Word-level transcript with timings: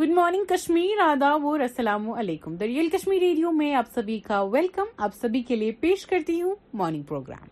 Good 0.00 0.10
morning 0.16 0.44
Kashmir 0.48 0.98
ادا 1.02 1.28
و 1.48 1.56
رسلام 1.58 2.08
علیکم 2.10 2.56
دریال 2.56 2.88
کشمیر 2.92 3.20
ریڈیو 3.22 3.50
میں 3.60 3.70
آپ 3.80 3.84
سبھی 3.94 4.18
کا 4.26 4.40
ویلکم 4.54 4.86
آپ 5.06 5.14
سبھی 5.20 5.40
کے 5.50 5.54
لیے 5.56 5.72
پیش 5.84 6.04
کرتی 6.10 6.34
ہوں 6.40 6.52
مارننگ 6.80 7.02
پروگرام 7.10 7.46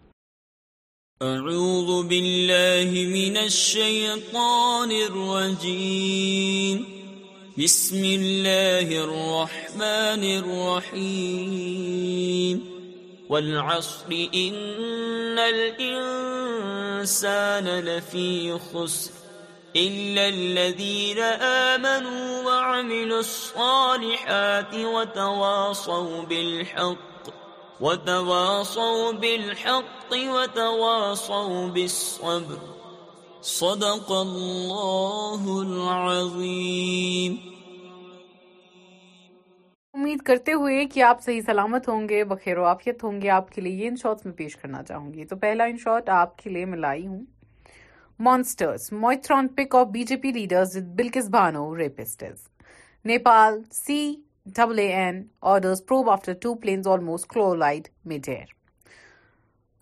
اعوذ 1.28 1.88
باللہ 2.08 2.90
من 3.14 3.36
الشیطان 3.42 4.92
الرجیم 5.00 6.82
بسم 7.58 8.02
اللہ 8.12 8.94
الرحمن 9.04 10.28
الرحیم 10.34 12.58
والعصر 13.32 14.14
ان 14.44 15.38
الانسان 15.48 17.74
لفی 17.90 18.30
خسر 18.70 19.22
إلا 19.76 20.24
الذين 20.28 21.18
آمنوا 21.46 22.42
وعملوا 22.46 23.18
الصالحات 23.18 24.74
وتواصوا 24.74 26.20
وتواصوا 27.80 27.80
وتواصوا 27.80 29.12
بالحق 29.12 30.10
بالحق 30.10 30.60
بالصبر 31.74 32.58
صدق 33.46 34.12
امید 39.94 40.22
کرتے 40.26 40.52
ہوئے 40.52 40.84
کہ 40.92 41.02
آپ 41.06 41.22
صحیح 41.22 41.40
سلامت 41.46 41.88
ہوں 41.88 42.08
گے 42.08 42.24
بخیر 42.34 42.58
و 42.58 42.62
وافیت 42.62 43.04
ہوں 43.04 43.20
گے 43.22 43.30
آپ 43.40 43.50
کے 43.54 43.60
لیے 43.60 43.82
یہ 43.84 43.88
ان 43.88 43.96
شارٹس 44.02 44.26
میں 44.26 44.32
پیش 44.42 44.56
کرنا 44.62 44.82
چاہوں 44.88 45.12
گی 45.14 45.24
تو 45.32 45.36
پہلا 45.46 45.64
ان 45.72 45.76
شارٹ 45.84 46.08
آپ 46.22 46.36
کے 46.42 46.50
لیے 46.50 46.64
میں 46.74 46.78
لائی 46.78 47.06
ہوں 47.06 47.22
monsters 48.22 48.86
موتھران 48.92 49.46
pick 49.56 49.74
of 49.76 49.86
B 49.92 50.02
J 50.08 50.16
P 50.22 50.30
leaders 50.32 50.76
Bilkis 50.96 51.28
Bano 51.30 51.64
rapists 51.76 52.42
Nepal 53.06 53.60
C 53.72 53.94
double 54.56 54.78
A 54.78 54.86
N 54.94 55.22
orders 55.52 55.84
probe 55.86 56.10
after 56.10 56.32
two 56.42 56.54
planes 56.62 56.88
almost 56.88 57.26
collide 57.32 57.88
midair 58.12 58.52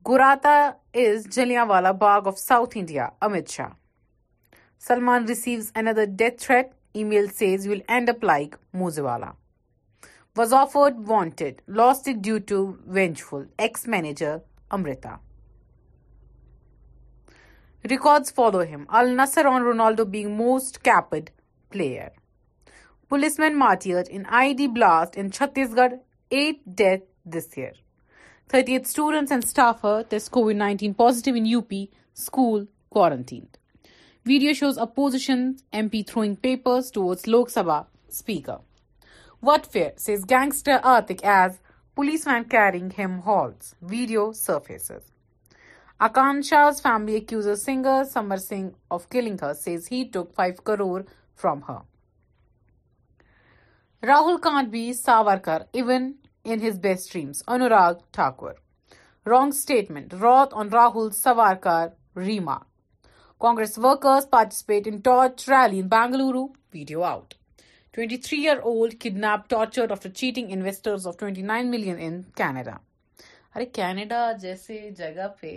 گوراتا 0.08 0.54
is 1.04 1.26
Jallianwala 1.70 1.92
Bagh 2.02 2.28
of 2.28 2.38
South 2.38 2.76
India 2.78 3.08
Amit 3.26 3.48
Shah 3.56 3.68
Salman 4.86 5.24
receives 5.28 5.70
another 5.74 6.04
death 6.18 6.42
threat 6.46 6.70
e 6.94 7.04
mail 7.10 7.26
says 7.38 7.66
will 7.68 7.80
end 7.96 8.10
up 8.10 8.24
like 8.24 8.56
Moosewala 8.84 9.30
was 10.38 10.54
offered 10.62 11.08
wanted 11.10 11.60
last 11.76 12.08
due 12.22 12.38
to 12.48 12.64
vengeful 12.94 13.44
ex 13.66 13.86
manager 13.96 14.36
Amrita 14.78 15.14
Records 17.88 18.30
follow 18.30 18.64
him, 18.64 18.86
Al 18.88 19.06
Nassr 19.06 19.44
on 19.44 19.62
Ronaldo 19.62 20.08
being 20.08 20.36
most 20.36 20.82
capped 20.82 21.30
player. 21.70 22.12
Policeman 23.08 23.58
martyred 23.58 24.08
in 24.08 24.24
IED 24.24 24.72
blast 24.72 25.16
in 25.16 25.30
Chhattisgarh, 25.30 25.98
8 26.30 26.76
deaths 26.76 27.04
this 27.24 27.56
year. 27.56 27.72
38 28.48 28.86
students 28.86 29.32
and 29.32 29.44
staff 29.44 29.80
hurt, 29.80 30.10
test 30.10 30.30
COVID-19 30.30 30.96
positive 30.96 31.34
in 31.34 31.54
UP, 31.56 31.72
school 32.14 32.66
quarantined. 32.90 33.58
Video 34.24 34.52
shows 34.52 34.78
opposition 34.78 35.56
MP 35.72 36.06
throwing 36.06 36.36
papers 36.36 36.90
towards 36.90 37.26
Lok 37.26 37.48
Sabha 37.48 37.86
Speaker. 38.08 38.60
What 39.40 39.66
fear, 39.66 39.92
says 39.96 40.24
gangster 40.24 40.80
Artik 40.84 41.24
as 41.24 41.58
policeman 41.96 42.44
carrying 42.44 42.90
him 42.90 43.18
halts. 43.18 43.74
Video 43.82 44.32
surfaces. 44.32 45.00
Akanksha 46.04 46.60
family 46.82 47.12
ایک 47.14 47.32
singer 47.56 48.04
Samar 48.12 48.36
Singh 48.44 48.68
of 48.94 49.06
killing 49.10 49.42
her 49.44 49.52
says 49.54 49.86
he 49.90 50.02
took 50.12 50.32
five 50.36 50.62
crore 50.70 51.00
from 51.40 51.60
ہ 51.68 51.76
راہل 54.08 54.36
کانت 54.42 54.68
بھی 54.70 54.82
Savarkar 55.02 55.62
even 55.78 56.10
in his 56.52 56.78
best 56.86 57.12
dreams 57.12 57.42
Anurag 57.54 58.02
Thakur 58.18 59.28
wrong 59.30 59.50
statement 59.60 60.14
رات 60.22 60.54
on 60.62 60.68
Rahul 60.72 61.10
Savarkar 61.22 61.86
Reema 62.26 62.56
Congress 63.46 63.78
workers 63.84 64.28
participate 64.30 64.88
انارچ 64.92 65.48
rally 65.50 65.82
Bangalore 65.96 66.44
video 66.74 67.02
out 67.14 67.34
twenty 67.94 68.16
three 68.26 68.40
year 68.46 68.58
old 68.72 69.00
kidnap 69.02 69.48
torture 69.50 69.90
of 69.92 70.04
the 70.04 70.10
cheating 70.22 70.52
انویسٹرٹی 70.56 71.42
nine 71.54 71.70
مل 71.70 71.90
Canada 72.36 72.76
ارے 73.54 73.64
Canada 73.76 74.20
جیسے 74.40 74.78
جگہ 74.98 75.26
پہ 75.40 75.50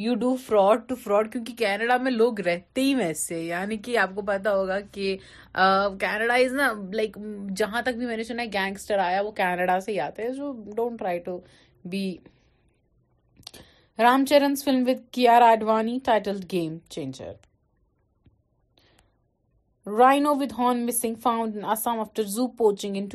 you 0.00 0.14
do 0.18 0.34
fraud 0.46 0.88
to 0.88 0.94
fraud 1.04 1.30
کیونکہ 1.32 1.54
Canada 1.58 1.96
میں 2.02 2.10
لوگ 2.10 2.40
رہتے 2.48 2.80
ہی 2.80 3.38
یعنی 3.46 3.76
کہ 3.86 3.96
آپ 3.98 4.10
کو 4.14 4.22
پتا 4.26 4.54
ہوگا 4.56 4.78
کہ 4.92 5.16
کینیڈا 5.54 6.34
از 6.34 6.52
نا 6.60 6.70
لائک 6.94 7.16
جہاں 7.56 7.82
تک 7.86 7.96
بھی 7.98 8.06
میں 8.06 8.16
نے 8.16 8.24
سنا 8.30 8.42
ہے 8.42 8.46
گینگسٹر 8.52 8.98
آیا 9.06 9.20
وہ 9.24 9.30
کینیڈا 9.40 9.78
سے 9.86 9.92
ہی 9.92 9.98
آتے 10.00 10.22
ہیں 10.22 10.30
جو 10.34 10.52
don't 10.76 10.98
try 10.98 11.18
to 11.24 11.38
be 11.94 12.06
Ram 14.02 14.24
Charan's 14.28 14.64
film 14.64 14.84
with 14.88 15.00
Kiara 15.28 15.42
Advani 15.50 15.98
title 16.04 16.38
game 16.52 16.78
changer 16.90 17.32
rhino 19.98 20.34
with 20.40 20.54
horn 20.58 20.86
missing 20.86 21.14
found 21.22 21.58
Assam 21.72 21.98
after 22.00 22.22
zoo 22.38 22.46
poaching 22.62 22.96
in 23.00 23.08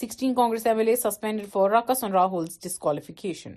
sixteen 0.00 0.34
Congress 0.34 0.66
M 0.66 0.78
L 0.78 0.88
A 0.88 0.94
suspended 0.96 1.46
for 1.52 1.70
rock 1.70 1.90
Rahul 2.12 2.44
disqualification 2.62 3.52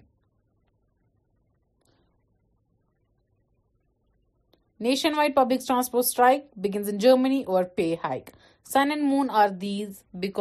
Germany 7.02 7.42
اور 7.54 7.64
pay 7.78 7.94
hike 8.04 8.30
sun 8.74 8.92
and 8.96 9.04
moon 9.10 9.30
are 9.42 9.50
these 9.62 10.02
back 10.26 10.40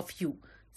of 0.00 0.12
U 0.20 0.30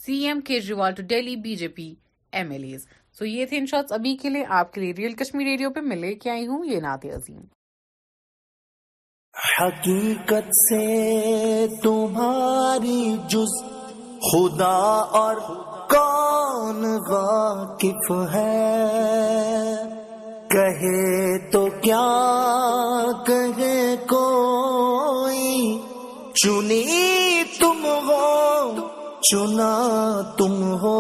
C 0.06 0.18
M 0.28 0.42
Kejriwal 0.46 0.94
to 0.98 1.04
Delhi 1.10 1.36
B 1.44 1.56
J 1.64 1.68
P 1.78 1.94
M 2.38 2.52
L 2.52 2.66
یہ 2.66 3.46
تھے 3.50 3.58
ان 3.58 3.66
shorts 3.72 3.92
ابھی 3.92 4.16
کے 4.22 4.30
لیے 4.30 4.44
آپ 4.60 4.74
کے 4.74 4.92
real 4.98 5.14
Kashmir 5.24 5.46
radio 5.48 5.70
پہ 5.76 5.80
میں 5.88 5.98
لے 5.98 6.14
کے 6.24 6.30
آئی 6.30 6.48
ہوں 6.48 6.66
یہ 6.66 6.80
ناتے 6.82 7.12
عظیم 7.16 7.42
سے 10.68 10.88
خدا 14.28 14.80
اور 15.18 15.36
کون 15.92 16.80
واقف 17.10 18.12
ہے 18.34 19.30
کہے 20.50 21.38
تو 21.52 21.66
کیا 21.82 22.08
کہے 23.28 23.86
کوئی 24.10 25.78
چنی 26.42 27.44
تم 27.60 27.86
ہو 28.08 28.20
چنا 29.30 29.72
تم 30.38 30.60
ہو 30.82 30.94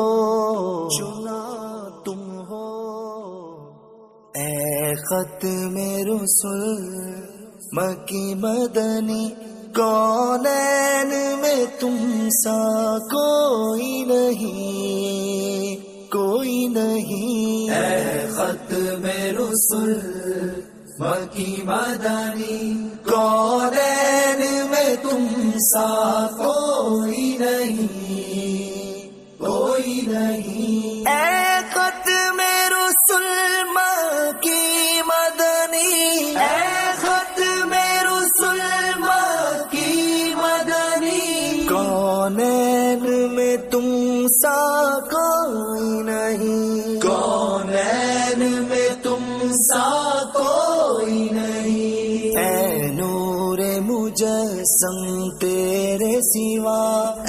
چنا 1.00 1.38
تم 2.06 2.22
ہو 2.50 2.70
اے 4.44 4.94
خط 5.04 5.46
میں 5.76 5.94
رسول 6.08 6.66
مکی 7.78 8.34
مدنی 8.48 9.24
کون 9.76 10.46
میں 11.44 11.64
تم 11.80 11.98
سا 12.44 12.58
کوئی 13.12 14.04
نہیں 14.08 15.84
کوئی 16.12 16.66
نہیں 16.74 17.68
خط 18.36 18.74
میں 19.04 19.32
رسل 19.40 19.94
مکی 21.00 21.56
مدانی 21.66 22.74
بادن 23.10 24.42
میں 24.72 24.96
تم 25.04 25.52
سا 25.70 25.86
کوئی 26.38 27.36
نہیں 27.40 29.14
کوئی 29.40 30.00
نہیں 30.08 31.08
اے 31.12 31.60
خط 31.76 32.10
میں 32.38 32.60
رسول 32.76 33.32
مکی 33.76 34.69
سا 44.32 44.54
کوئی 45.12 46.02
نہیں 46.08 47.00
کون 47.02 47.72
میں 48.70 48.90
تم 49.04 49.24
سا 49.68 49.86
کوئی 50.34 51.18
نہیں 51.38 52.38
اے 52.42 52.92
نور 52.98 53.60
مجھ 53.86 54.24
سم 54.74 54.98
تیرے 55.42 56.12
سوا 56.28 56.84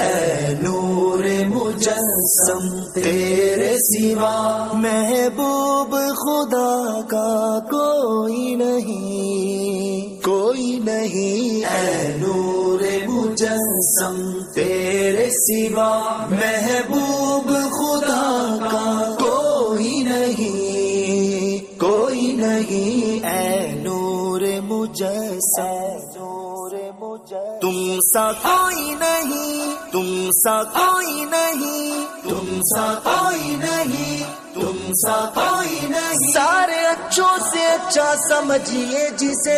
اے 0.09 0.53
نور 0.63 1.23
مجسم 1.55 2.69
تیرے 2.95 3.73
سوا 3.89 4.35
محبوب 4.83 5.97
خدا 6.25 6.71
کا 7.15 7.29
کوئی 7.71 8.55
نہیں 8.65 10.23
کوئی 10.27 10.79
نہیں 10.87 11.65
اے 11.73 12.17
نور 12.21 12.85
مجسم 13.15 14.29
تیرے 14.55 15.29
سوا 15.35 15.91
محبوب 16.31 17.49
خدا 17.75 18.25
کا 18.71 18.89
کوئی 19.21 20.01
نہیں 20.09 21.79
کوئی 21.81 22.27
نہیں 22.41 23.77
نور 23.85 24.41
مجسا 24.71 25.71
نور 26.17 26.75
مجھے 27.01 27.45
تم 27.61 27.79
سا 28.13 28.31
کوئی 28.43 28.95
نہیں 29.01 29.73
تم 29.93 30.13
سا 30.43 30.59
کوئی 30.79 31.25
نہیں 31.31 32.05
تم 32.29 32.61
سا 32.75 32.87
کوئی 33.05 33.57
نہیں 33.65 34.39
تم 34.61 34.77
نہیں 34.87 36.33
سارے 36.33 36.79
اچھوں 36.87 37.29
سے 37.53 37.65
اچھا 37.73 38.13
سمجھیے 38.29 39.07
جسے 39.19 39.57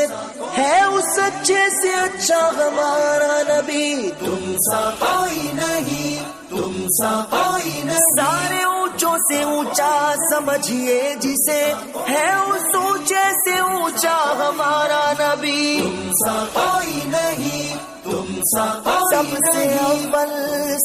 ہے 0.56 0.80
اس 0.82 1.18
اچھے 1.24 1.64
سے 1.80 1.92
اچھا 2.02 2.40
ہمارا 2.58 3.36
نبی 3.48 4.10
تم 4.20 4.52
سا 4.68 4.80
کوئی 5.00 5.48
نہیں 5.52 6.24
تم 6.50 6.80
سا 6.98 7.10
کوئی 7.30 7.82
نہیں 7.84 8.00
سارے 8.20 8.62
اونچوں 8.74 9.16
سے 9.28 9.42
اونچا 9.42 9.90
سمجھیے 10.30 11.00
جسے 11.20 11.60
ہے 12.10 12.26
اس 12.32 12.74
اونچے 12.82 13.24
سے 13.44 13.58
اونچا 13.60 14.16
ہمارا 14.46 15.02
نبی 15.20 15.62
تم 15.82 16.12
سا 16.24 16.44
کوئی 16.54 17.00
نہیں 17.16 17.90
سب 18.50 19.34
سے 19.52 19.68
اول 19.80 20.30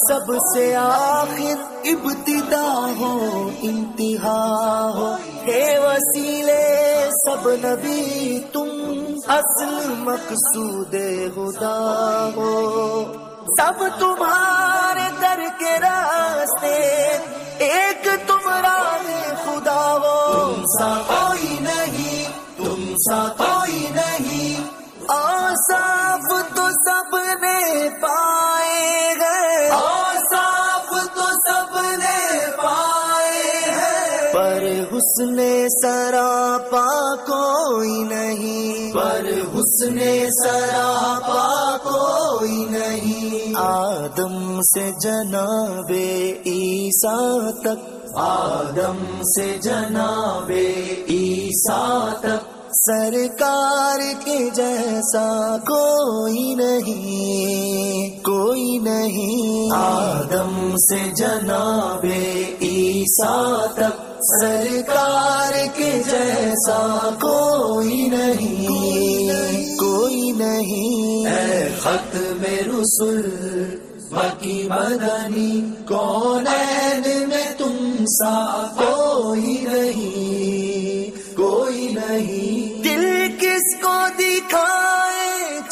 سب 0.07 0.31
سے 0.53 0.63
آخر 0.81 1.61
ابتدا 1.91 2.69
ہو 2.99 3.11
انتہا 3.67 4.41
ہو 4.97 5.13
وسیلے 5.83 6.57
سب 7.23 7.47
نبی 7.65 8.37
تم 8.53 8.69
اصل 9.37 9.73
مقصود 10.03 10.95
خدا 11.35 12.29
ہو 12.35 12.53
سب 13.57 13.83
تمہارے 13.99 15.09
در 15.21 15.43
کے 15.59 15.75
راستے 15.87 16.75
ایک 17.71 18.07
تم 18.27 18.49
ہو 18.49 19.35
خدا 19.45 19.97
سا 20.77 20.93
کوئی 21.07 21.57
نہیں 21.61 22.23
تم 22.63 22.93
سا 23.07 23.25
کوئی 23.37 23.85
نہیں 23.95 24.26
صاف 25.67 26.27
تو 26.55 26.65
سب 26.85 27.15
نے 27.41 27.59
پائے 28.01 29.15
گئے 29.19 29.67
صاف 30.33 30.91
تو 31.15 31.25
سب 31.47 31.75
نے 32.01 32.37
پائے 32.57 33.41
پر 34.33 34.63
حسن 34.91 35.39
سرا 35.75 36.57
پا 36.71 36.85
کوئی 37.29 37.97
نہیں 38.13 38.93
پر 38.95 39.29
حسن 39.55 39.99
سرا 40.39 40.65
سراپا 40.71 41.77
کوئی 41.83 42.63
نہیں 42.79 43.53
آدم 43.67 44.61
سے 44.73 44.89
جناب 45.03 45.91
عیسیٰ 45.91 47.29
تک 47.63 48.15
آدم 48.27 49.03
سے 49.35 49.53
جناب 49.63 50.51
عیسیٰ 50.51 52.21
تک 52.21 52.55
سرکار 52.85 53.99
کے 54.23 54.37
جیسا 54.55 55.27
کوئی 55.67 56.43
نہیں 56.55 58.23
کوئی 58.23 58.77
نہیں 58.87 59.71
آدم 59.77 60.75
سے 60.87 60.97
جناب 61.17 62.05
عیسیٰ 62.05 63.55
تک 63.75 64.03
سرکار 64.31 65.53
کے 65.77 65.91
جیسا 66.09 66.81
کوئی 67.21 68.07
نہیں 68.11 69.77
کوئی 69.79 70.31
نہیں 70.41 71.75
خط 71.83 72.15
میں 72.41 72.59
رسول 72.67 73.21
باقی 74.13 74.61
مدنی 74.71 75.59
کون 75.87 76.45
میں 77.31 77.49
تم 77.57 78.03
سا 78.19 78.37
کوئی 78.77 79.57
نہیں 79.71 81.35
کوئی 81.37 81.87
نہیں 81.95 82.46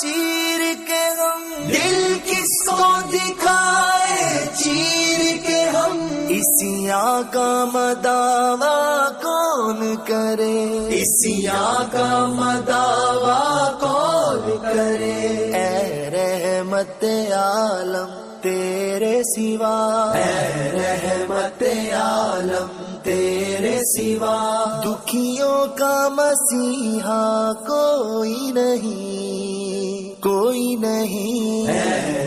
چیر 0.02 0.62
کے 0.88 1.04
ہم 1.18 1.44
دل 1.68 1.98
کس 2.26 2.54
کو 2.70 2.88
دکھائے 3.12 4.24
چیر 4.62 5.22
کے 5.46 5.62
ہم 5.76 5.98
اسیا 6.38 7.04
کا 7.34 7.48
مداوا 7.74 8.80
کون 9.22 9.96
کرے 10.08 10.58
اسیا 11.00 11.64
کا 11.92 12.26
مداوا 12.40 13.40
کون 13.86 14.58
کرے 14.64 15.22
اے 15.60 16.10
رحمت 16.16 17.04
عالم 17.44 18.18
تیرے 18.42 19.16
سوا 19.36 19.78
اے 20.18 20.70
رحمت 20.80 21.64
عالم 22.02 22.95
تیرے 23.06 23.76
سوا 23.88 24.38
دکھیوں 24.84 25.58
کا 25.80 25.98
مسیحا 26.16 27.26
کوئی 27.68 28.52
نہیں 28.56 30.22
کوئی 30.24 30.66
نہیں 30.86 31.68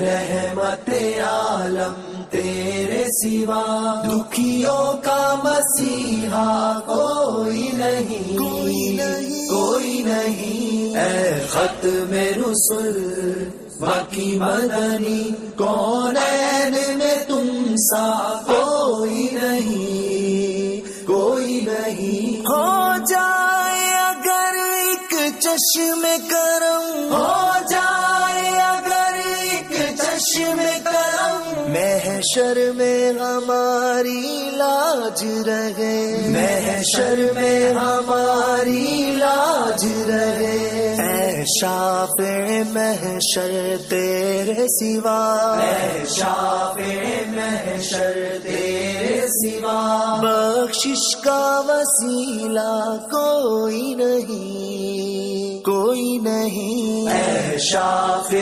رحمت 0.03 0.89
عالم 1.31 1.95
تیرے 2.31 3.03
سوا 3.21 3.63
دکھیوں 4.05 4.85
کا 5.05 5.21
مسیحا 5.45 6.47
کوئی 6.87 7.69
نہیں 7.83 8.37
کوئی 8.39 8.87
نہیں 9.03 9.45
کوئی 9.49 10.03
نہیں 10.07 10.97
اے 11.05 11.47
خط 11.51 11.87
میں 12.11 12.31
رسل 12.39 13.05
باقی 13.81 14.31
مدنی 14.41 15.23
کون 15.57 16.17
میں 16.73 17.17
تم 17.27 17.75
ساخو 17.91 18.67
چشم 25.59 26.03
کرم 26.31 27.13
ہو 27.13 27.53
جائے 27.71 28.49
اگر 28.65 29.15
ایک 29.25 29.73
چشم 29.99 30.61
کرم 30.85 31.71
میں 32.77 33.11
ہماری 33.21 34.21
لاج 34.57 35.25
رہے 35.47 36.01
محشر 36.35 37.27
میں 37.37 37.73
ہماری 37.79 39.15
لاج 39.19 39.87
رہے 40.11 40.78
شاپ 41.57 42.21
محشر 42.75 43.77
تیرے 43.89 44.67
سوا 44.71 45.61
شاپ 46.15 46.79
محشر 47.37 48.19
تیرے 48.43 49.21
سوا 49.37 49.79
بخش 50.23 50.87
کا 51.25 51.43
وسیلا 51.69 52.73
کوئی 53.11 53.95
نہیں 53.99 55.63
کوئی 55.67 56.19
نہیں 56.25 57.57
شاپ 57.69 58.33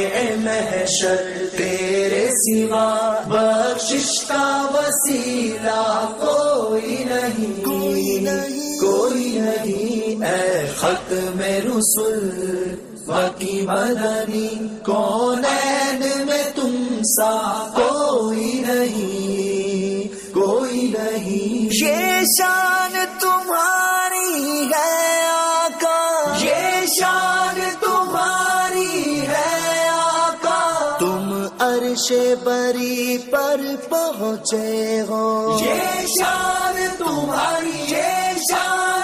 محشر 0.45 1.25
تیرے 1.57 2.27
سوا 2.43 2.89
بخش 3.29 4.11
کا 4.29 4.47
وسیلا 4.75 5.83
کوئی 6.25 7.05
نہیں 7.11 7.63
کوئی 7.65 8.19
نہیں 8.25 8.79
کوئی 8.81 9.39
نہیں 9.45 10.25
اے 10.33 10.67
خط 10.79 11.13
میں 11.37 11.61
رسول 11.69 12.85
مدنی 13.09 14.49
کون 14.87 15.45
میں 16.29 16.43
تم 16.55 16.77
سا 17.15 17.33
کوئی 17.75 18.53
نہیں 18.67 20.17
کوئی 20.35 20.81
نہیں 20.97 21.69
شیشان 21.81 22.95
تمہاری 23.21 24.69
ہے 24.73 25.21
یہ 26.41 26.85
شان 26.99 27.61
تمہاری 27.81 29.21
ہے 29.29 29.87
آقا 29.91 30.97
تم 30.99 31.33
عرش 31.69 32.11
بری 32.45 33.17
پر 33.31 33.61
پہنچے 33.89 35.01
ہو 35.09 35.59
یہ 35.65 36.05
شان 36.19 36.83
تمہاری 36.99 37.77
یہ 37.91 38.39
شان 38.51 38.96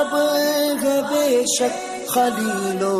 رب 0.00 0.14
بے 1.08 1.26
شک 1.56 1.74
خلیلو 2.08 2.96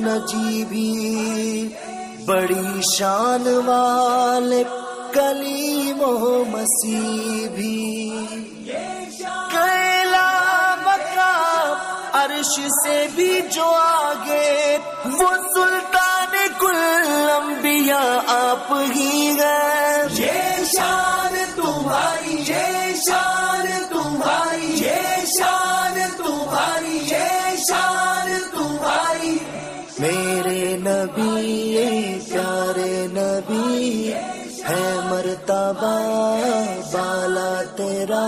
نجی 0.00 0.54
بیان 0.70 3.44
والمو 3.66 6.12
مسیبی 6.52 8.02
کیلا 9.52 10.30
بک 10.86 11.16
عرش 12.22 12.52
سے 12.82 12.96
بھی 13.14 13.32
جو 13.54 13.68
آگے 13.82 14.50
وہ 15.18 15.28
سلطان 15.54 16.34
کل 16.58 16.80
انبیاء 17.36 18.16
آپ 18.40 18.68
ہی 18.94 19.14
گئے 19.38 20.28
شان 20.76 21.34
تمہاری 21.56 22.34
یہ 22.48 22.92
شان 23.06 23.41
میرے 30.02 30.62
نبی 30.82 31.32
پیارے 32.28 32.94
نبی 33.12 34.12
ہے 34.68 34.86
مرتبہ 35.10 35.92
بالا 36.92 37.52
تیرا 37.76 38.24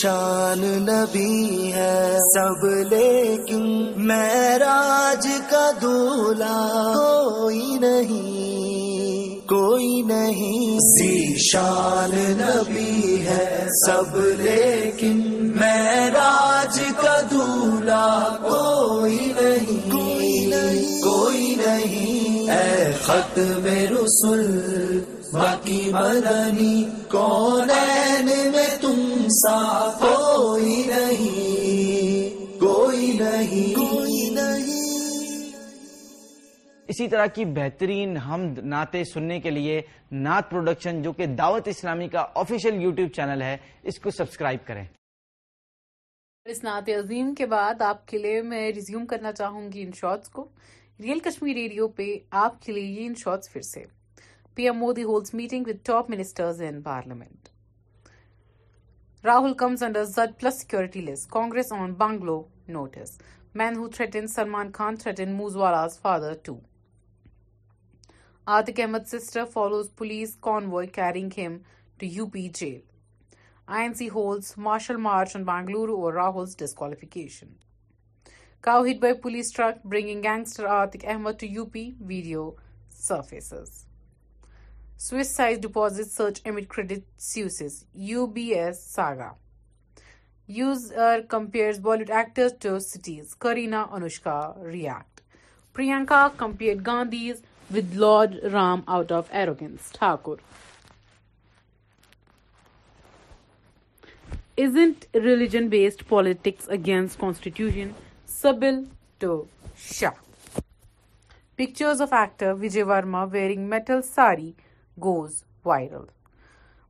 شان 0.00 0.60
نبی 0.86 1.70
ہے 1.72 2.16
سب 2.34 2.64
لے 2.90 3.36
کیوں 3.48 3.68
میں 4.08 4.58
راج 4.58 5.26
کدولا 5.50 6.52
کوئی 6.96 7.78
نہیں 7.80 9.48
کوئی 9.48 10.02
نہیں 10.06 10.78
شان 11.50 12.14
نبی 12.40 13.16
ہے 13.26 13.66
سب 13.86 14.16
لے 14.40 14.90
کی 15.00 15.12
میں 15.60 16.10
راج 16.14 16.80
کدولا 17.00 18.06
کوئی 18.48 19.32
نہیں 19.40 21.00
کوئی 21.02 21.54
نہیں 21.66 22.46
خط 23.04 23.38
میں 23.62 23.86
رسول 23.90 24.44
باقی 25.32 25.90
مدنی 25.92 26.74
میں 28.52 28.66
تم 28.80 28.98
سا 29.40 29.58
کوئی 30.00 30.76
کوئی 32.60 33.10
نہیں 33.18 33.74
نہیں 34.34 35.02
اسی 36.88 37.08
طرح 37.08 37.26
کی 37.34 37.44
بہترین 37.56 38.16
ہم 38.28 38.46
نعتیں 38.74 39.02
سننے 39.12 39.38
کے 39.40 39.50
لیے 39.50 39.80
نعت 40.22 40.50
پروڈکشن 40.50 41.02
جو 41.02 41.12
کہ 41.20 41.26
دعوت 41.42 41.68
اسلامی 41.74 42.08
کا 42.16 42.24
آفیشیل 42.44 42.80
یوٹیوب 42.82 43.10
چینل 43.16 43.42
ہے 43.42 43.56
اس 43.92 43.98
کو 44.04 44.10
سبسکرائب 44.18 44.66
کریں 44.66 44.84
اس 46.54 46.64
نعت 46.64 46.88
عظیم 46.98 47.34
کے 47.38 47.46
بعد 47.52 47.82
آپ 47.90 48.06
کے 48.08 48.18
لیے 48.18 48.40
میں 48.54 48.66
ریزیوم 48.76 49.06
کرنا 49.12 49.32
چاہوں 49.42 49.70
گی 49.72 49.82
ان 49.82 49.90
شارٹس 50.00 50.28
کو 50.38 50.48
ریئل 51.04 51.18
کشمیر 51.30 51.54
ریڈیو 51.62 51.88
پہ 52.00 52.10
آپ 52.46 52.60
کے 52.62 52.72
لیے 52.72 53.00
یہ 53.00 53.06
ان 53.06 53.14
شارٹس 53.24 53.52
پھر 53.52 53.60
سے 53.74 53.84
PM 54.58 54.80
Modi 54.82 55.02
holds 55.08 55.32
meeting 55.38 55.64
with 55.66 55.84
top 55.88 56.08
ministers 56.12 56.60
in 56.68 56.78
parliament. 56.82 57.50
Rahul 59.28 59.54
comes 59.60 59.82
under 59.88 60.02
Zad 60.04 60.32
plus 60.38 60.58
security 60.62 61.02
list. 61.08 61.30
Congress 61.30 61.70
on 61.70 61.92
bungalow 62.00 62.48
notice. 62.66 63.12
Man 63.54 63.76
who 63.76 63.86
threatened 63.88 64.30
Salman 64.32 64.72
Khan 64.72 64.96
threatened 64.96 65.40
Moozwala's 65.40 65.96
father 66.06 66.34
too. 66.34 66.60
Atik 68.56 68.82
Ahmed's 68.84 69.14
sister 69.16 69.46
follows 69.46 69.96
police 70.02 70.34
convoy 70.34 70.84
carrying 71.00 71.30
him 71.30 71.62
to 72.00 72.12
UP 72.22 72.38
jail. 72.60 72.82
INC 73.78 74.10
holds 74.10 74.56
martial 74.68 74.98
march 75.06 75.36
on 75.36 75.44
Bangalore 75.44 75.90
over 75.98 76.14
Rahul's 76.20 76.56
disqualification. 76.56 77.58
Cow 78.60 78.82
hit 78.82 79.00
by 79.00 79.12
police 79.12 79.52
truck 79.52 79.84
bringing 79.84 80.20
gangster 80.20 80.66
Atik 80.78 81.08
Ahmed 81.14 81.38
to 81.38 81.54
UP, 81.64 81.84
video 82.12 82.56
surfaces. 83.08 83.70
Swiss 85.00 85.28
seizes 85.34 85.58
deposits 85.62 86.00
search 86.12 86.40
M 86.44 86.58
Credit 86.68 87.20
Suisse 87.22 87.74
U 88.06 88.24
B 88.34 88.42
S 88.54 88.78
saga 88.94 89.30
use 90.56 90.92
are 91.08 91.18
compares 91.30 91.78
Bollywood 91.82 92.10
actors 92.10 92.52
to 92.62 92.78
cities 92.86 93.34
Kareena 93.44 93.84
Anushka 93.96 94.40
react 94.72 95.20
Priyanka 95.76 96.26
compare 96.36 96.76
Gandhis 96.86 97.42
with 97.74 97.94
lord 98.00 98.34
Ram 98.52 98.80
out 98.86 99.12
of 99.20 99.26
arrogance 99.42 99.90
Thakur 99.98 100.42
isn't 104.66 105.16
religion 105.22 105.68
based 105.78 106.02
politics 106.08 106.70
against 106.80 107.20
constitution 107.20 107.90
Sibal 108.42 108.82
to 109.18 109.42
Shah 109.92 110.56
pictures 111.56 112.00
of 112.02 112.12
actor 112.20 112.52
Vijay 112.60 112.82
Varma 112.86 113.24
wearing 113.32 113.60
metal 113.68 114.02
sari 114.14 114.50
goes 115.06 115.42
viral 115.64 116.04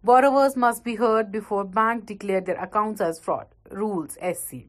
borrowers 0.07 0.57
must 0.62 0.81
be 0.85 0.95
heard 0.99 1.27
before 1.33 1.65
bank 1.79 2.03
declare 2.09 2.41
their 2.47 2.59
account 2.62 3.00
as 3.03 3.21
fraud 3.23 3.73
rules 3.79 4.17
C 4.41 4.62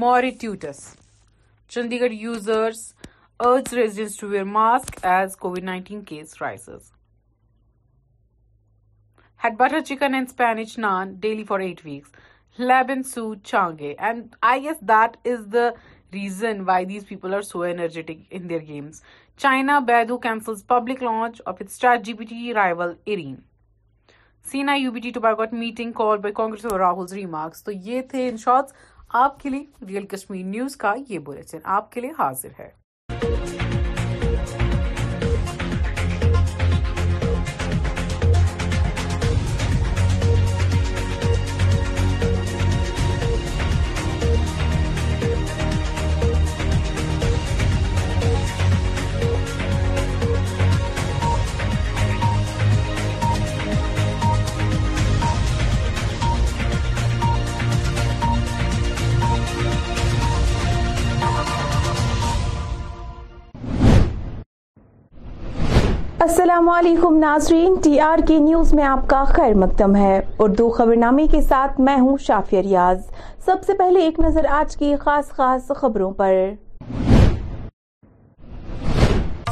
ماریٹوٹس 0.00 0.80
Chandi 1.74 2.00
گڑھ 2.00 2.12
users 2.14 2.92
to 4.20 4.32
your 4.34 4.44
ماسکینس 4.58 6.40
rises 6.42 6.92
head 9.44 9.56
butter 9.58 9.80
chicken 9.86 10.14
and 10.14 10.28
Spanish 10.28 10.78
naan 10.78 11.14
Delhi 11.20 11.44
for 11.48 11.60
eight 11.60 11.80
weeks 11.86 12.12
لیبن 12.58 13.02
so 13.02 13.34
change 13.44 13.94
and 13.98 14.34
I 14.50 14.62
guess 14.62 14.80
that 14.88 15.16
is 15.28 15.40
the 15.52 15.68
reason 16.12 16.60
why 16.66 16.84
these 16.86 17.06
people 17.08 17.34
are 17.34 17.40
so 17.42 17.64
T 18.06 18.14
two 18.48 18.58
games 18.68 19.02
China 19.42 19.78
bio 19.88 20.16
کیبلک 20.26 21.02
launch 21.02 21.40
اور 26.00 26.78
Rahul 26.78 27.12
remarks 27.14 27.62
تو 27.64 27.72
یہ 27.84 28.00
تھے 28.10 28.26
ان 28.28 28.36
shorts 28.44 28.72
آپ 29.24 29.38
کے 29.40 29.48
لیے 29.50 29.86
real 29.88 30.06
Kashmir 30.16 30.44
news 30.46 30.76
کا 30.76 30.94
یہ 31.08 31.18
بلٹن 31.26 31.58
آپ 31.80 31.92
کے 31.92 32.00
لیے 32.00 32.10
حاضر 32.18 32.48
ہے 32.58 32.70
السلام 66.24 66.68
علیکم 66.70 67.16
ناظرین 67.18 67.74
ٹی 67.84 67.98
آر 68.00 68.18
کے 68.28 68.38
نیوز 68.40 68.72
میں 68.74 68.84
آپ 68.90 69.00
کا 69.08 69.22
خیر 69.28 69.54
مقدم 69.62 69.94
ہے 69.96 70.18
اور 70.42 70.48
دو 70.58 70.68
خبر 70.76 70.96
نامے 70.98 71.26
کے 71.32 71.40
ساتھ 71.48 71.80
میں 71.88 71.96
ہوں 72.00 72.16
شافیہ 72.26 72.60
ریاض 72.68 73.00
سب 73.44 73.64
سے 73.66 73.74
پہلے 73.78 74.02
ایک 74.04 74.20
نظر 74.26 74.46
آج 74.58 74.76
کی 74.76 74.94
خاص 75.04 75.28
خاص 75.36 75.70
خبروں 75.80 76.10
پر 76.20 76.34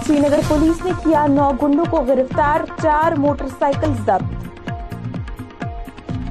سری 0.06 0.18
نگر 0.18 0.40
پولیس 0.48 0.84
نے 0.84 0.90
کیا 1.04 1.26
نو 1.30 1.50
گنڈوں 1.62 1.84
کو 1.90 2.00
گرفتار 2.08 2.64
چار 2.82 3.18
موٹر 3.26 3.48
سائیکل 3.58 3.92
ضبط 4.06 4.68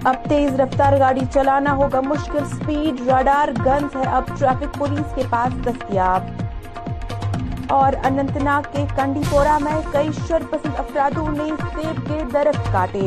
اب 0.07 0.27
تیز 0.29 0.59
رفتار 0.59 0.99
گاڑی 0.99 1.25
چلانا 1.33 1.75
ہوگا 1.83 2.01
مشکل 2.07 2.45
سپیڈ 2.55 3.07
راڈار 3.09 3.49
گنز 3.65 3.95
ہے 3.95 4.09
اب 4.15 4.37
ٹریفک 4.39 4.77
پولیس 4.79 5.15
کے 5.15 5.21
پاس 5.31 5.65
دستیاب 5.67 6.41
اور 7.75 7.93
انت 8.07 8.35
ناگ 8.43 8.63
کے 8.75 8.83
پورا 9.29 9.57
میں 9.61 9.79
کئی 9.91 10.09
شر 10.27 10.41
پسند 10.49 10.79
افرادوں 10.79 11.25
نے 11.37 11.43
سیب 11.59 11.99
کے 12.07 12.17
درخت 12.33 12.71
کاٹے 12.73 13.05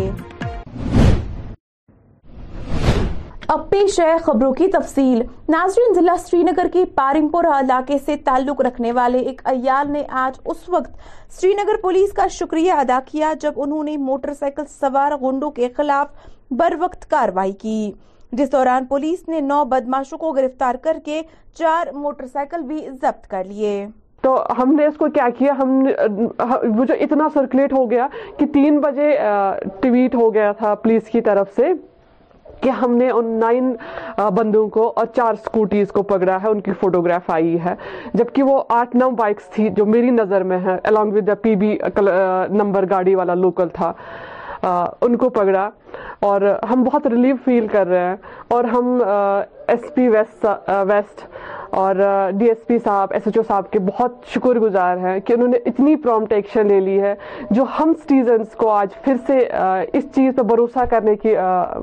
اب 3.54 3.68
پیش 3.70 3.98
ہے 4.00 4.16
خبروں 4.24 4.52
کی 4.60 4.66
تفصیل 4.72 5.20
ناظرین 5.52 5.92
ضلع 5.94 6.14
سری 6.26 6.42
نگر 6.42 6.66
کے 6.72 6.84
پارمپور 6.94 7.44
علاقے 7.58 7.98
سے 8.04 8.16
تعلق 8.28 8.60
رکھنے 8.66 8.92
والے 8.92 9.18
ایک 9.30 9.40
ایال 9.52 9.92
نے 9.92 10.02
آج 10.22 10.40
اس 10.52 10.68
وقت 10.68 10.98
سری 11.40 11.52
نگر 11.62 11.76
پولیس 11.82 12.12
کا 12.16 12.26
شکریہ 12.38 12.72
ادا 12.86 12.98
کیا 13.10 13.32
جب 13.40 13.60
انہوں 13.64 13.84
نے 13.90 13.96
موٹر 14.10 14.32
سائیکل 14.38 14.66
سوار 14.78 15.12
غنڈوں 15.20 15.50
کے 15.60 15.68
خلاف 15.76 16.26
بر 16.60 16.74
وقت 16.80 17.08
کاروائی 17.10 17.52
کی 17.62 17.90
جس 18.40 18.50
دوران 18.52 18.86
پولیس 18.86 19.22
نے 19.28 19.40
نو 19.52 19.64
بدماشوں 19.76 20.18
کو 20.24 20.32
گرفتار 20.40 20.74
کر 20.84 20.98
کے 21.04 21.22
چار 21.58 21.92
موٹر 22.02 22.26
سائیکل 22.32 22.62
بھی 22.72 22.80
ضبط 23.02 23.26
کر 23.30 23.44
لیے 23.52 23.86
تو 24.26 24.36
ہم 24.58 24.72
نے 24.76 24.84
اس 24.86 24.96
کو 24.98 25.06
کیا 25.14 25.28
کیا 25.38 25.52
ہم 25.58 25.68
نے 25.82 25.90
وہ 26.76 26.84
جو 26.84 26.94
اتنا 27.04 27.28
سرکولیٹ 27.34 27.72
ہو 27.72 27.90
گیا 27.90 28.06
کہ 28.38 28.46
تین 28.54 28.78
بجے 28.84 29.10
ٹویٹ 29.80 30.14
ہو 30.20 30.32
گیا 30.34 30.50
تھا 30.62 30.74
پولیس 30.86 31.08
کی 31.08 31.20
طرف 31.28 31.50
سے 31.56 31.68
کہ 32.60 32.70
ہم 32.80 32.96
نے 32.96 33.10
ان 33.10 33.26
نائن 33.40 33.72
بندوں 34.38 34.66
کو 34.76 34.90
اور 35.00 35.06
چار 35.16 35.34
سکوٹیز 35.44 35.92
کو 35.98 36.02
پکڑا 36.12 36.38
ہے 36.42 36.48
ان 36.48 36.60
کی 36.68 36.72
فوٹوگراف 36.80 37.30
آئی 37.30 37.56
ہے 37.64 37.74
جبکہ 38.14 38.42
وہ 38.50 38.62
آٹھ 38.78 38.96
نو 39.02 39.10
بائکس 39.20 39.48
تھی 39.54 39.68
جو 39.76 39.86
میری 39.94 40.10
نظر 40.20 40.42
میں 40.52 40.58
ہیں 40.66 40.76
along 40.92 41.12
with 41.16 41.26
the 41.26 41.34
P 41.42 41.54
B 41.62 41.74
number 42.62 42.88
گاڑی 42.90 43.14
والا 43.22 43.34
لوکل 43.44 43.68
تھا 43.74 43.92
ان 45.06 45.16
کو 45.16 45.28
پکڑا 45.38 45.68
اور 46.26 46.42
ہم 46.70 46.82
بہت 46.84 47.06
ریلیو 47.12 47.34
فیل 47.44 47.66
کر 47.72 47.86
رہے 47.86 48.06
ہیں 48.08 48.16
اور 48.54 48.64
ہم 48.74 48.96
ایس 49.10 49.92
پی 49.94 50.08
ویسٹ 50.08 50.46
ویسٹ 50.88 51.24
اور 51.76 51.94
ڈی 52.38 52.44
ایس 52.48 52.66
پی 52.66 52.76
صاحب 52.84 53.08
ایس 53.14 53.22
ایچ 53.26 53.36
او 53.38 53.42
صاحب 53.48 53.70
کے 53.72 53.78
بہت 53.86 54.12
شکر 54.34 54.58
گزار 54.58 54.96
ہیں 54.98 55.18
کہ 55.24 55.32
انہوں 55.32 55.48
نے 55.48 55.56
اتنی 55.70 55.94
پرومٹ 56.04 56.30
ایکشن 56.32 56.66
لے 56.66 56.78
لی 56.80 57.00
ہے 57.00 57.12
جو 57.50 57.64
ہم 57.78 57.92
سٹیزنس 58.02 58.54
کو 58.58 58.68
آج 58.72 58.94
پھر 59.04 59.16
سے 59.26 59.36
اس 59.98 60.04
چیز 60.14 60.32
پہ 60.36 60.42
بھروسہ 60.52 60.84
کرنے 60.90 61.14
کی 61.22 61.34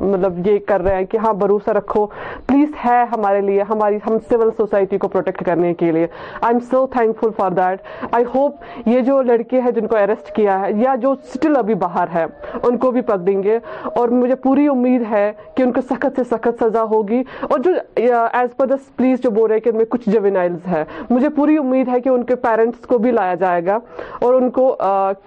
مطلب 0.03 0.39
یہ 0.47 0.57
کر 0.67 0.81
رہے 0.83 0.95
ہیں 0.95 1.05
کہ 1.12 1.17
ہاں 1.25 1.33
بھروسہ 1.43 1.71
رکھو 1.77 2.05
پلیز 2.47 2.71
ہے 2.85 3.03
ہمارے 3.12 3.41
لیے 3.50 3.63
ہماری 3.69 3.97
ہم 4.07 4.17
سول 4.29 4.50
سوسائٹی 4.57 4.97
کو 5.03 5.07
پروٹیکٹ 5.15 5.43
کرنے 5.45 5.73
کے 5.83 5.91
لیے 6.00 6.07
I 6.41 6.53
am 6.55 6.59
so 6.71 6.85
thankful 7.21 7.29
for 7.38 7.51
that 7.62 8.03
I 8.13 8.25
hope 8.33 8.88
یہ 8.93 9.00
جو 9.12 9.21
لڑکے 9.29 9.62
ہیں 9.65 9.71
جن 9.77 9.88
کو 9.93 9.97
اریسٹ 9.97 10.31
کیا 10.35 10.59
ہے 10.62 10.71
یا 10.81 10.95
جو 11.01 11.12
اسٹل 11.33 11.57
ابھی 11.59 11.75
باہر 11.85 12.07
ہے 12.15 12.25
ان 12.63 12.77
کو 12.85 12.91
بھی 12.97 13.01
پک 13.12 13.25
دیں 13.27 13.41
گے 13.43 13.59
اور 13.95 14.09
مجھے 14.23 14.35
پوری 14.47 14.67
امید 14.75 15.03
ہے 15.12 15.31
کہ 15.55 15.63
ان 15.63 15.71
کو 15.73 15.81
سخت 15.89 16.15
سے 16.19 16.23
سخت 16.35 16.63
سزا 16.65 16.83
ہوگی 16.95 17.21
اور 17.50 17.59
جو 17.65 17.71
ایز 18.03 18.55
پر 18.57 18.67
دس 18.75 18.95
پلیز 18.95 19.23
جو 19.23 19.31
بول 19.39 19.50
رہے 19.51 19.59
کہ 19.59 19.71
میں 19.83 19.89
کچھ 19.91 20.09
جوینائلز 20.09 20.67
ہے 20.71 20.83
مجھے 21.09 21.29
پوری 21.35 21.57
امید 21.57 21.87
ہے 21.93 21.99
کہ 22.01 22.09
ان 22.09 22.23
کے 22.25 22.35
پیرنٹس 22.47 22.85
کو 22.87 22.97
بھی 23.05 23.11
لایا 23.11 23.33
جائے 23.43 23.65
گا 23.65 23.77
اور 24.25 24.33
ان 24.33 24.49
کو 24.57 24.65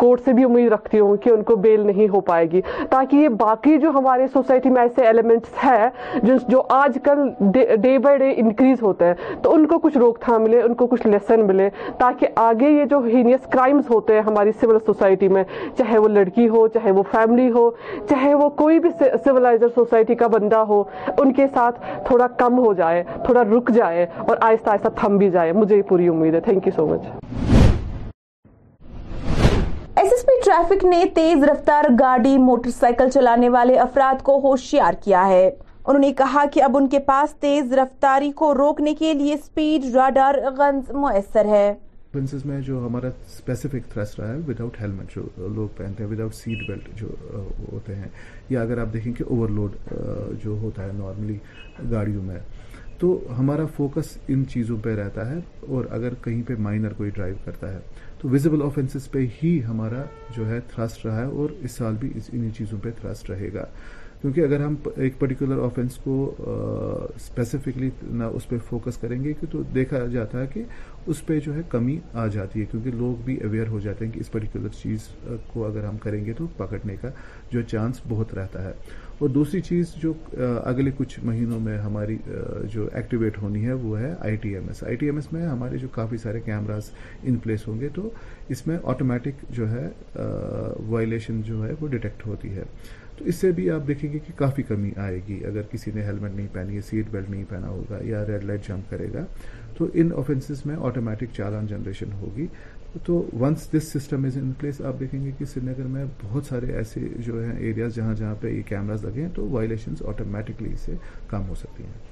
کورٹ 0.02 0.20
سے 0.24 0.32
بھی 0.38 0.44
امید 0.44 0.72
رکھتی 0.72 1.00
ہوں 1.00 1.16
کہ 1.24 1.30
ان 1.30 1.42
کو 1.50 1.56
بیل 1.66 1.86
نہیں 1.86 2.08
ہو 2.12 2.20
پائے 2.30 2.46
گی 2.50 2.60
تاکہ 2.90 3.16
یہ 3.16 3.28
باقی 3.42 3.76
جو 3.80 3.90
ہمارے 3.94 4.26
سوسائٹی 4.32 4.70
میں 4.76 4.82
ایسے 4.82 5.06
ایلیمنٹس 5.06 5.64
ہے 5.64 5.88
جو, 6.22 6.34
جو 6.48 6.62
آج 6.78 6.98
کل 7.04 7.18
ڈے 7.82 7.96
بائی 8.08 8.18
ڈے 8.18 8.32
انکریز 8.42 8.82
ہوتے 8.82 9.04
ہیں 9.06 9.14
تو 9.42 9.54
ان 9.54 9.66
کو 9.72 9.78
کچھ 9.78 9.96
روک 10.04 10.20
تھام 10.20 10.42
ملے 10.42 10.60
ان 10.62 10.74
کو 10.82 10.86
کچھ 10.94 11.06
لیسن 11.06 11.46
ملے 11.46 11.68
تاکہ 11.98 12.40
آگے 12.48 12.68
یہ 12.70 12.84
جو 12.90 13.00
ہینیس 13.06 13.46
کرائمز 13.52 13.90
ہوتے 13.90 14.14
ہیں 14.14 14.20
ہماری 14.26 14.52
سول 14.60 14.78
سوسائٹی 14.86 15.28
میں 15.36 15.44
چاہے 15.78 15.98
وہ 15.98 16.08
لڑکی 16.16 16.48
ہو 16.54 16.66
چاہے 16.74 16.90
وہ 16.98 17.02
فیملی 17.10 17.50
ہو 17.58 17.70
چاہے 18.10 18.34
وہ 18.34 18.48
کوئی 18.62 18.78
بھی 18.86 18.90
سولائزر 19.24 19.68
سوسائٹی 19.74 20.14
کا 20.22 20.26
بندہ 20.38 20.64
ہو 20.72 20.82
ان 21.18 21.32
کے 21.38 21.46
ساتھ 21.54 21.80
تھوڑا 22.06 22.26
کم 22.38 22.58
ہو 22.66 22.72
جائے 22.82 23.02
تھوڑا 23.24 23.42
رک 23.54 23.70
جائے 23.74 24.06
اور 24.28 24.35
اور 24.36 24.42
آہستہ 24.50 24.70
آہستہ 24.70 24.88
تھم 25.00 25.16
بھی 25.18 25.28
جائے 25.30 25.52
مجھے 25.52 25.80
پوری 25.88 26.08
امید 26.08 26.34
ہے 26.34 26.40
thank 26.46 26.66
you 26.66 26.70
so 26.76 26.86
much 26.86 27.04
S 29.96 30.10
S 30.12 30.24
P 30.26 30.32
traffic 30.44 30.84
نے 30.84 31.04
تیز 31.14 31.44
رفتار 31.50 31.84
گاڑی 32.00 32.36
موٹر 32.48 32.70
سائیکل 32.80 33.10
چلانے 33.14 33.48
والے 33.56 33.78
افراد 33.86 34.22
کو 34.22 34.38
ہوشیار 34.42 34.94
کیا 35.04 35.26
ہے 35.28 35.46
انہوں 35.48 36.00
نے 36.00 36.12
کہا 36.18 36.44
کہ 36.54 36.62
اب 36.62 36.76
ان 36.76 36.88
کے 36.92 36.98
پاس 37.06 37.34
تیز 37.40 37.72
رفتاری 37.80 38.30
کو 38.42 38.52
روکنے 38.54 38.94
کے 39.00 39.12
لیے 39.22 39.36
سپیڈ 39.44 39.94
راڈار 39.94 40.34
غنز 40.58 40.90
مؤثر 41.06 41.48
ہے 41.54 41.68
میں 42.44 42.60
جو 42.66 42.78
ہمارا 42.84 43.08
سپیسیفک 43.38 43.90
تھرس 43.92 44.18
رہا 44.18 44.28
ہے 44.32 44.36
وداؤٹ 44.48 44.80
ہیلمٹ 44.80 45.14
جو 45.14 45.22
لوگ 45.56 45.66
پہنتے 45.78 46.02
ہیں 46.04 46.10
وداؤٹ 46.10 46.34
سیٹ 46.34 46.66
بیلٹ 46.68 46.88
جو 47.00 47.06
ہوتے 47.72 47.94
ہیں 47.94 48.08
یا 48.50 48.60
اگر 48.60 48.78
آپ 48.82 48.92
دیکھیں 48.92 49.12
کہ 49.18 49.24
اوور 49.34 49.48
لوڈ 49.56 49.76
جو 50.44 50.56
ہوتا 50.62 50.82
ہے 50.86 50.92
نارملی 51.00 51.36
گاڑیوں 51.90 52.22
میں 52.28 52.38
تو 52.98 53.18
ہمارا 53.38 53.64
فوکس 53.76 54.16
ان 54.28 54.44
چیزوں 54.52 54.76
پہ 54.82 54.94
رہتا 54.96 55.28
ہے 55.30 55.38
اور 55.76 55.84
اگر 55.96 56.14
کہیں 56.24 56.42
پہ 56.46 56.54
مائنر 56.66 56.92
کوئی 56.96 57.10
ڈرائیو 57.16 57.34
کرتا 57.44 57.72
ہے 57.72 57.78
تو 58.20 58.28
ویزیبل 58.32 58.62
آفینسز 58.64 59.10
پہ 59.10 59.24
ہی 59.42 59.58
ہمارا 59.68 60.02
جو 60.36 60.48
ہے 60.50 60.60
تھرسٹ 60.74 61.04
رہا 61.06 61.18
ہے 61.20 61.24
اور 61.40 61.50
اس 61.64 61.72
سال 61.76 61.96
بھی 62.00 62.10
انہیں 62.32 62.50
چیزوں 62.56 62.78
پہ 62.82 62.90
تھرسٹ 63.00 63.30
رہے 63.30 63.48
گا 63.54 63.64
کیونکہ 64.20 64.40
اگر 64.40 64.60
ہم 64.64 64.74
ایک 65.04 65.18
پرٹیکولر 65.18 65.62
آفینس 65.64 65.96
کو 66.04 66.18
اسپیسیفکلی 67.16 67.90
اس 68.34 68.48
پہ 68.48 68.56
فوکس 68.68 68.96
کریں 69.00 69.22
گے 69.24 69.32
تو 69.50 69.62
دیکھا 69.74 70.04
جاتا 70.12 70.40
ہے 70.40 70.46
کہ 70.54 70.62
اس 71.10 71.24
پہ 71.26 71.38
جو 71.44 71.54
ہے 71.54 71.60
کمی 71.70 71.98
آ 72.22 72.26
جاتی 72.34 72.60
ہے 72.60 72.64
کیونکہ 72.70 72.90
لوگ 72.98 73.16
بھی 73.24 73.36
اویئر 73.44 73.66
ہو 73.68 73.78
جاتے 73.80 74.04
ہیں 74.04 74.12
کہ 74.12 74.20
اس 74.20 74.30
پرٹیکولر 74.32 74.68
چیز 74.82 75.08
کو 75.52 75.64
اگر 75.66 75.84
ہم 75.84 75.96
کریں 76.04 76.24
گے 76.26 76.32
تو 76.38 76.46
پکڑنے 76.56 76.96
کا 77.00 77.08
جو 77.50 77.62
چانس 77.72 78.00
بہت 78.08 78.34
رہتا 78.38 78.64
ہے 78.64 78.72
اور 79.18 79.28
دوسری 79.34 79.60
چیز 79.68 79.94
جو 80.02 80.12
اگلے 80.72 80.90
کچھ 80.96 81.18
مہینوں 81.24 81.60
میں 81.66 81.76
ہماری 81.78 82.16
جو 82.72 82.88
ایکٹیویٹ 82.92 83.38
ہونی 83.42 83.64
ہے 83.66 83.72
وہ 83.84 83.98
ہے 84.00 84.12
I 84.20 84.36
T 84.42 84.54
M 84.54 84.68
S 84.68 84.82
I 84.84 84.96
T 85.02 85.06
M 85.06 85.16
S 85.16 85.32
میں 85.32 85.46
ہمارے 85.46 85.78
جو 85.84 85.88
کافی 85.94 86.16
سارے 86.22 86.40
کیمراز 86.44 86.90
ان 87.22 87.36
پلیس 87.44 87.66
ہوں 87.68 87.80
گے 87.80 87.88
تو 87.94 88.08
اس 88.54 88.66
میں 88.66 88.76
آٹومیٹک 88.94 89.44
جو 89.56 89.70
ہے 89.70 89.88
وائلیشن 90.88 91.40
جو 91.46 91.66
ہے 91.66 91.72
وہ 91.80 91.88
ڈیٹیکٹ 91.96 92.26
ہوتی 92.26 92.54
ہے 92.56 92.62
تو 93.18 93.24
اس 93.24 93.34
سے 93.40 93.50
بھی 93.56 93.70
آپ 93.70 93.86
دیکھیں 93.88 94.12
گے 94.12 94.18
کہ 94.26 94.32
کافی 94.36 94.62
کمی 94.68 94.90
آئے 95.02 95.20
گی 95.28 95.42
اگر 95.48 95.62
کسی 95.70 95.90
نے 95.94 96.02
ہیلمٹ 96.04 96.34
نہیں 96.34 96.46
پہنی 96.52 96.76
ہے 96.76 96.80
سیٹ 96.88 97.06
بیلٹ 97.10 97.30
نہیں 97.30 97.44
پہنا 97.48 97.68
ہوگا 97.68 97.98
یا 98.04 98.24
ریڈ 98.28 98.44
لائٹ 98.44 98.66
جمپ 98.68 98.90
کرے 98.90 99.06
گا 99.14 99.24
تو 99.76 99.86
ان 100.00 100.10
آفینسز 100.16 100.60
میں 100.66 100.76
آٹومیٹک 100.88 101.34
چالان 101.36 101.66
جنریشن 101.66 102.12
ہوگی 102.20 102.46
تو 103.04 103.22
once 103.40 103.68
this 103.72 103.90
system 103.92 104.24
is 104.24 104.36
in 104.36 104.50
place 104.58 104.80
آپ 104.88 105.00
دیکھیں 105.00 105.24
گے 105.24 105.30
کہ 105.38 105.44
سری 105.44 105.64
نگر 105.66 105.86
میں 105.96 106.04
بہت 106.22 106.44
سارے 106.48 106.72
ایسے 106.76 107.00
جو 107.26 107.42
ہیں 107.42 107.56
ایریاز 107.58 107.94
جہاں 107.94 108.14
جہاں 108.18 108.34
پہ 108.40 108.48
یہ 108.50 108.62
کیمراز 108.68 109.04
لگے 109.04 109.22
ہیں 109.22 109.28
تو 109.34 109.46
وائلیشن 109.50 109.94
آٹومیٹکلی 110.12 110.70
اسے 110.72 110.94
کم 111.30 111.48
ہو 111.48 111.54
سکتی 111.62 111.82
ہیں 111.84 112.04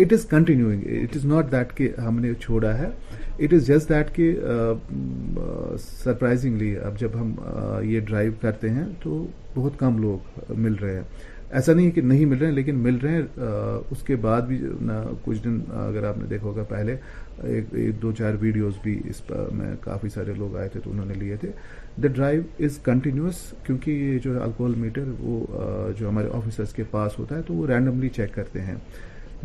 it 0.00 0.12
is 0.12 0.24
continuing 0.30 0.82
it 1.02 1.16
is 1.16 1.24
not 1.26 1.50
that 1.52 1.76
کہ 1.76 1.88
ہم 2.06 2.18
نے 2.20 2.32
چھوڑا 2.40 2.76
ہے 2.78 2.88
اٹ 3.44 3.54
از 3.54 3.66
جسٹ 3.66 3.88
دیٹ 3.88 4.14
کہ 4.14 4.32
سرپرائزنگلی 5.86 6.76
اب 6.86 6.98
جب 7.00 7.18
ہم 7.20 7.32
یہ 7.90 8.00
ڈرائیو 8.08 8.32
کرتے 8.40 8.70
ہیں 8.70 8.84
تو 9.02 9.26
بہت 9.54 9.78
کم 9.78 9.98
لوگ 10.02 10.52
مل 10.60 10.74
رہے 10.82 10.94
ہیں 10.96 11.02
ایسا 11.56 11.72
نہیں 11.72 11.86
ہے 11.86 11.90
کہ 11.90 12.00
نہیں 12.00 12.24
مل 12.26 12.38
رہے 12.38 12.46
ہیں 12.46 12.54
لیکن 12.54 12.78
مل 12.82 12.96
رہے 13.02 13.12
ہیں 13.16 13.20
اس 13.90 14.02
کے 14.06 14.16
بعد 14.24 14.40
بھی 14.48 14.58
کچھ 15.24 15.42
دن 15.44 15.58
اگر 15.88 16.04
آپ 16.08 16.18
نے 16.18 16.26
دیکھا 16.30 16.50
گا 16.56 16.62
پہلے 16.68 16.96
ایک 17.54 17.74
دو 18.02 18.10
چار 18.18 18.34
ویڈیوز 18.40 18.74
بھی 18.82 19.00
اس 19.10 19.26
پر 19.26 19.48
میں 19.58 19.72
کافی 19.84 20.08
سارے 20.14 20.32
لوگ 20.36 20.56
آئے 20.56 20.68
تھے 20.72 20.80
تو 20.84 20.90
انہوں 20.90 21.06
نے 21.06 21.14
لیے 21.20 21.36
تھے 21.40 21.50
دا 22.02 22.08
ڈرائیو 22.08 22.42
از 22.64 22.78
کنٹینیوس 22.84 23.36
کیونکہ 23.66 23.90
یہ 23.90 24.18
جو 24.24 24.42
الکوہل 24.42 24.74
میٹر 24.80 25.04
وہ 25.18 25.40
جو 25.98 26.08
ہمارے 26.08 26.28
آفیسرس 26.36 26.72
کے 26.74 26.82
پاس 26.90 27.18
ہوتا 27.18 27.36
ہے 27.36 27.42
تو 27.46 27.54
وہ 27.54 27.66
رینڈملی 27.66 28.08
چیک 28.16 28.34
کرتے 28.34 28.60
ہیں 28.64 28.76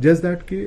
جسٹ 0.04 0.24
دیٹ 0.24 0.48
کہ 0.50 0.66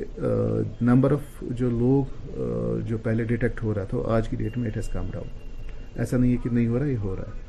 نمبر 0.89 1.11
آف 1.11 1.43
جو 1.59 1.69
لوگ 1.69 2.39
جو 2.87 2.97
پہلے 3.03 3.23
ڈیٹیکٹ 3.33 3.63
ہو 3.63 3.73
رہا 3.75 3.83
تھا 3.89 4.13
آج 4.15 4.29
کی 4.29 4.35
ڈیٹ 4.37 4.57
میں 4.57 4.69
اٹ 4.69 4.77
ہیز 4.77 4.87
کم 4.93 5.09
ڈاؤن 5.13 5.99
ایسا 5.99 6.17
نہیں 6.17 6.31
ہے 6.31 6.37
کہ 6.43 6.49
نہیں 6.53 6.67
ہو 6.67 6.79
رہا 6.79 6.85
یہ 6.85 6.97
ہو 7.03 7.15
رہا 7.15 7.31
ہے 7.35 7.45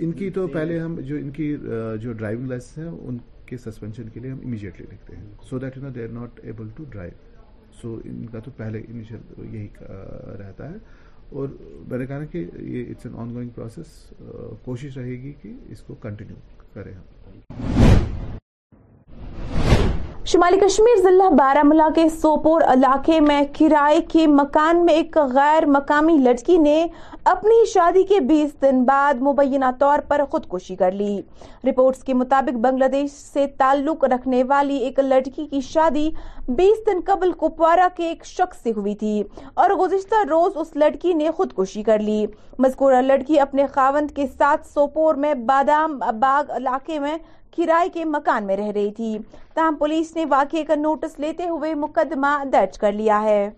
ان 0.00 0.12
کی 0.18 0.30
تو 0.34 0.46
پہلے 0.52 0.78
ہم 0.80 0.98
جو 1.06 1.16
ان 1.16 1.30
کی 1.32 1.54
جو 2.02 2.12
ڈرائیونگ 2.12 2.46
لائسنس 2.48 2.78
ہیں 2.78 2.88
ان 2.90 3.18
کے 3.46 3.56
سسپینشن 3.58 4.08
کے 4.14 4.20
لیے 4.20 4.30
ہم 4.30 4.40
امیجیٹلی 4.44 4.86
لکھتے 4.90 5.16
ہیں 5.16 5.24
so 5.48 5.58
that 5.58 5.76
you 5.76 5.82
know 5.82 5.90
they 5.94 6.02
are 6.04 6.12
not 6.20 6.40
able 6.42 6.68
to 6.76 6.84
drive 6.90 7.42
so 7.80 7.98
ان 8.04 8.24
کا 8.32 8.38
تو 8.44 8.50
پہلے 8.56 8.82
یہی 8.88 9.68
رہتا 10.38 10.70
ہے 10.70 10.76
اور 11.38 11.48
میں 11.90 11.98
نے 11.98 12.06
کہا 12.06 12.18
نا 12.18 12.24
کہ 12.32 12.44
یہ 12.62 12.90
it's 12.90 13.06
an 13.06 13.14
on 13.20 13.34
going 13.34 13.48
process 13.54 13.96
کوشش 14.64 14.98
رہے 14.98 15.20
گی 15.22 15.32
کہ 15.42 15.52
اس 15.72 15.82
کو 15.86 15.94
کنٹینیو 16.02 16.36
کریں 16.74 16.92
ہم 16.92 17.73
شمالی 20.32 20.56
کشمیر 20.60 21.00
ضلع 21.02 21.28
بارہ 21.38 21.62
ملا 21.66 21.88
کے 21.94 22.02
سوپور 22.20 22.60
علاقے 22.74 23.18
میں 23.20 23.40
کرائے 23.58 23.98
کے 24.12 24.26
مکان 24.26 24.84
میں 24.84 24.94
ایک 24.94 25.16
غیر 25.34 25.66
مقامی 25.72 26.16
لڑکی 26.22 26.56
نے 26.58 26.86
اپنی 27.32 27.54
شادی 27.72 28.02
کے 28.08 28.20
بیس 28.28 28.54
دن 28.62 28.82
بعد 28.84 29.20
مبینہ 29.22 29.64
طور 29.78 29.98
پر 30.08 30.20
خودکشی 30.30 30.76
کر 30.76 30.92
لی 30.92 31.20
رپورٹس 31.68 32.02
کے 32.04 32.14
مطابق 32.14 32.56
بنگلہ 32.66 32.84
دیش 32.92 33.10
سے 33.32 33.46
تعلق 33.58 34.04
رکھنے 34.12 34.42
والی 34.48 34.76
ایک 34.84 34.98
لڑکی 35.08 35.46
کی 35.50 35.60
شادی 35.68 36.08
بیس 36.48 36.86
دن 36.86 37.00
قبل 37.06 37.32
کپوارہ 37.40 37.88
کے 37.96 38.08
ایک 38.08 38.24
شخص 38.26 38.62
سے 38.62 38.72
ہوئی 38.76 38.94
تھی 39.04 39.22
اور 39.62 39.70
گزشتہ 39.84 40.24
روز 40.30 40.56
اس 40.60 40.74
لڑکی 40.84 41.12
نے 41.22 41.30
خودکشی 41.36 41.82
کر 41.82 41.98
لی 42.08 42.24
مذکورہ 42.58 43.00
لڑکی 43.02 43.40
اپنے 43.40 43.66
خاوند 43.74 44.16
کے 44.16 44.26
ساتھ 44.38 44.66
سوپور 44.74 45.14
میں 45.26 45.34
بادام 45.48 45.98
باغ 46.20 46.56
علاقے 46.56 46.98
میں 46.98 47.16
کرائے 47.56 47.88
کے 47.94 48.04
مکان 48.16 48.46
میں 48.46 48.56
رہ 48.56 48.70
رہی 48.74 48.90
تھی 48.96 49.16
تاہم 49.54 49.74
پولیس 49.78 50.14
نے 50.16 50.24
واقعے 50.30 50.64
کا 50.68 50.74
نوٹس 50.82 51.18
لیتے 51.24 51.48
ہوئے 51.48 51.74
مقدمہ 51.84 52.32
درج 52.52 52.78
کر 52.78 52.92
لیا 52.92 53.22
ہے 53.22 53.48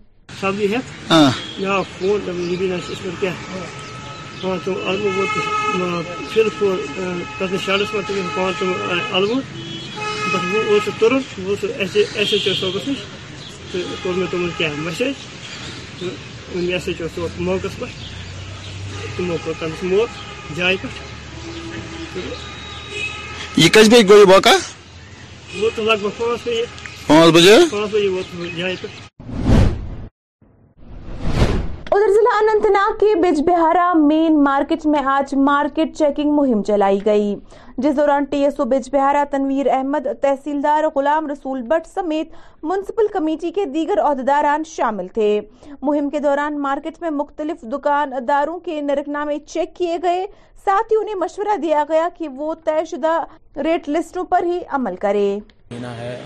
موقع 19.19 20.05
یہ 23.57 23.67
گوئی 24.09 24.25
پانچ 24.29 25.79
بجے 27.33 27.55
ادھر 31.85 32.11
ضلع 32.15 32.35
اننت 32.39 32.65
ناگ 32.71 32.97
کے 32.99 33.15
بج 33.21 33.41
بہارا 33.47 33.91
مین 34.07 34.43
مارکیٹ 34.43 34.85
میں 34.93 34.99
آج 35.13 35.33
مارکیٹ 35.45 35.95
چیکنگ 35.97 36.31
مہم 36.35 36.61
چلائی 36.67 36.99
گئی 37.05 37.33
جس 37.83 37.95
دوران 37.97 38.23
ٹی 38.29 38.37
ایس 38.43 38.59
او 38.59 38.65
بج 38.65 38.87
بہارا 38.91 39.23
تنویر 39.31 39.65
احمد 39.71 40.07
تحصیلدار 40.21 40.83
غلام 40.95 41.27
رسول 41.29 41.61
بٹ 41.67 41.87
سمیت 41.87 42.29
میونسپل 42.63 43.07
کمیٹی 43.13 43.51
کے 43.55 43.65
دیگر 43.73 43.99
عہدیداران 44.03 44.63
شامل 44.67 45.07
تھے 45.13 45.27
مہم 45.81 46.09
کے 46.09 46.19
دوران 46.19 46.59
مارکیٹ 46.61 46.97
میں 47.01 47.09
مختلف 47.19 47.61
دکانداروں 47.73 48.57
کے 48.65 48.79
نرکنامے 48.83 49.37
چیک 49.53 49.75
کیے 49.75 49.97
گئے 50.03 50.25
ساتھ 50.63 50.91
ہی 50.93 50.97
انہیں 51.01 51.15
مشورہ 51.25 51.57
دیا 51.61 51.83
گیا 51.89 52.07
کہ 52.17 52.29
وہ 52.37 52.53
طے 52.65 52.83
شدہ 52.91 53.17
ریٹ 53.63 53.89
لسٹوں 53.89 54.23
پر 54.31 54.43
ہی 54.45 54.59
عمل 54.79 54.95
کرے 55.05 55.27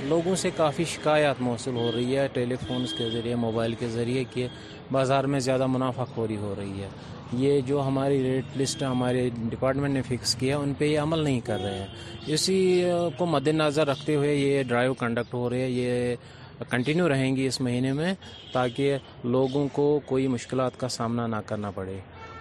لوگوں 0.09 0.35
سے 0.41 0.49
کافی 0.57 0.83
شکایات 0.89 1.41
موصول 1.41 1.75
ہو 1.75 1.91
رہی 1.95 2.17
ہے 2.17 2.27
ٹیلی 2.33 2.55
فونز 2.67 2.93
کے 2.97 3.09
ذریعے 3.13 3.35
موبائل 3.45 3.73
کے 3.79 3.87
ذریعے 3.89 4.23
کہ 4.33 4.47
بازار 4.91 5.23
میں 5.35 5.39
زیادہ 5.49 5.67
منافع 5.77 6.03
ہو 6.17 6.27
رہی 6.27 6.81
ہے 6.81 6.89
یہ 7.39 7.59
جو 7.65 7.81
ہماری 7.87 8.21
ریٹ 8.23 8.57
لسٹ 8.61 8.81
ہمارے 8.83 9.29
ڈپارٹمنٹ 9.49 9.93
نے 9.93 10.01
فکس 10.07 10.33
کیا 10.39 10.57
ان 10.57 10.73
پہ 10.77 10.85
یہ 10.85 10.99
عمل 10.99 11.19
نہیں 11.23 11.39
کر 11.45 11.59
رہے 11.63 11.77
ہیں 11.79 12.33
اسی 12.33 12.59
کو 13.17 13.25
مد 13.25 13.47
نظر 13.47 13.87
رکھتے 13.87 14.15
ہوئے 14.15 14.33
یہ 14.35 14.63
ڈرائیو 14.67 14.93
کنڈکٹ 14.99 15.33
ہو 15.33 15.49
رہے 15.49 15.61
ہے 15.61 15.69
یہ 15.69 16.15
کنٹینیو 16.69 17.07
رہیں 17.09 17.35
گی 17.35 17.45
اس 17.47 17.59
مہینے 17.61 17.93
میں 17.93 18.13
تاکہ 18.53 18.97
لوگوں 19.23 19.67
کو 19.73 19.87
کوئی 20.05 20.27
مشکلات 20.35 20.79
کا 20.79 20.87
سامنا 20.97 21.27
نہ 21.27 21.35
کرنا 21.45 21.71
پڑے 21.75 21.97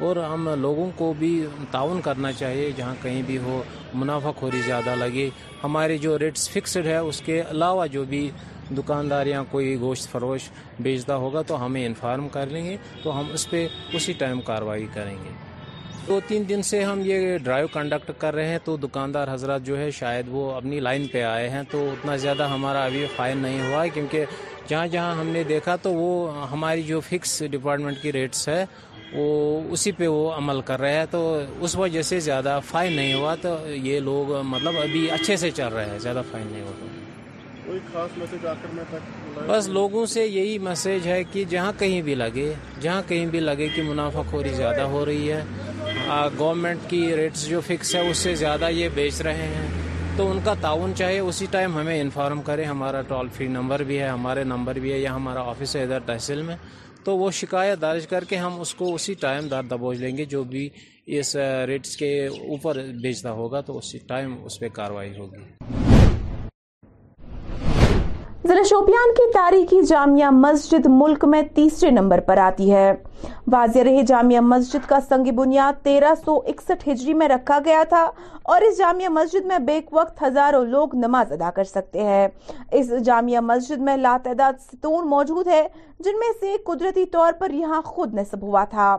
اور 0.06 0.16
ہم 0.32 0.48
لوگوں 0.60 0.90
کو 0.96 1.12
بھی 1.18 1.30
تعاون 1.70 2.00
کرنا 2.04 2.32
چاہیے 2.32 2.70
جہاں 2.76 2.94
کہیں 3.02 3.22
بھی 3.26 3.36
ہو 3.44 3.62
منافع 4.02 4.30
خوری 4.38 4.60
زیادہ 4.66 4.94
لگے 4.98 5.28
ہمارے 5.64 5.98
جو 5.98 6.18
ریٹس 6.18 6.48
فکسڈ 6.50 6.86
ہے 6.86 6.96
اس 6.96 7.20
کے 7.26 7.40
علاوہ 7.50 7.86
جو 7.92 8.04
بھی 8.08 8.30
دکاندار 8.76 9.26
یا 9.26 9.42
کوئی 9.50 9.76
گوشت 9.80 10.06
فروش 10.12 10.48
بیچتا 10.80 11.16
ہوگا 11.22 11.42
تو 11.46 11.64
ہمیں 11.64 11.84
انفارم 11.86 12.28
کر 12.32 12.46
لیں 12.54 12.64
گے 12.64 12.76
تو 13.02 13.18
ہم 13.18 13.26
اس 13.34 13.48
پہ 13.50 13.66
اسی 13.96 14.12
ٹائم 14.18 14.40
کارروائی 14.48 14.86
کریں 14.94 15.16
گے 15.24 15.30
دو 16.08 16.18
تین 16.28 16.48
دن 16.48 16.62
سے 16.62 16.82
ہم 16.84 17.00
یہ 17.04 17.36
ڈرائیو 17.44 17.66
کنڈکٹ 17.72 18.10
کر 18.18 18.34
رہے 18.34 18.48
ہیں 18.48 18.58
تو 18.64 18.76
دکاندار 18.86 19.32
حضرات 19.32 19.62
جو 19.66 19.78
ہے 19.78 19.90
شاید 19.98 20.26
وہ 20.30 20.50
اپنی 20.52 20.78
لائن 20.80 21.06
پہ 21.12 21.22
آئے 21.22 21.48
ہیں 21.50 21.62
تو 21.70 21.88
اتنا 21.90 22.16
زیادہ 22.24 22.48
ہمارا 22.48 22.84
ابھی 22.84 23.04
فائن 23.16 23.38
نہیں 23.38 23.60
ہوا 23.68 23.82
ہے 23.82 23.88
کیونکہ 23.94 24.24
جہاں 24.68 24.86
جہاں 24.86 25.14
ہم 25.20 25.26
نے 25.36 25.42
دیکھا 25.44 25.74
تو 25.82 25.92
وہ 25.94 26.48
ہماری 26.50 26.82
جو 26.86 27.00
فکس 27.08 27.42
ڈپارٹمنٹ 27.50 28.02
کی 28.02 28.12
ریٹس 28.12 28.48
ہے 28.48 28.64
وہ 29.12 29.60
اسی 29.72 29.92
پہ 29.98 30.06
وہ 30.08 30.30
عمل 30.32 30.60
کر 30.64 30.80
رہے 30.80 30.98
ہیں 30.98 31.04
تو 31.10 31.22
اس 31.60 31.76
وجہ 31.76 32.02
سے 32.12 32.20
زیادہ 32.28 32.58
فائن 32.66 32.92
نہیں 32.96 33.14
ہوا 33.14 33.34
تو 33.42 33.56
یہ 33.74 34.00
لوگ 34.10 34.32
مطلب 34.46 34.78
ابھی 34.82 35.10
اچھے 35.10 35.36
سے 35.44 35.50
چل 35.54 35.72
رہے 35.72 35.90
ہیں 35.90 35.98
زیادہ 35.98 36.22
فائن 36.30 36.46
نہیں 36.52 36.62
ہوگا 36.66 36.98
کوئی 37.70 37.80
خاص 37.92 38.10
میسج 38.18 38.46
آ 38.46 38.52
کر 38.62 38.96
بس 39.48 39.68
لوگوں 39.68 40.04
سے 40.12 40.24
یہی 40.26 40.58
میسج 40.58 41.06
ہے 41.06 41.22
کہ 41.32 41.44
جہاں 41.50 41.72
کہیں 41.78 42.00
بھی 42.02 42.14
لگے 42.14 42.52
جہاں 42.80 43.02
کہیں 43.08 43.26
بھی 43.30 43.40
لگے 43.40 43.68
کہ 43.74 43.82
منافع 43.88 44.22
خوری 44.30 44.52
زیادہ 44.54 44.82
ہو 44.94 45.04
رہی 45.06 45.30
ہے 45.32 45.42
گورنمنٹ 46.38 46.88
کی 46.90 47.00
ریٹس 47.16 47.46
جو 47.48 47.60
فکس 47.66 47.94
ہے 47.94 48.00
اس 48.10 48.18
سے 48.26 48.34
زیادہ 48.42 48.68
یہ 48.74 48.88
بیچ 48.94 49.20
رہے 49.26 49.46
ہیں 49.54 49.68
تو 50.16 50.30
ان 50.30 50.38
کا 50.44 50.54
تعاون 50.60 50.94
چاہیے 50.98 51.18
اسی 51.18 51.46
ٹائم 51.50 51.78
ہمیں 51.78 52.00
انفارم 52.00 52.40
کریں 52.48 52.64
ہمارا 52.64 53.02
ٹول 53.08 53.28
فری 53.36 53.46
نمبر 53.56 53.82
بھی 53.90 53.98
ہے 53.98 54.08
ہمارے 54.08 54.44
نمبر 54.54 54.78
بھی 54.84 54.92
ہے 54.92 54.98
یا 54.98 55.14
ہمارا 55.16 55.42
آفس 55.50 55.74
ہے 55.76 55.82
ادھر 55.82 56.00
تحصیل 56.06 56.42
میں 56.50 56.56
تو 57.04 57.16
وہ 57.18 57.30
شکایت 57.42 57.80
درج 57.80 58.06
کر 58.06 58.24
کے 58.30 58.36
ہم 58.36 58.60
اس 58.60 58.74
کو 58.80 58.94
اسی 58.94 59.14
ٹائم 59.20 59.48
دار 59.50 59.62
دبوچ 59.70 59.98
لیں 59.98 60.16
گے 60.16 60.24
جو 60.34 60.42
بھی 60.54 60.68
اس 61.20 61.34
ریٹس 61.70 61.96
کے 61.96 62.12
اوپر 62.26 62.82
بیچتا 63.02 63.30
ہوگا 63.42 63.60
تو 63.70 63.78
اسی 63.78 63.98
ٹائم 64.08 64.34
اس 64.44 64.60
پہ 64.60 64.68
کاروائی 64.74 65.16
ہوگی 65.18 65.78
ضلع 68.48 68.62
شوپیان 68.68 69.10
کی 69.16 69.22
تاریخی 69.32 69.80
جامعہ 69.88 70.28
مسجد 70.32 70.86
ملک 70.90 71.24
میں 71.34 71.42
تیسرے 71.54 71.90
نمبر 71.90 72.20
پر 72.26 72.36
آتی 72.48 72.72
ہے 72.72 72.92
واضح 73.52 73.82
رہے 73.84 74.02
جامعہ 74.06 74.40
مسجد 74.40 74.88
کا 74.88 74.98
سنگ 75.08 75.30
بنیاد 75.36 75.82
تیرہ 75.84 76.14
سو 76.24 76.36
اکسٹھ 76.48 76.88
ہجری 76.88 77.14
میں 77.20 77.28
رکھا 77.28 77.58
گیا 77.64 77.82
تھا 77.88 78.02
اور 78.52 78.60
اس 78.68 78.78
جامعہ 78.78 79.08
مسجد 79.12 79.44
میں 79.46 79.58
بیک 79.66 79.92
وقت 79.96 80.22
ہزاروں 80.22 80.64
لوگ 80.66 80.94
نماز 81.04 81.32
ادا 81.32 81.50
کر 81.54 81.64
سکتے 81.64 82.04
ہیں 82.04 82.26
اس 82.78 82.90
جامعہ 83.04 83.40
مسجد 83.50 83.80
میں 83.88 83.96
لاتعداد 83.96 84.60
ستون 84.70 85.08
موجود 85.08 85.46
ہے 85.46 85.66
جن 86.04 86.18
میں 86.18 86.28
سے 86.40 86.54
قدرتی 86.66 87.04
طور 87.12 87.32
پر 87.38 87.50
یہاں 87.54 87.82
خود 87.84 88.14
نصب 88.18 88.42
ہوا 88.42 88.64
تھا 88.70 88.96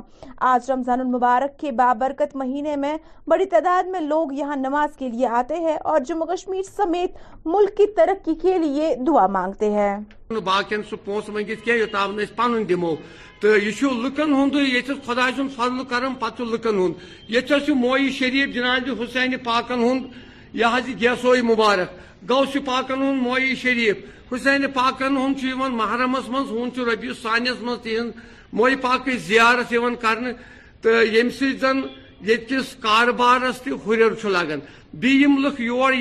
آج 0.53 0.69
رمضان 0.71 0.99
المبارک 0.99 1.57
کے 1.59 1.71
بابرکت 1.81 2.35
مہینے 2.41 2.75
میں 2.85 2.95
بڑی 3.29 3.45
تعداد 3.55 3.89
میں 3.91 3.99
لوگ 4.01 4.33
یہاں 4.39 4.55
نماز 4.55 4.95
کے 4.97 5.09
لیے 5.09 5.27
آتے 5.41 5.55
ہیں 5.65 5.75
اور 5.93 5.99
جموں 6.07 6.27
کشمیر 6.35 6.61
سمیت 6.75 7.17
ملک 7.45 7.75
کی 7.77 7.87
ترقی 7.95 8.35
کے 8.43 8.57
لیے 8.59 8.95
دعا 9.07 9.25
باقین 9.33 10.81
سہ 10.89 10.95
پوسہ 11.05 11.31
مند 11.31 11.49
کیوتان 11.63 12.17
پن 12.35 12.63
دکن 12.69 14.33
ہندی 14.35 14.63
یہ 14.75 14.93
خداہ 15.05 15.29
سن 15.35 15.47
فضل 15.55 16.55
ہند 16.65 17.31
یہ 17.37 17.71
موئی 17.85 18.11
شریف 18.19 18.53
جناب 18.55 18.89
حسین 19.01 19.35
پاکن 19.43 19.83
ہند 19.83 20.55
یہ 20.61 20.89
گیسوئی 21.01 21.41
مبارک 21.51 21.99
غوس 22.29 22.55
پاکن 22.65 23.01
ہند 23.03 23.27
ہی 23.43 23.55
شریف 23.61 24.05
حسین 24.33 24.65
پاکن 24.73 25.17
ہند 25.17 25.43
محرمس 25.77 26.29
مز 26.29 26.51
ہنچ 26.57 26.77
روپیے 26.89 27.13
ثانیس 27.21 27.61
من 27.63 27.77
تی 27.83 27.95
موئی 28.53 29.17
زیارت 29.27 29.73
یم 31.15 31.29
سن 31.39 31.79
یا 32.27 32.35
کربارس 32.81 33.61
تہر 33.65 34.27
لگان 34.35 34.59
بی 35.01 35.13
لکھ 35.43 35.61
یور 35.61 35.93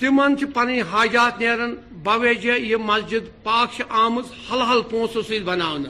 تم 0.00 0.16
پن 0.54 0.70
حاجات 0.92 1.38
نیران 1.40 1.74
بوی 2.06 2.32
یہ 2.68 2.76
مسجد 2.90 3.24
پاک 3.42 3.80
آمز 4.04 4.24
حل 4.50 4.60
حل 4.70 4.82
پونسو 4.90 5.22
سی 5.28 5.38
پوسو 5.44 5.88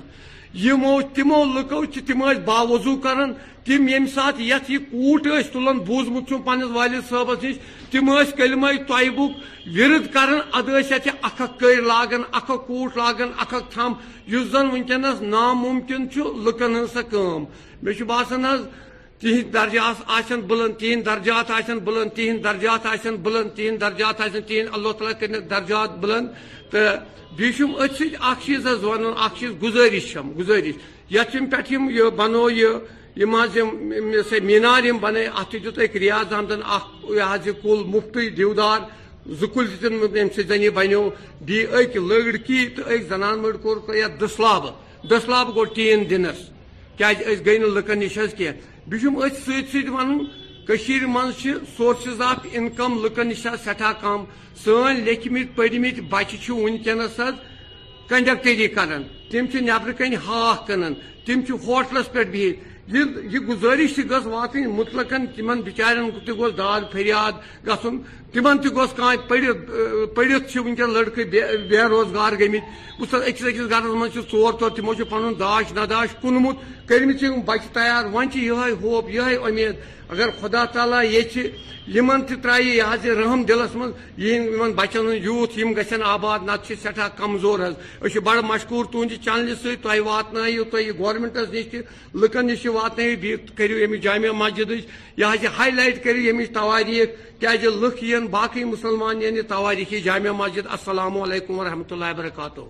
یمو 0.66 1.00
تمو 1.14 1.44
لکو 1.54 1.84
تم 2.06 2.22
باوضو 2.44 2.96
كران 3.00 3.32
تم 3.64 3.88
یم 3.88 4.06
سات 4.14 4.40
یت 4.40 4.70
یمس 4.70 4.88
كوٹ 4.92 5.26
تلان 5.52 5.78
بوزمتم 5.88 6.42
پنس 6.46 6.70
والد 6.76 7.12
نش 7.12 7.58
تم 7.92 8.10
صلم 8.36 8.64
طیبک 8.88 9.36
ورد 9.78 10.06
كران 10.14 10.38
ادھہ 10.58 10.94
اھ 10.94 11.62
لاگان 11.86 12.22
اھٹ 12.36 12.96
لاگان 12.96 13.30
اخھ 13.40 13.78
زن 14.52 14.70
ناممکن 14.72 14.72
لکن 14.72 14.74
كس 14.86 15.22
ناممكن 15.22 16.40
لكن 16.46 17.46
ہے 17.98 18.04
باسان 18.04 18.44
حض 18.46 18.64
تہد 19.20 19.52
درجہ 19.52 20.34
بلند 20.48 20.74
تہند 20.80 21.04
درجات 21.06 21.70
بلند 21.86 22.10
تہ 22.12 22.36
درجات 22.46 22.86
آ 22.86 22.94
بلند 23.24 23.56
تہ 23.56 23.76
درجات 23.80 24.20
اللہ 24.74 24.92
تعالیٰ 24.98 25.18
کت 25.20 25.50
درجات 25.50 25.96
بلند 26.00 26.28
تو 26.70 26.78
بیم 27.36 27.72
ات 27.84 27.96
سی 27.98 28.08
اخ 28.18 28.42
چیز 28.46 28.66
گزارش 29.62 30.12
چم 30.12 30.30
گزارش 30.38 30.76
یشم 31.14 31.46
پہ 31.50 31.62
یہ 31.94 32.10
بنو 32.16 32.48
یہ 32.50 32.68
سب 34.30 34.44
مینار 34.44 34.92
بنے 35.00 35.26
ات 35.40 35.54
ریاض 36.00 36.32
احمدن 36.32 36.60
احتجاج 36.64 37.46
یہ 37.46 37.52
کل 37.62 37.82
مفت 37.94 38.16
دودار 38.36 38.80
زل 39.38 39.64
دن 40.48 40.62
یہ 40.62 40.70
بنیو 40.74 41.08
بیڑکی 41.46 42.66
تو 42.76 42.82
اک 42.94 43.02
زنانے 43.08 44.06
دسلاب 44.24 44.66
دسلاب 45.10 45.54
گو 45.56 45.64
ٹین 45.76 46.04
دنس 46.10 46.48
کی 46.98 47.56
لکن 47.74 47.98
نش 47.98 48.18
حسہ 48.18 48.52
بھم 48.90 49.16
ات 49.22 49.36
سنانش 49.72 51.46
سورسز 51.76 52.20
آف 52.22 52.46
انکم 52.58 52.94
لکن 53.04 53.28
نش 53.28 53.46
سٹھا 53.64 53.90
کم 54.00 54.24
سن 54.64 54.96
سی 54.96 55.00
لکھ 55.28 55.28
مت 55.32 55.56
پچہس 56.10 57.20
کنڈکٹری 58.08 58.68
کران 58.76 59.02
تم 59.30 59.46
نبر 59.68 59.92
کن 59.98 60.14
ہاکھ 60.26 60.66
کنان 60.66 60.94
تم 61.26 61.40
ہوٹلس 61.66 62.12
پہ 62.12 62.24
بہت 62.32 62.75
یہ 62.88 63.38
گزارش 63.48 63.94
تھی 63.94 64.02
گھس 64.10 64.26
وات 64.26 64.54
مطلقاً 64.74 65.24
تم 65.36 65.48
بچارن 65.66 66.08
گوس 66.38 66.52
داد 66.58 66.80
فریاد 66.92 67.34
گھن 67.66 67.98
تم 68.32 68.56
تس 68.62 68.92
کتھ 68.96 69.28
پڑت 70.14 70.56
لڑکے 70.94 71.24
بے 71.70 71.80
روزگار 71.90 72.32
گمت 72.40 73.00
بس 73.00 73.14
اکس 73.14 73.44
اکس 73.46 73.60
گرس 73.70 73.94
مجھے 74.00 74.20
ٹور 74.30 74.52
ٹور 74.60 74.70
تمو 74.76 74.94
داش 75.38 75.72
نداش 75.76 76.14
کنمت 76.22 76.56
کرم 76.88 77.10
بچہ 77.46 77.72
تیار 77.74 78.04
ون 78.12 78.28
یہ 78.34 78.60
ہوپ 78.82 79.10
یہ 79.14 79.44
امید 79.46 79.76
اگر 80.12 80.30
خدا 80.40 80.64
تعالیٰ 80.72 81.04
یہ 81.04 82.18
ترائی 82.42 82.68
یہ 82.76 83.10
رحم 83.20 83.42
دلس 83.48 83.74
من 83.76 83.90
یہ 84.16 84.68
بچن 84.76 85.08
ہند 85.24 85.58
یم 85.58 85.72
گھن 85.76 86.02
آباد 86.14 86.38
نت 86.46 86.70
سٹھا 86.82 87.08
کمزور 87.16 87.60
حض 87.66 88.16
بڑ 88.24 88.36
مشکور 88.48 88.84
تہندے 88.92 89.16
چنلہ 89.24 89.54
سی 89.62 89.98
وات 90.08 90.32
نیو 90.34 90.64
تھی 90.70 90.90
گورمنٹس 90.98 92.34
نش 92.46 92.62
تہ 92.66 92.98
لات 92.98 93.56
کرو 93.58 93.82
امس 93.84 94.00
جامع 94.02 94.32
مسجد 94.44 94.72
یہ 95.18 95.46
ہائی 95.58 95.70
لائٹ 95.76 96.02
كریو 96.04 96.36
تواریخ 96.54 97.08
توارخ 97.40 97.64
لکھ 97.82 98.02
لین 98.04 98.26
باقی 98.38 98.64
مسلمان 98.64 99.22
یعنی 99.22 99.40
یہ 99.90 99.98
جامع 100.04 100.30
مسجد 100.44 100.66
السلام 100.78 101.20
علیکم 101.22 101.58
ورحمۃ 101.58 101.92
اللہ 101.92 102.14
وبرکاتہ 102.18 102.68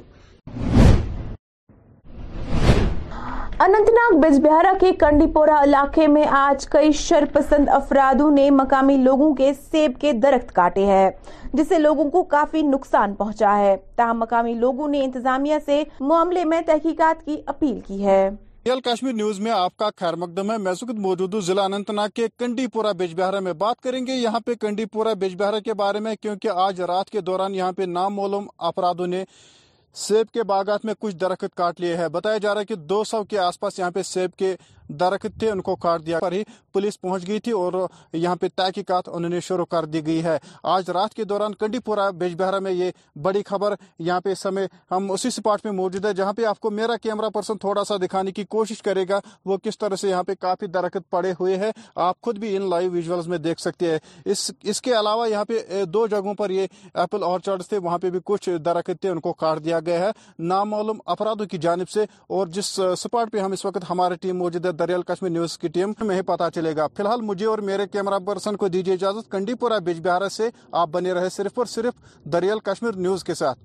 اننتناگ 3.65 4.19
بیج 4.23 4.39
بہارا 4.47 4.73
کے 4.81 4.91
کنڈی 5.01 5.27
پورا 5.35 5.57
علاقے 5.65 6.07
میں 6.15 6.25
آج 6.39 6.67
کئی 6.71 6.91
شر 6.99 7.25
پسند 7.33 7.69
افرادوں 7.73 8.31
نے 8.31 8.49
مقامی 8.55 8.97
لوگوں 9.03 9.33
کے 9.35 9.51
سیب 9.71 9.93
کے 10.01 10.13
درخت 10.23 10.53
کاٹے 10.55 10.85
ہیں 10.87 11.09
جس 11.53 11.69
سے 11.69 11.79
لوگوں 11.79 12.09
کو 12.11 12.23
کافی 12.35 12.63
نقصان 12.63 13.15
پہنچا 13.21 13.57
ہے 13.59 13.75
تاہم 13.97 14.19
مقامی 14.21 14.53
لوگوں 14.65 14.89
نے 14.89 15.01
انتظامیہ 15.05 15.55
سے 15.67 15.83
معاملے 16.01 16.45
میں 16.53 16.61
تحقیقات 16.67 17.25
کی 17.27 17.37
اپیل 17.55 17.79
کی 17.87 18.05
ہے 18.05 18.21
ریئل 18.67 18.81
کشمیر 18.93 19.13
نیوز 19.25 19.41
میں 19.41 19.53
آپ 19.57 19.77
کا 19.79 19.89
خیر 20.01 20.17
مقدم 20.27 20.51
ہے 20.53 20.59
میں 20.67 20.75
سکت 20.83 20.99
موجود 21.09 21.35
ہوں 21.35 22.07
کے 22.15 22.27
کنڈی 22.39 22.67
پورا 22.73 22.93
بیج 22.99 23.15
بہارا 23.21 23.41
میں 23.49 23.53
بات 23.65 23.81
کریں 23.85 24.07
گے 24.07 24.15
یہاں 24.21 24.41
پہ 24.47 24.55
کنڈی 24.61 24.85
پورا 24.93 25.13
بیج 25.21 25.37
بہارا 25.43 25.59
کے 25.65 25.75
بارے 25.85 26.01
میں 26.09 26.15
کیونکہ 26.23 26.63
آج 26.69 26.81
رات 26.93 27.11
کے 27.11 27.21
دوران 27.31 27.55
یہاں 27.55 27.73
پہ 27.77 27.83
نام 27.99 28.15
مولوم 28.15 28.47
افرادوں 28.71 29.07
نے 29.17 29.25
سیب 29.99 30.31
کے 30.33 30.43
باغات 30.49 30.85
میں 30.85 30.93
کچھ 31.01 31.15
درخت 31.17 31.55
کاٹ 31.57 31.81
لیے 31.81 31.97
ہیں 31.97 32.07
بتایا 32.13 32.39
جا 32.43 32.53
رہا 32.55 32.61
ہے 32.61 32.67
کہ 32.67 32.75
دو 32.89 33.03
سو 33.11 33.23
کے 33.29 33.39
آس 33.39 33.59
پاس 33.61 33.79
یہاں 33.79 33.91
پہ 33.91 34.03
سیب 34.05 34.35
کے 34.39 34.55
درخت 35.01 35.45
ان 35.53 35.61
کو 35.63 35.75
کاٹ 35.77 36.05
دیا 36.07 36.19
پر 36.21 36.33
ہی 36.33 36.43
پولیس 36.73 37.01
پہنچ 37.01 37.27
گئی 37.29 37.39
تھی 37.41 37.53
اور 37.53 37.73
یہاں 38.13 38.37
پہ 38.41 38.47
تحقیقات 38.57 39.09
انہوں 39.13 39.31
نے 39.31 39.41
شروع 39.45 39.65
کر 39.71 39.85
دی 39.85 40.05
گئی 40.07 40.23
ہے 40.25 40.37
آج 40.73 40.91
رات 40.95 41.15
کے 41.15 41.25
دوران 41.25 41.55
کنڈی 41.61 41.79
پورا 41.85 42.09
بیج 42.19 42.35
بہرا 42.39 42.59
میں 42.63 42.73
یہ 42.73 42.91
بڑی 43.23 43.43
خبر 43.47 43.75
یہاں 43.99 44.21
پہ 44.25 44.49
ہم 44.91 45.11
اسی 45.13 45.31
سپاٹ 45.31 45.65
میں 45.65 45.73
موجود 45.73 46.05
ہے 46.05 46.13
جہاں 46.17 46.33
پہ 46.33 46.45
آپ 46.47 46.61
کو 46.61 46.71
میرا 46.71 46.97
کیمرہ 47.03 47.31
پرسن 47.35 47.59
تھوڑا 47.59 47.85
سا 47.85 47.97
دکھانے 48.03 48.33
کی 48.33 48.45
کوشش 48.57 48.83
کرے 48.83 49.05
گا 49.09 49.21
وہ 49.45 49.57
کس 49.63 49.79
طرح 49.79 49.97
سے 49.97 50.09
یہاں 50.09 50.23
پہ 50.25 50.35
کافی 50.41 50.67
درخت 50.75 51.11
پڑے 51.11 51.33
ہوئے 51.41 51.57
ہیں 51.57 51.71
آپ 51.95 52.21
خود 52.25 52.39
بھی 52.39 52.55
ان 52.57 52.69
لائیو 52.71 52.91
ویژولز 52.91 53.29
میں 53.29 53.39
دیکھ 53.47 53.61
سکتے 53.61 53.91
ہیں 53.91 53.99
اس 54.33 54.51
اس 54.63 54.83
کے 54.83 54.93
علاوہ 55.01 55.29
یہاں 55.31 55.45
پہ 55.45 55.85
دو 55.95 56.07
جگہوں 56.07 56.35
پر 56.35 56.51
یہ 56.51 56.67
ایپل 56.95 57.25
تھے 57.69 57.79
وہاں 57.79 57.99
پہ 57.99 58.11
بھی 58.11 58.19
کچھ 58.25 58.49
درخت 58.65 59.07
ان 59.11 59.21
کو 59.21 59.33
کاٹ 59.33 59.65
دیا 59.65 59.81
گیا 59.87 60.01
ہے 60.01 60.11
نامعلوم 60.49 60.99
افرادوں 61.15 61.47
کی 61.47 61.59
جانب 61.67 61.89
سے 61.91 62.05
اور 62.37 62.47
جس 62.57 62.67
سپاٹ 62.99 63.31
پہ 63.33 63.39
ہم 63.39 63.53
اس 63.53 63.65
وقت 63.65 63.85
ہماری 63.91 64.15
ٹیم 64.21 64.39
موجود 64.39 64.67
ہے 64.67 64.71
دریال 64.79 65.03
کشمیر 65.09 65.31
نیوز 65.33 65.57
کی 65.59 65.69
ٹیم 65.75 65.93
میں 66.07 66.17
ہی 66.17 66.23
پتا 66.33 66.51
چلے 66.55 66.75
گا 66.77 66.87
فی 66.97 67.03
الحال 67.03 67.21
مجھے 67.31 67.47
اور 67.47 67.59
میرے 67.71 67.87
کیمرہ 67.93 68.19
پرسن 68.27 68.57
کو 68.57 68.69
دیجیے 68.75 68.95
اجازت 68.95 69.31
کنڈی 69.31 69.55
پورہ 69.61 69.79
بیج 69.85 70.01
بہار 70.07 70.29
سے 70.39 70.49
آپ 70.83 70.89
بنے 70.93 71.13
رہے 71.15 71.29
صرف 71.37 71.59
اور 71.59 71.67
صرف 71.77 72.25
دریال 72.33 72.59
کشمیر 72.71 72.97
نیوز 73.07 73.25
کے 73.25 73.35
ساتھ 73.43 73.59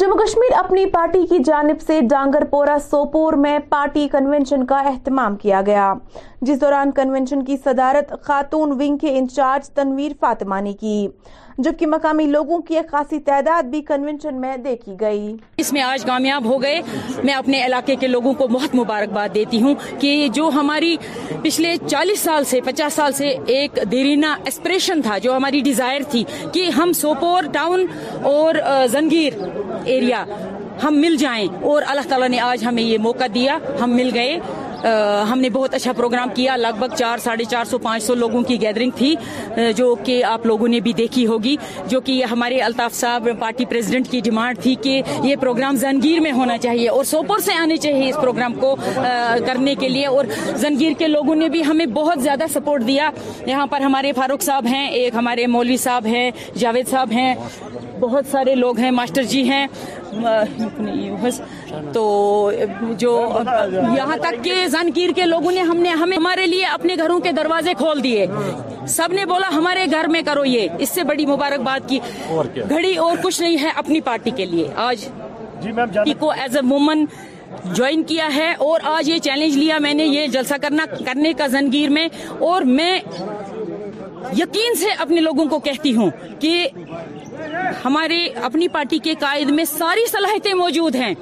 جمہو 0.00 0.16
کشمیر 0.16 0.52
اپنی 0.58 0.84
پارٹی 0.92 1.24
کی 1.26 1.38
جانب 1.44 1.80
سے 1.86 2.00
ڈانگر 2.10 2.44
پورا 2.50 2.76
سوپور 2.90 3.32
میں 3.44 3.58
پارٹی 3.68 4.06
کنونشن 4.12 4.64
کا 4.66 4.78
اہتمام 4.88 5.36
کیا 5.42 5.62
گیا 5.66 5.92
جس 6.40 6.60
دوران 6.60 6.92
کنونشن 6.96 7.44
کی 7.44 7.56
صدارت 7.64 8.12
خاتون 8.24 8.72
ونگ 8.80 8.96
کے 9.00 9.16
انچارج 9.18 9.70
تنویر 9.76 10.12
فاطمہ 10.20 10.60
نے 10.64 10.72
کی 10.80 11.06
جبکہ 11.66 11.86
مقامی 11.86 12.24
لوگوں 12.30 12.58
کی 12.66 12.76
ایک 12.76 12.90
خاصی 12.90 13.18
تعداد 13.28 13.62
بھی 13.70 13.80
کنونشن 13.86 14.40
میں 14.40 14.56
دیکھی 14.64 14.92
گئی 15.00 15.32
اس 15.62 15.72
میں 15.72 15.80
آج 15.82 16.04
کامیاب 16.06 16.44
ہو 16.48 16.60
گئے 16.62 16.80
میں 17.24 17.34
اپنے 17.34 17.64
علاقے 17.66 17.96
کے 18.00 18.06
لوگوں 18.08 18.32
کو 18.38 18.46
بہت 18.52 18.74
مبارکباد 18.74 19.28
دیتی 19.34 19.60
ہوں 19.62 19.74
کہ 20.00 20.26
جو 20.34 20.48
ہماری 20.54 20.94
پچھلے 21.42 21.74
چالیس 21.86 22.20
سال 22.20 22.44
سے 22.50 22.60
پچاس 22.64 22.92
سال 22.96 23.12
سے 23.12 23.28
ایک 23.56 23.78
دیرینہ 23.92 24.26
اسپریشن 24.48 25.02
تھا 25.02 25.18
جو 25.26 25.36
ہماری 25.36 25.60
ڈیزائر 25.70 26.00
تھی 26.10 26.22
کہ 26.54 26.68
ہم 26.76 26.92
سوپور 27.00 27.50
ٹاؤن 27.52 27.84
اور 28.34 28.54
زنگیر 28.92 29.42
ایریا 29.84 30.24
ہم 30.84 31.00
مل 31.00 31.16
جائیں 31.20 31.46
اور 31.70 31.82
اللہ 31.88 32.08
تعالیٰ 32.08 32.28
نے 32.28 32.40
آج 32.40 32.64
ہمیں 32.66 32.82
یہ 32.82 32.96
موقع 33.02 33.24
دیا 33.34 33.58
ہم 33.80 33.96
مل 33.96 34.10
گئے 34.14 34.38
ہم 35.30 35.38
نے 35.40 35.48
بہت 35.52 35.74
اچھا 35.74 35.92
پروگرام 35.96 36.28
کیا 36.34 36.56
لگ 36.56 36.72
بھگ 36.78 36.94
چار 36.96 37.18
ساڑھے 37.24 37.44
چار 37.50 37.64
سو 37.70 37.78
پانچ 37.82 38.02
سو 38.02 38.14
لوگوں 38.14 38.42
کی 38.48 38.60
گیدرنگ 38.60 38.90
تھی 38.96 39.14
جو 39.76 39.94
کہ 40.04 40.22
آپ 40.24 40.46
لوگوں 40.46 40.68
نے 40.68 40.80
بھی 40.80 40.92
دیکھی 40.98 41.26
ہوگی 41.26 41.54
جو 41.88 42.00
کہ 42.06 42.22
ہمارے 42.30 42.58
الطاف 42.62 42.94
صاحب 42.94 43.28
پارٹی 43.40 43.64
پریزیڈنٹ 43.70 44.10
کی 44.10 44.20
ڈیمانڈ 44.24 44.58
تھی 44.62 44.74
کہ 44.82 45.00
یہ 45.24 45.36
پروگرام 45.40 45.76
زنگیر 45.76 46.20
میں 46.22 46.32
ہونا 46.32 46.58
چاہیے 46.58 46.88
اور 46.88 47.04
سوپور 47.04 47.38
سے 47.44 47.52
آنے 47.62 47.76
چاہیے 47.84 48.08
اس 48.08 48.16
پروگرام 48.20 48.54
کو 48.60 48.74
کرنے 49.46 49.74
کے 49.80 49.88
لیے 49.88 50.06
اور 50.06 50.24
زنگیر 50.56 50.92
کے 50.98 51.06
لوگوں 51.08 51.34
نے 51.36 51.48
بھی 51.48 51.64
ہمیں 51.68 51.86
بہت 51.94 52.22
زیادہ 52.22 52.44
سپورٹ 52.54 52.86
دیا 52.86 53.10
یہاں 53.46 53.66
پر 53.70 53.80
ہمارے 53.80 54.12
فاروق 54.16 54.42
صاحب 54.42 54.66
ہیں 54.72 54.86
ایک 54.88 55.14
ہمارے 55.14 55.46
مولوی 55.46 55.76
صاحب 55.86 56.06
ہیں 56.06 56.30
جاوید 56.58 56.88
صاحب 56.90 57.12
ہیں 57.12 57.34
بہت 58.00 58.24
سارے 58.30 58.54
لوگ 58.54 58.78
ہیں 58.78 58.90
ماسٹر 58.90 59.22
جی 59.30 59.42
ہیں 59.48 59.66
تو 61.92 62.04
جو 62.98 63.12
یہاں 63.42 64.16
تک 64.22 64.42
کہ 64.44 64.66
زنگیر 64.72 65.10
کے 65.16 65.24
لوگوں 65.26 65.52
نے 65.52 65.62
ہم 65.70 65.78
نے 65.82 65.90
ہمارے 66.14 66.46
لیے 66.46 66.64
اپنے 66.66 66.96
گھروں 67.02 67.18
کے 67.26 67.32
دروازے 67.38 67.74
کھول 67.78 68.02
دیے 68.02 68.26
سب 68.96 69.12
نے 69.12 69.24
بولا 69.28 69.48
ہمارے 69.56 69.84
گھر 69.94 70.08
میں 70.12 70.22
کرو 70.26 70.44
یہ 70.44 70.78
اس 70.86 70.90
سے 70.94 71.04
بڑی 71.10 71.26
مبارک 71.26 71.68
کی 71.88 71.98
گھڑی 72.68 72.94
اور 73.06 73.16
کچھ 73.22 73.40
نہیں 73.40 73.62
ہے 73.62 73.70
اپنی 73.82 74.00
پارٹی 74.10 74.30
کے 74.36 74.44
لیے 74.52 74.66
آج 74.90 75.08
کو 76.18 76.30
ایز 76.30 76.56
اے 76.56 76.66
وومن 76.72 77.04
جوائن 77.74 78.02
کیا 78.06 78.28
ہے 78.34 78.50
اور 78.64 78.80
آج 78.92 79.08
یہ 79.08 79.18
چیلنج 79.22 79.56
لیا 79.58 79.78
میں 79.84 79.94
نے 79.94 80.04
یہ 80.04 80.26
جلسہ 80.32 80.54
کرنا 80.62 80.84
کرنے 81.04 81.32
کا 81.38 81.46
زنگیر 81.54 81.90
میں 81.98 82.06
اور 82.48 82.62
میں 82.76 82.98
یقین 84.38 84.74
سے 84.80 84.90
اپنے 85.02 85.20
لوگوں 85.20 85.44
کو 85.50 85.58
کہتی 85.68 85.94
ہوں 85.96 86.10
کہ 86.40 86.62
ہمارے 87.84 88.18
اپنی 88.48 88.68
پارٹی 88.74 88.98
کے 89.02 89.14
قائد 89.20 89.50
میں 89.58 89.64
ساری 89.78 90.06
صلاحیتیں 90.10 90.52
موجود 90.54 90.94
ہیں 91.02 91.12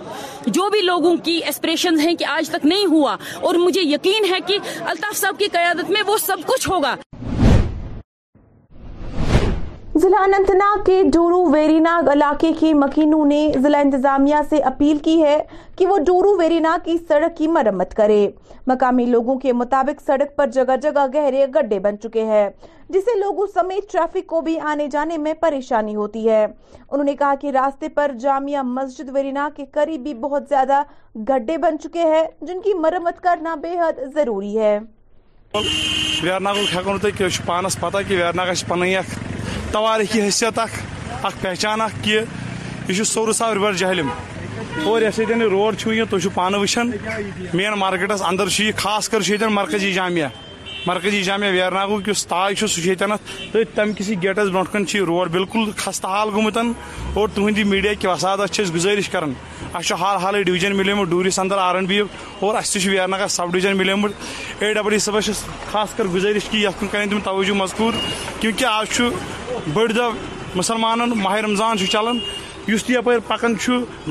جو 0.59 0.69
بھی 0.71 0.81
لوگوں 0.83 1.17
کی 1.25 1.39
ایسپریشنز 1.45 2.07
ہیں 2.07 2.15
کہ 2.19 2.25
آج 2.37 2.49
تک 2.51 2.67
نہیں 2.73 2.87
ہوا 2.91 3.17
اور 3.49 3.55
مجھے 3.67 3.81
یقین 3.83 4.25
ہے 4.33 4.39
کہ 4.47 4.59
الطاف 4.93 5.17
صاحب 5.21 5.39
کی 5.39 5.49
قیادت 5.53 5.91
میں 5.91 6.03
وہ 6.07 6.17
سب 6.27 6.47
کچھ 6.47 6.69
ہوگا 6.69 6.95
ضلع 10.01 10.17
انتناگ 10.37 10.83
کے 10.87 11.03
ڈورو 11.13 11.45
ویریناگ 11.51 12.09
علاقے 12.13 12.51
کے 12.59 12.73
مکینوں 12.75 13.25
نے 13.27 13.39
ضلع 13.63 13.79
انتظامیہ 13.85 14.37
سے 14.49 14.57
اپیل 14.71 14.99
کی 15.05 15.21
ہے 15.23 15.37
کہ 15.79 15.87
وہ 15.87 15.97
ڈورو 16.07 16.35
ویریناگ 16.39 16.79
کی 16.85 16.97
سڑک 17.09 17.37
کی 17.37 17.47
مرمت 17.49 17.95
کرے 17.97 18.19
مقامی 18.67 19.05
لوگوں 19.07 19.39
کے 19.41 19.53
مطابق 19.53 20.03
سڑک 20.07 20.37
پر 20.37 20.47
جگہ 20.55 20.77
جگہ 20.83 21.07
گہرے 21.15 21.47
گڈے 21.55 21.79
بن 21.87 21.99
چکے 22.03 22.25
ہیں 22.25 22.49
جسے 22.89 23.19
لوگوں 23.21 23.47
سمیت 23.55 23.91
ٹریفک 23.93 24.27
کو 24.31 24.41
بھی 24.49 24.59
آنے 24.73 24.87
جانے 24.93 25.17
میں 25.19 25.35
پریشانی 25.41 25.95
ہوتی 25.95 26.29
ہے 26.29 26.45
انہوں 26.45 27.05
نے 27.05 27.15
کہا 27.19 27.33
کہ 27.41 27.51
راستے 27.55 27.89
پر 27.95 28.13
جامعہ 28.21 28.63
مسجد 28.73 29.09
ویرینا 29.15 29.49
کے 29.57 29.65
قریب 29.75 30.03
بھی 30.03 30.15
بہت 30.27 30.49
زیادہ 30.49 30.83
گڈھے 31.29 31.57
بن 31.63 31.79
چکے 31.85 32.03
ہیں 32.15 32.25
جن 32.47 32.61
کی 32.65 32.75
مرمت 32.83 33.21
کرنا 33.23 33.55
بے 33.63 33.73
حد 33.81 34.05
ضروری 34.15 34.57
ہے 34.59 34.79
تواریخی 39.77 40.21
حیثیت 40.21 40.59
اخ 40.59 41.33
پہچان 41.43 41.81
اخ 41.81 41.93
کہ 42.05 42.21
یہ 42.89 43.03
سورس 43.05 43.41
آو 43.43 43.55
ر 43.55 43.73
جہلم 43.79 44.09
اور 44.89 45.03
روڈ 45.51 45.77
چھو 45.79 45.93
یہ 45.93 46.03
روڈ 46.13 46.27
تان 46.35 46.55
و 46.55 46.61
مین 47.55 47.73
مارکیٹس 47.79 48.23
اندر 48.29 48.49
یہ 48.59 48.73
خاص 48.83 49.09
کر 49.13 49.47
مرکزی 49.59 49.93
جامعہ 49.93 50.29
مرکزی 50.87 51.23
جامعہ 51.25 51.51
ویرانا 51.53 51.83
اس 52.11 52.27
تاج 52.27 52.65
سہ 52.73 52.81
تھی 52.99 53.63
تم 53.75 53.93
کسی 53.99 54.15
گیٹس 54.23 54.49
برو 54.55 54.65
کن 54.73 54.85
روڈ 55.07 55.29
بالکل 55.33 55.71
خستہ 55.77 56.07
حال 56.07 56.29
گمت 56.37 56.59
اور 57.19 57.29
تہندی 57.35 57.65
میڈیا 57.71 58.11
وسادت 58.11 58.61
گزارش 58.75 59.09
کرانا 59.11 59.79
اس 59.79 59.93
حال 60.01 60.17
حال 60.23 60.43
ڈوجن 60.47 60.77
ملیمت 60.77 61.09
ڈورس 61.11 61.39
اندر 61.39 61.59
آر 61.59 61.75
این 61.77 61.87
بی 61.87 61.99
اور 62.01 62.55
اس 62.59 62.73
تیش 62.73 62.87
ویرناگا 62.87 63.27
سب 63.39 63.53
ڈوجن 63.53 63.77
ملیمت 63.77 64.63
اے 64.63 64.73
ڈبل 64.75 64.93
ای 64.93 64.99
صبح 65.09 65.31
خاص 65.73 65.97
کر 65.97 66.07
گزارش 66.15 66.49
کہ 66.51 66.57
یہ 66.57 67.21
توجہ 67.25 67.53
مذکور 67.63 67.95
کیونکہ 68.41 68.65
آج 68.73 69.01
بڑھ 69.75 69.93
مسلمان 70.55 70.99
ماہ 71.23 71.35
رمضان 71.45 71.79
چلان 71.91 72.19
اس 72.75 72.83
یپ 72.91 73.09
پکان 73.27 73.55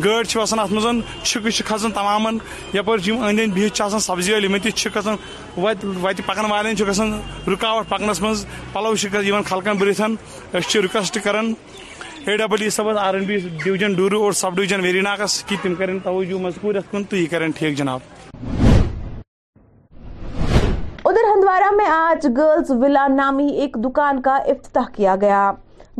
گاڑی 0.03 0.27
سے 0.29 0.37
وسان 0.39 0.59
ات 0.59 0.71
من 0.71 0.99
چھکے 1.23 1.49
کھسان 1.65 1.91
تمام 1.91 2.27
یپ 2.73 2.89
اد 2.91 3.07
بہت 3.57 4.01
سبزی 4.01 4.33
والے 4.33 4.47
ان 4.53 4.59
تکان 4.63 5.15
وت 5.57 6.21
پکان 6.25 6.49
والے 6.51 6.71
گھنٹوں 6.85 7.49
رکاوٹ 7.53 7.89
پکنس 7.89 8.21
من 8.21 8.33
پلو 8.73 8.93
خلقن 9.49 9.77
برتھ 9.79 10.01
اس 10.55 10.75
رکویسٹ 10.85 11.17
کر 11.23 11.35
اے 12.27 12.35
ڈبل 12.37 12.61
ای 12.61 12.69
سب 12.77 12.87
آر 12.97 13.13
این 13.13 13.23
بی 13.23 13.37
ڈوجن 13.63 13.93
ڈور 13.93 14.11
اور 14.19 14.31
سب 14.41 14.55
ڈوجن 14.55 14.81
ویری 14.83 15.01
ناگس 15.07 15.41
کی 15.47 15.55
تم 15.63 15.75
کریں 15.79 15.97
توجہ 16.03 16.39
مجبور 16.43 16.75
اتن 16.75 17.03
تو 17.09 17.15
یہ 17.15 17.25
کریں 17.31 17.47
ٹھیک 17.57 17.75
جناب 17.77 17.99
ادھر 21.07 21.29
ہندوارہ 21.33 21.73
میں 21.77 21.85
آج 21.95 22.27
گرلز 22.37 22.71
ولا 22.81 23.07
نامی 23.15 23.47
ایک 23.61 23.77
دکان 23.89 24.21
کا 24.21 24.35
افتتاح 24.35 24.87
کیا 24.95 25.15
گیا 25.21 25.49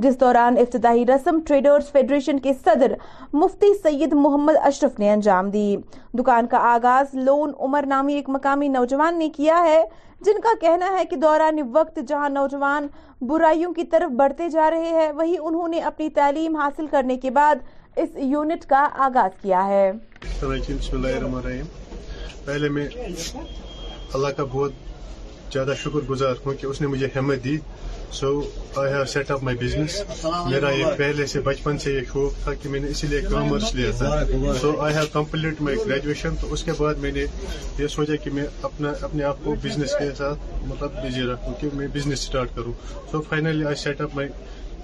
جس 0.04 0.18
دوران 0.20 0.58
افتتاحی 0.60 1.06
رسم 1.06 1.40
ٹریڈرز 1.48 1.92
فیڈریشن 1.92 2.40
کے 2.46 2.54
صدر 2.64 2.92
مفتی 3.34 3.68
سید 3.84 4.14
محمد 4.14 4.56
اشرف 4.68 4.98
نے 5.00 5.12
انجام 5.12 5.50
دی 5.50 5.76
دکان 6.20 6.48
کا 6.52 6.58
آغاز 6.74 7.14
لون 7.26 7.52
عمر 7.68 7.86
نامی 7.90 8.14
ایک 8.14 8.30
مقامی 8.36 8.68
نوجوان 8.68 9.20
نے 9.20 9.30
کیا 9.38 9.62
ہے 9.68 9.82
جن 10.26 10.40
کا 10.44 10.50
کہنا 10.62 10.90
ہے 10.98 11.06
کہ 11.10 11.16
دوران 11.22 11.60
وقت 11.76 12.00
جہاں 12.08 12.30
نوجوان 12.30 12.88
برائیوں 13.30 13.74
کی 13.74 13.84
طرف 13.92 14.12
بڑھتے 14.22 14.50
جا 14.50 14.70
رہے 14.72 14.90
ہیں 15.02 15.12
وہی 15.18 15.36
انہوں 15.42 15.68
نے 15.76 15.80
اپنی 15.92 16.10
تعلیم 16.20 16.56
حاصل 16.62 16.88
کرنے 16.92 17.18
کے 17.26 17.32
بعد 17.40 17.68
اس 18.04 18.10
یونٹ 18.32 18.66
کا 18.70 18.88
آغاز 19.06 19.42
کیا 19.42 19.66
ہے 19.68 19.92
جی، 19.92 20.74
بسم 20.74 20.96
اللہ 20.96 21.08
اللہ 21.08 21.18
الرحمن 21.18 21.38
الرحیم 21.46 22.46
پہلے 22.46 22.70
میں 22.70 22.88
کا 24.38 24.44
بہت 24.52 24.85
زیادہ 25.56 25.74
شکر 25.82 26.06
گزار 26.10 26.34
ہوں 26.46 26.54
کہ 26.62 26.66
اس 26.68 26.80
نے 26.82 26.88
مجھے 26.94 27.08
ہمت 27.16 27.44
دی 27.44 27.56
so 28.20 28.30
I 28.82 28.92
have 28.94 29.04
set 29.12 29.30
up 29.32 29.44
my 29.44 29.58
business 29.58 30.00
میرا 30.50 30.70
یہ 30.78 30.98
پہلے 30.98 31.26
سے 31.34 31.40
بچپن 31.46 31.78
سے 31.84 31.94
یہ 31.94 32.02
شوق 32.12 32.44
تھا 32.44 32.54
کہ 32.64 32.70
میں 32.70 32.80
نے 32.80 32.88
اسی 32.96 33.08
لیے 33.12 33.22
کامرس 33.30 33.74
لیا 33.76 33.92
تھا 33.98 34.54
so 34.62 34.74
I 34.86 34.96
have 34.96 35.06
complete 35.14 35.62
my 35.68 35.78
graduation 35.86 36.36
تو 36.42 36.52
اس 36.54 36.64
کے 36.64 36.72
بعد 36.80 37.02
میں 37.06 37.12
نے 37.20 37.26
یہ 37.80 37.88
سوچا 37.96 38.16
کہ 38.24 38.32
میں 38.38 38.46
اپنا 38.72 38.92
اپنے 39.10 39.24
آپ 39.32 39.44
کو 39.44 39.56
بزنس 39.64 39.94
کے 40.00 40.10
ساتھ 40.18 40.46
مطلب 40.74 41.00
بزی 41.06 41.24
رکھوں 41.32 41.54
کہ 41.62 41.70
میں 41.78 41.88
بزنس 41.94 42.20
اسٹارٹ 42.20 42.56
کروں 42.56 42.74
so 43.12 43.22
finally 43.30 43.66
I 43.72 43.76
set 43.86 44.02
up 44.08 44.16
my 44.16 44.30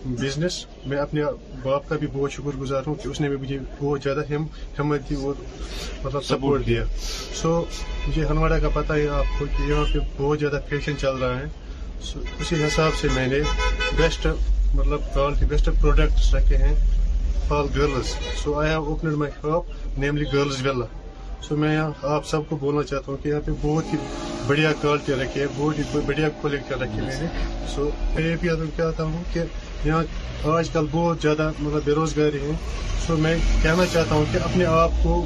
business 0.05 0.53
میں 0.89 0.97
اپنے 0.97 1.23
باپ 1.63 1.87
کا 1.89 1.95
بھی 1.99 2.07
بہت 2.13 2.31
شکر 2.31 2.55
گزار 2.59 2.83
ہوں 2.87 2.95
کہ 3.01 3.07
اس 3.07 3.19
نے 3.21 3.27
بھی 3.29 3.35
مجھے 3.41 3.57
بہت 3.81 4.01
زیادہ 4.03 4.21
ہمت 4.77 5.09
دی 5.09 5.15
اور 5.25 5.33
مطلب 6.03 6.23
سپورٹ 6.25 6.65
دیا 6.65 6.83
سو 7.41 7.63
مجھے 8.07 8.23
ہنواڑہ 8.29 8.57
کا 8.61 8.69
پتہ 8.73 8.93
ہے 8.93 9.07
آپ 9.17 9.37
کو 9.39 9.45
کہ 9.57 9.69
یہاں 9.71 9.83
پہ 9.93 9.99
بہت 10.17 10.39
زیادہ 10.39 10.59
فیشن 10.69 10.97
چل 11.01 11.17
رہا 11.23 11.39
ہے 11.39 11.45
اسی 12.39 12.63
حساب 12.63 12.95
سے 13.01 13.07
میں 13.15 13.27
نے 13.27 13.39
بیسٹ 13.97 14.27
مطلب 14.75 15.13
کوالٹی 15.13 15.45
بیسٹ 15.49 15.69
پروڈکٹس 15.81 16.33
رکھے 16.35 16.57
ہیں 16.57 16.73
for 17.47 17.65
girls 17.75 18.15
so 18.43 18.53
I 18.59 18.69
have 18.71 18.83
opened 18.83 19.17
my 19.17 19.31
shop 19.41 19.97
namely 19.99 20.25
girls 20.33 20.65
villa 20.65 20.85
so 21.47 21.55
میں 21.57 21.73
یہاں 21.73 21.89
آپ 22.15 22.25
سب 22.27 22.49
کو 22.49 22.55
بولنا 22.61 22.83
چاہتا 22.89 23.11
ہوں 23.11 23.17
کہ 23.23 23.29
یہاں 23.29 23.41
پہ 23.45 23.51
بہت 23.61 23.93
ہی 23.93 23.97
بڑھیا 24.47 24.71
کوالٹی 24.81 25.13
رکھی 25.21 25.41
ہے 25.41 25.45
بہت 25.57 25.79
ہی 25.79 25.99
بڑھیا 26.05 26.29
کوالٹی 26.41 26.83
رکھی 26.83 27.01
میں 27.01 27.19
نے 27.21 27.27
سو 27.75 27.89
میں 28.15 28.27
یہ 28.29 28.35
بھی 28.41 28.69
کہتا 28.77 29.03
ہوں 29.03 29.23
کہ 29.33 29.43
یہاں 29.85 30.01
آج 30.55 30.69
کل 30.73 30.85
بہت 30.91 31.17
زیادہ 31.21 31.49
مطلب 31.59 31.81
بے 31.85 31.91
روزگاری 31.95 32.39
ہے 32.41 32.51
سو 33.05 33.15
میں 33.17 33.35
کہنا 33.61 33.83
چاہتا 33.93 34.15
ہوں 34.15 34.25
کہ 34.31 34.37
اپنے 34.47 34.65
آپ 34.69 34.91
کو 35.03 35.23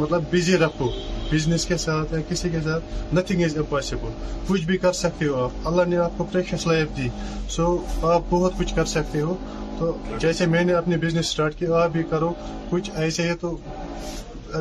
مطلب 0.00 0.22
بزی 0.32 0.56
رکھو 0.58 0.88
بزنس 1.32 1.64
کے 1.66 1.76
ساتھ 1.84 2.12
یا 2.14 2.20
کسی 2.28 2.48
کے 2.50 2.60
ساتھ 2.64 3.14
نتھنگ 3.14 3.42
از 3.44 3.56
امپاسبل 3.58 4.12
کچھ 4.48 4.64
بھی 4.66 4.78
کر 4.84 4.92
سکتے 5.02 5.26
ہو 5.26 5.44
آپ 5.44 5.68
اللہ 5.68 5.84
نے 5.88 5.96
آپ 6.06 6.18
کو 6.18 6.24
پریکشس 6.32 6.66
لائف 6.66 6.96
دی 6.96 7.08
سو 7.56 7.66
آپ 8.12 8.22
بہت 8.30 8.58
کچھ 8.58 8.74
کر 8.74 8.84
سکتے 8.96 9.20
ہو 9.20 9.36
تو 9.78 9.96
جیسے 10.20 10.46
میں 10.54 10.64
نے 10.64 10.72
اپنے 10.82 10.96
بزنس 11.06 11.28
اسٹارٹ 11.28 11.54
کیا 11.58 11.76
آپ 11.82 11.90
بھی 11.92 12.02
کرو 12.10 12.32
کچھ 12.70 12.90
ایسے 13.04 13.28
ہے 13.28 13.36
تو 13.40 13.56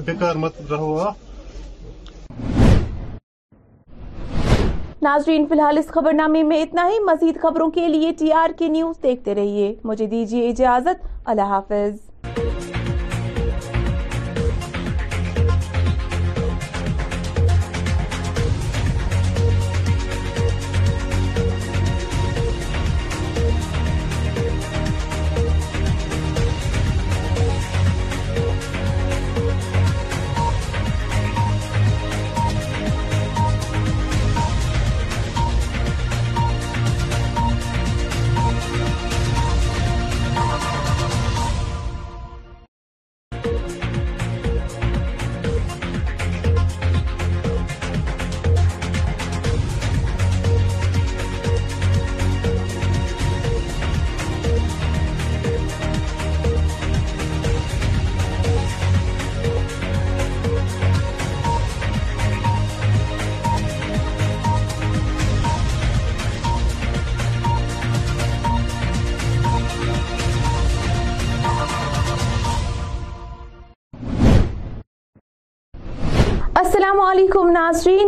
بیکار 0.05 0.35
مت 0.45 0.61
رہو 0.71 0.97
آپ 1.07 1.27
ناظرین 5.03 5.45
فی 5.49 5.53
الحال 5.55 5.77
اس 5.77 5.87
خبر 5.93 6.13
نامے 6.13 6.41
میں 6.43 6.61
اتنا 6.63 6.87
ہی 6.87 6.97
مزید 7.11 7.39
خبروں 7.41 7.69
کے 7.75 7.87
لیے 7.87 8.11
ٹی 8.19 8.31
آر 8.41 8.51
کے 8.59 8.67
نیوز 8.69 9.01
دیکھتے 9.03 9.35
رہیے 9.35 9.73
مجھے 9.85 10.05
دیجیے 10.15 10.49
اجازت 10.49 11.07
اللہ 11.35 11.49
حافظ 11.55 12.08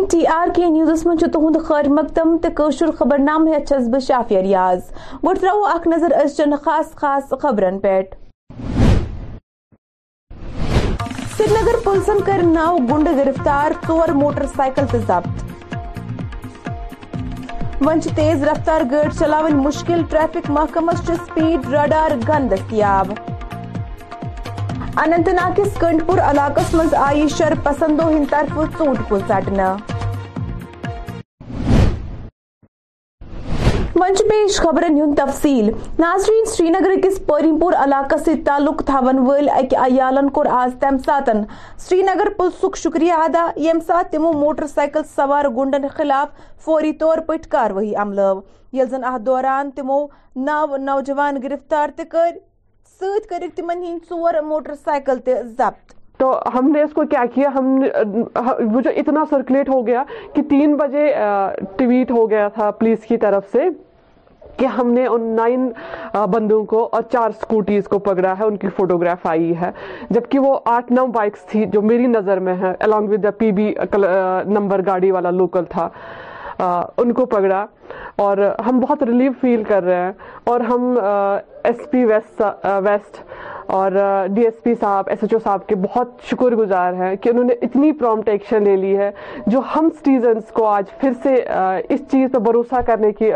ٹی 0.09 0.25
آر 0.33 0.47
کے 0.55 0.65
نیوزس 0.69 1.05
من 1.05 1.17
تہد 1.17 1.57
خیر 1.67 1.87
مقدم 1.93 2.35
توشر 2.55 2.91
خبر 2.99 3.17
نام 3.19 3.47
ہتھ 3.55 3.69
چس 3.73 3.89
ترو 5.23 5.65
اخ 5.65 5.87
نظر 5.87 6.11
از 6.23 6.35
چن 6.37 6.53
خاص 6.65 6.93
خاص 7.01 7.33
خبرن 7.41 7.77
سری 11.37 11.45
نگر 11.53 11.79
پولیسن 11.83 12.19
کر 12.25 12.41
نو 12.53 12.75
گنڈ 12.89 13.07
گرفتار 13.17 13.71
ٹور 13.87 14.09
موٹر 14.21 14.45
سائیکل 14.55 14.97
ضبط 15.07 15.73
و 17.85 17.91
تیز 18.15 18.43
رفتار 18.47 18.81
گڑ 18.91 19.07
چلو 19.19 19.47
مشکل 19.61 20.01
ٹریفک 20.09 20.49
محکمس 20.59 21.05
سپیڈ 21.09 21.73
رڈار 21.73 22.17
گن 22.27 22.49
دستیاب 22.51 23.13
اننت 25.03 25.27
ناگ 25.33 25.59
کس 25.61 25.77
کنڈ 25.79 26.01
پور 26.07 26.17
علاقہ 26.29 26.59
مز 26.75 26.93
آئی 27.05 27.27
شر 27.37 27.53
پسندوں 27.63 28.09
ہند 28.11 28.31
طرف 28.31 28.81
ٹ 29.09 29.89
تفصیل 35.17 35.69
ناظرین 35.99 36.45
سری 36.51 36.69
نگر 36.69 36.93
کس 37.03 37.19
پریم 37.27 37.57
پور 37.59 37.73
علاقہ 37.83 38.15
سے 38.25 38.33
کور 40.35 40.45
تھا 40.45 40.65
تم 40.79 40.97
ساتن 41.05 41.41
سری 41.87 42.01
نگر 42.01 42.29
پلسک 42.37 42.77
شکریہ 42.77 43.13
ادا 43.23 43.45
یم 43.65 43.79
سات 43.87 44.11
تمو 44.11 44.31
موٹر 44.39 44.67
سائیکل 44.73 45.01
سوار 45.15 45.45
گنڈن 45.57 45.87
خلاف 45.95 46.41
فوری 46.65 46.91
طور 47.03 47.17
پہ 47.27 47.33
کاروی 47.51 48.83
زن 48.89 49.03
اہ 49.03 49.17
دوران 49.25 49.71
تمو 49.75 50.05
نو 50.47 50.75
نوجوان 50.81 51.41
گرفتار 51.43 51.89
تے 51.95 52.03
کر 52.11 52.37
کرک 53.29 53.55
تم 53.57 53.69
ہند 53.71 54.03
ژور 54.09 54.41
موٹر 54.47 54.73
سائیکل 54.83 55.19
کو 56.93 57.05
کیا 57.11 57.23
کیا 57.33 57.49
اتنا 58.35 59.23
سرکولیٹ 59.29 59.69
ہو 59.69 59.85
گیا 59.87 60.03
کہ 60.33 60.41
تین 60.49 60.75
بجے 60.81 61.05
ٹویٹ 61.77 62.11
ہو 62.11 62.29
گیا 62.29 62.47
تھا 62.55 62.69
پولیس 62.79 63.05
کی 63.05 63.17
طرف 63.25 63.49
سے 63.51 63.67
کہ 64.61 64.65
ہم 64.77 64.91
نے 64.93 65.05
ان 65.07 65.21
نائن 65.35 65.67
بندوں 66.31 66.63
کو 66.71 66.87
اور 66.93 67.01
چار 67.11 67.29
سکوٹیز 67.41 67.87
کو 67.93 67.97
ہے 68.39 68.43
ان 68.45 68.57
کی 68.63 68.67
فوٹوگراف 68.77 69.25
آئی 69.27 69.53
ہے 69.61 69.69
جبکہ 70.09 70.39
وہ 70.45 70.59
آٹھ 70.73 70.91
نو 70.93 71.05
بائکس 71.15 71.45
تھی 71.51 71.63
جو 71.73 71.81
میری 71.91 72.07
نظر 72.07 72.39
میں 72.47 72.53
ہے 72.61 72.73
along 72.87 73.09
with 73.11 73.23
the 73.23 73.31
P 73.37 73.51
B 73.59 73.71
number 74.57 74.85
گاڑی 74.85 75.09
والا 75.11 75.29
لوکل 75.41 75.65
تھا 75.69 75.87
ان 77.03 77.13
کو 77.19 77.25
پکڑا 77.31 77.65
اور 78.25 78.37
ہم 78.65 78.79
بہت 78.79 79.03
ریلیف 79.09 79.39
فیل 79.41 79.63
کر 79.67 79.83
رہے 79.83 80.03
ہیں 80.05 80.11
اور 80.51 80.59
ہم 80.69 80.93
ایس 81.07 81.89
پی 81.91 82.05
ویسٹ 82.11 82.41
ویسٹ 82.83 83.19
اور 83.73 83.91
ڈی 84.35 84.41
ایس 84.45 84.53
پی 84.63 84.73
صاحب 84.79 85.09
ایس 85.09 85.17
ایچ 85.21 85.33
او 85.33 85.37
صاحب 85.43 85.65
کے 85.67 85.75
بہت 85.81 86.09
شکر 86.29 86.55
گزار 86.55 86.93
ہیں 86.93 87.15
کہ 87.21 87.29
انہوں 87.29 87.43
نے 87.43 87.53
اتنی 87.65 87.91
پرومٹ 87.99 88.29
ایکشن 88.29 88.63
لے 88.63 88.75
لی 88.77 88.95
ہے 88.97 89.09
جو 89.47 89.59
ہم 89.75 89.87
سٹیزنس 89.99 90.49
کو 90.53 90.65
آج 90.67 90.89
پھر 91.01 91.11
سے 91.23 91.33
اس 91.93 92.01
چیز 92.11 92.27
پہ 92.33 92.37
بھروسہ 92.47 92.81
کرنے 92.85 93.11
کی 93.19 93.29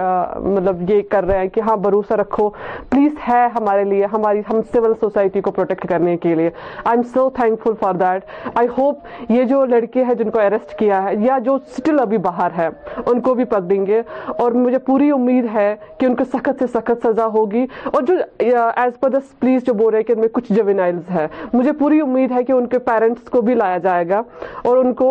مطلب 0.48 0.90
یہ 0.90 1.02
کر 1.12 1.24
رہے 1.28 1.38
ہیں 1.40 1.48
کہ 1.56 1.62
ہاں 1.68 1.76
بھروسہ 1.86 2.14
رکھو 2.22 2.50
پلیز 2.90 3.12
ہے 3.28 3.46
ہمارے 3.56 3.84
لیے 3.92 4.06
ہماری 4.14 4.42
ہم 4.50 4.60
سول 4.74 4.94
سوسائٹی 5.02 5.42
کو 5.48 5.52
پروٹیکٹ 5.58 5.88
کرنے 5.90 6.18
کے 6.28 6.36
لیے 6.42 6.50
I 6.84 6.98
am 6.98 7.04
so 7.14 7.30
thankful 7.64 7.74
for 7.86 7.94
that 8.04 8.26
I 8.58 8.68
hope 8.78 9.32
یہ 9.38 9.44
جو 9.54 9.64
لڑکے 9.76 10.04
ہیں 10.04 10.16
جن 10.24 10.32
کو 10.32 10.40
اریسٹ 10.48 10.78
کیا 10.80 11.02
ہے 11.04 11.16
یا 11.28 11.38
جو 11.46 11.56
اسٹل 11.76 12.00
ابھی 12.00 12.18
باہر 12.28 12.58
ہے 12.60 12.68
ان 13.06 13.22
کو 13.30 13.34
بھی 13.40 13.46
پک 13.56 13.70
دیں 13.70 13.86
گے 13.86 14.02
اور 14.44 14.52
مجھے 14.68 14.78
پوری 14.92 15.10
امید 15.22 15.46
ہے 15.54 15.74
کہ 16.00 16.06
ان 16.06 16.16
کو 16.16 16.24
سخت 16.34 16.60
سے 16.64 16.68
سخت 16.74 17.08
سزا 17.08 17.26
ہوگی 17.40 17.66
اور 17.94 18.04
جو 18.12 18.18
ایز 18.40 19.00
پر 19.00 19.10
دا 19.10 19.18
پلیز 19.40 19.66
جو 19.66 19.74
بول 19.74 19.94
رہے 19.94 20.04
کہ 20.04 20.14
میں 20.26 20.32
کچھ 20.34 20.52
جوینائلز 20.54 21.10
ہے 21.16 21.26
مجھے 21.54 21.72
پوری 21.80 22.00
امید 22.02 22.32
ہے 22.32 22.44
کہ 22.44 22.52
ان 22.52 22.68
کے 22.68 22.78
پیرنٹس 22.90 23.30
کو 23.30 23.42
بھی 23.48 23.54
لایا 23.56 23.78
جائے 23.86 24.08
گا 24.10 24.22
اور 24.70 24.78
ان 24.78 24.94
کو 25.02 25.08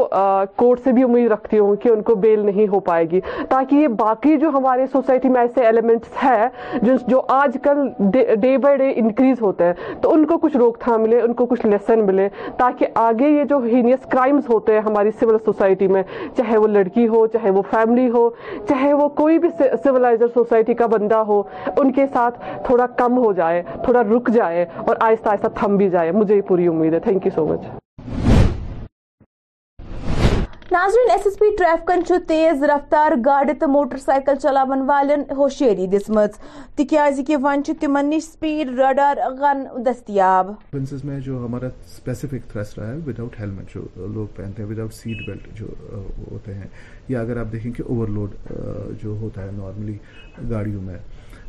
کورٹ 0.62 0.80
سے 0.84 0.92
بھی 0.92 1.02
امید 1.02 1.30
رکھتی 1.32 1.58
ہوں 1.58 1.76
کہ 1.82 1.88
ان 1.88 2.00
کو 2.08 2.14
بیل 2.24 2.44
نہیں 2.46 2.66
ہو 2.72 2.80
پائے 2.88 3.04
گی 3.10 3.20
تاکہ 3.48 3.74
یہ 3.74 3.88
باقی 4.00 4.36
جو 4.44 4.48
ہمارے 4.54 4.86
سوسائٹی 4.92 5.28
میں 5.36 5.40
ایسے 5.40 5.66
ایلیمنٹس 5.66 6.22
ہے 6.22 6.48
جو, 6.82 6.94
جو 7.08 7.20
آج 7.36 7.56
کل 7.62 7.82
ڈے 8.40 8.56
بائی 8.64 8.76
ڈے 8.78 8.92
انکریز 9.02 9.40
ہوتے 9.42 9.64
ہیں 9.64 9.94
تو 10.02 10.12
ان 10.14 10.24
کو 10.26 10.38
کچھ 10.44 10.56
روک 10.64 10.78
تھام 10.84 11.02
ملے 11.02 11.20
ان 11.20 11.34
کو 11.40 11.46
کچھ 11.52 11.66
لیسن 11.66 12.04
ملے 12.06 12.28
تاکہ 12.58 12.98
آگے 13.04 13.28
یہ 13.30 13.44
جو 13.54 13.58
ہینیس 13.66 14.06
کرائمز 14.12 14.48
ہوتے 14.50 14.72
ہیں 14.74 14.80
ہماری 14.86 15.10
سول 15.20 15.38
سوسائٹی 15.44 15.86
میں 15.96 16.02
چاہے 16.36 16.56
وہ 16.62 16.68
لڑکی 16.78 17.06
ہو 17.14 17.26
چاہے 17.36 17.50
وہ 17.58 17.62
فیملی 17.70 18.08
ہو 18.16 18.28
چاہے 18.68 18.92
وہ 19.02 19.08
کوئی 19.22 19.38
بھی 19.38 19.48
سولائزر 19.84 20.26
سوسائٹی 20.34 20.74
کا 20.82 20.86
بندہ 20.98 21.16
ہو 21.32 21.42
ان 21.76 21.92
کے 21.92 22.06
ساتھ 22.12 22.40
تھوڑا 22.66 22.86
کم 23.02 23.16
ہو 23.24 23.32
جائے 23.40 23.62
تھوڑا 23.84 24.02
رک 24.12 24.30
جائے 24.38 24.64
اور 24.86 24.93
اور 24.94 25.02
آہستہ 25.08 25.28
آہستہ 25.28 25.46
تھم 25.60 25.76
بھی 25.76 25.88
جائے 25.90 26.10
مجھے 26.12 26.34
یہ 26.36 26.40
پوری 26.48 26.66
امید 26.66 26.94
ہے 26.94 26.98
تھینک 27.08 27.24
یو 27.26 27.30
سو 27.34 27.46
مچ 27.46 27.66
ناظرین 30.72 31.10
ایس 31.10 31.26
ایس 31.26 31.38
پی 31.38 31.46
ٹریفکن 31.58 32.04
چھ 32.06 32.22
تیز 32.28 32.62
رفتار 32.68 33.12
گاڑی 33.26 33.52
تو 33.58 33.66
موٹر 33.68 33.96
سائیکل 34.04 34.36
چلاون 34.42 34.80
والن 34.88 35.20
ہوشیری 35.36 35.86
دزم 35.92 36.18
تاز 36.92 37.20
کہ 37.26 37.36
ون 37.42 37.62
تم 37.80 37.96
نش 38.06 38.24
سپیڈ 38.24 38.70
رڈار 38.78 39.16
غن 39.40 39.62
دستیاب 39.86 40.50
پرنسز 40.70 41.04
میں 41.10 41.18
جو 41.26 41.44
ہمارا 41.44 41.68
سپیسیفک 41.96 42.50
تھرس 42.52 42.76
رہا 42.78 42.88
ہے 42.90 42.96
وداؤٹ 43.06 43.38
ہیلمٹ 43.40 43.74
جو 43.74 43.82
لوگ 44.14 44.26
پہنتے 44.36 44.62
ہیں 44.62 44.70
وداؤٹ 44.70 44.94
سیٹ 44.94 45.26
بیلٹ 45.26 45.48
جو 45.60 45.66
ہوتے 46.30 46.54
ہیں 46.54 46.66
یا 47.08 47.20
اگر 47.20 47.40
آپ 47.40 47.52
دیکھیں 47.52 47.70
کہ 47.78 47.82
اوور 47.88 48.08
لوڈ 48.18 48.34
جو 49.02 49.16
ہوتا 49.20 49.44
ہے 49.44 49.50
نارملی 49.58 49.96
گاڑیوں 50.50 50.82
میں 50.82 50.96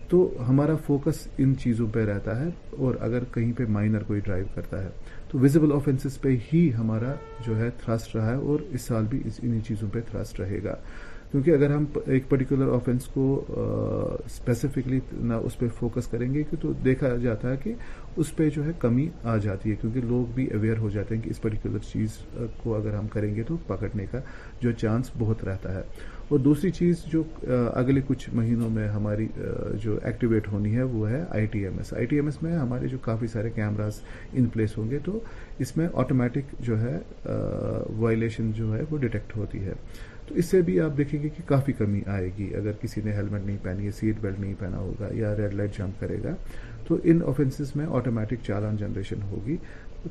تو 0.09 0.17
ہمارا 0.47 0.75
فوکس 0.85 1.27
ان 1.39 1.53
چیزوں 1.61 1.87
پہ 1.93 1.99
رہتا 2.05 2.39
ہے 2.39 2.49
اور 2.85 2.95
اگر 3.07 3.23
کہیں 3.33 3.51
پہ 3.57 3.63
مائنر 3.77 4.03
کوئی 4.07 4.19
ڈرائیو 4.25 4.45
کرتا 4.55 4.83
ہے 4.83 4.89
تو 5.31 5.39
ویزیبل 5.39 5.71
آفینسز 5.75 6.19
پہ 6.21 6.35
ہی 6.53 6.69
ہمارا 6.77 7.13
جو 7.45 7.57
ہے 7.59 7.69
تھرسٹ 7.83 8.15
رہا 8.15 8.29
ہے 8.29 8.35
اور 8.51 8.59
اس 8.73 8.81
سال 8.81 9.05
بھی 9.09 9.19
انہی 9.41 9.59
چیزوں 9.67 9.89
پہ 9.93 10.01
تھرسٹ 10.11 10.39
رہے 10.39 10.59
گا 10.63 10.75
کیونکہ 11.31 11.51
اگر 11.51 11.71
ہم 11.75 11.85
ایک 12.13 12.29
پرٹیکولر 12.29 12.71
آفینس 12.73 13.07
کو 13.13 13.27
اسپیسیفکلی 14.25 14.99
اس 15.43 15.57
پہ 15.59 15.67
فوکس 15.79 16.07
کریں 16.07 16.33
گے 16.33 16.43
تو 16.61 16.71
دیکھا 16.83 17.15
جاتا 17.23 17.49
ہے 17.51 17.55
کہ 17.63 17.73
اس 18.21 18.35
پہ 18.35 18.49
جو 18.55 18.65
ہے 18.65 18.71
کمی 18.79 19.07
آ 19.23 19.35
جاتی 19.47 19.71
ہے 19.71 19.75
کیونکہ 19.81 20.01
لوگ 20.11 20.25
بھی 20.35 20.45
اویئر 20.57 20.77
ہو 20.85 20.89
جاتے 20.89 21.15
ہیں 21.15 21.21
کہ 21.21 21.29
اس 21.29 21.41
پرٹیکولر 21.41 21.79
چیز 21.91 22.17
کو 22.63 22.75
اگر 22.75 22.93
ہم 22.95 23.07
کریں 23.17 23.33
گے 23.35 23.43
تو 23.47 23.57
پکڑنے 23.67 24.05
کا 24.11 24.19
جو 24.61 24.71
چانس 24.81 25.09
بہت 25.19 25.43
رہتا 25.47 25.73
ہے 25.75 25.81
اور 26.29 26.39
دوسری 26.39 26.69
چیز 26.71 27.03
جو 27.11 27.21
اگلے 27.79 28.01
کچھ 28.07 28.29
مہینوں 28.33 28.69
میں 28.75 28.87
ہماری 28.89 29.27
جو 29.83 29.97
ایکٹیویٹ 30.01 30.47
ہونی 30.51 30.75
ہے 30.75 30.83
وہ 30.93 31.09
ہے 31.09 31.23
I 31.29 31.45
T 31.53 31.63
M 31.65 31.77
S 31.77 31.93
I 31.93 32.05
T 32.05 32.15
M 32.15 32.25
S 32.25 32.41
میں 32.43 32.51
ہمارے 32.57 32.87
جو 32.87 32.97
کافی 33.01 33.27
سارے 33.33 33.49
کیمراز 33.55 33.99
ان 34.33 34.45
پلیس 34.53 34.77
ہوں 34.77 34.89
گے 34.91 34.99
تو 35.05 35.19
اس 35.65 35.75
میں 35.77 35.87
آٹومیٹک 36.03 36.55
جو 36.67 36.79
ہے 36.81 36.97
وائلیشن 37.97 38.51
جو 38.61 38.73
ہے 38.75 38.81
وہ 38.91 38.97
ڈیٹیکٹ 39.01 39.37
ہوتی 39.37 39.63
ہے 39.65 39.73
تو 40.27 40.35
اس 40.35 40.45
سے 40.51 40.61
بھی 40.67 40.79
آپ 40.81 40.97
دیکھیں 40.97 41.21
گے 41.23 41.29
کہ 41.29 41.41
کافی 41.49 41.73
کمی 41.77 42.01
آئے 42.11 42.29
گی 42.37 42.53
اگر 42.59 42.71
کسی 42.81 43.01
نے 43.05 43.11
ہیلمٹ 43.13 43.45
نہیں 43.45 43.57
پہنی 43.63 43.85
ہے 43.85 43.91
سیٹ 43.99 44.19
بیلٹ 44.21 44.39
نہیں 44.39 44.53
پہنا 44.59 44.77
ہوگا 44.77 45.09
یا 45.15 45.35
ریڈ 45.37 45.53
لائٹ 45.53 45.77
جمپ 45.77 45.99
کرے 45.99 46.17
گا 46.23 46.33
تو 46.87 46.97
ان 47.03 47.19
آفینسز 47.27 47.75
میں 47.75 47.85
آٹومیٹک 47.97 48.43
چالان 48.45 48.77
جنریشن 48.77 49.21
ہوگی 49.29 49.55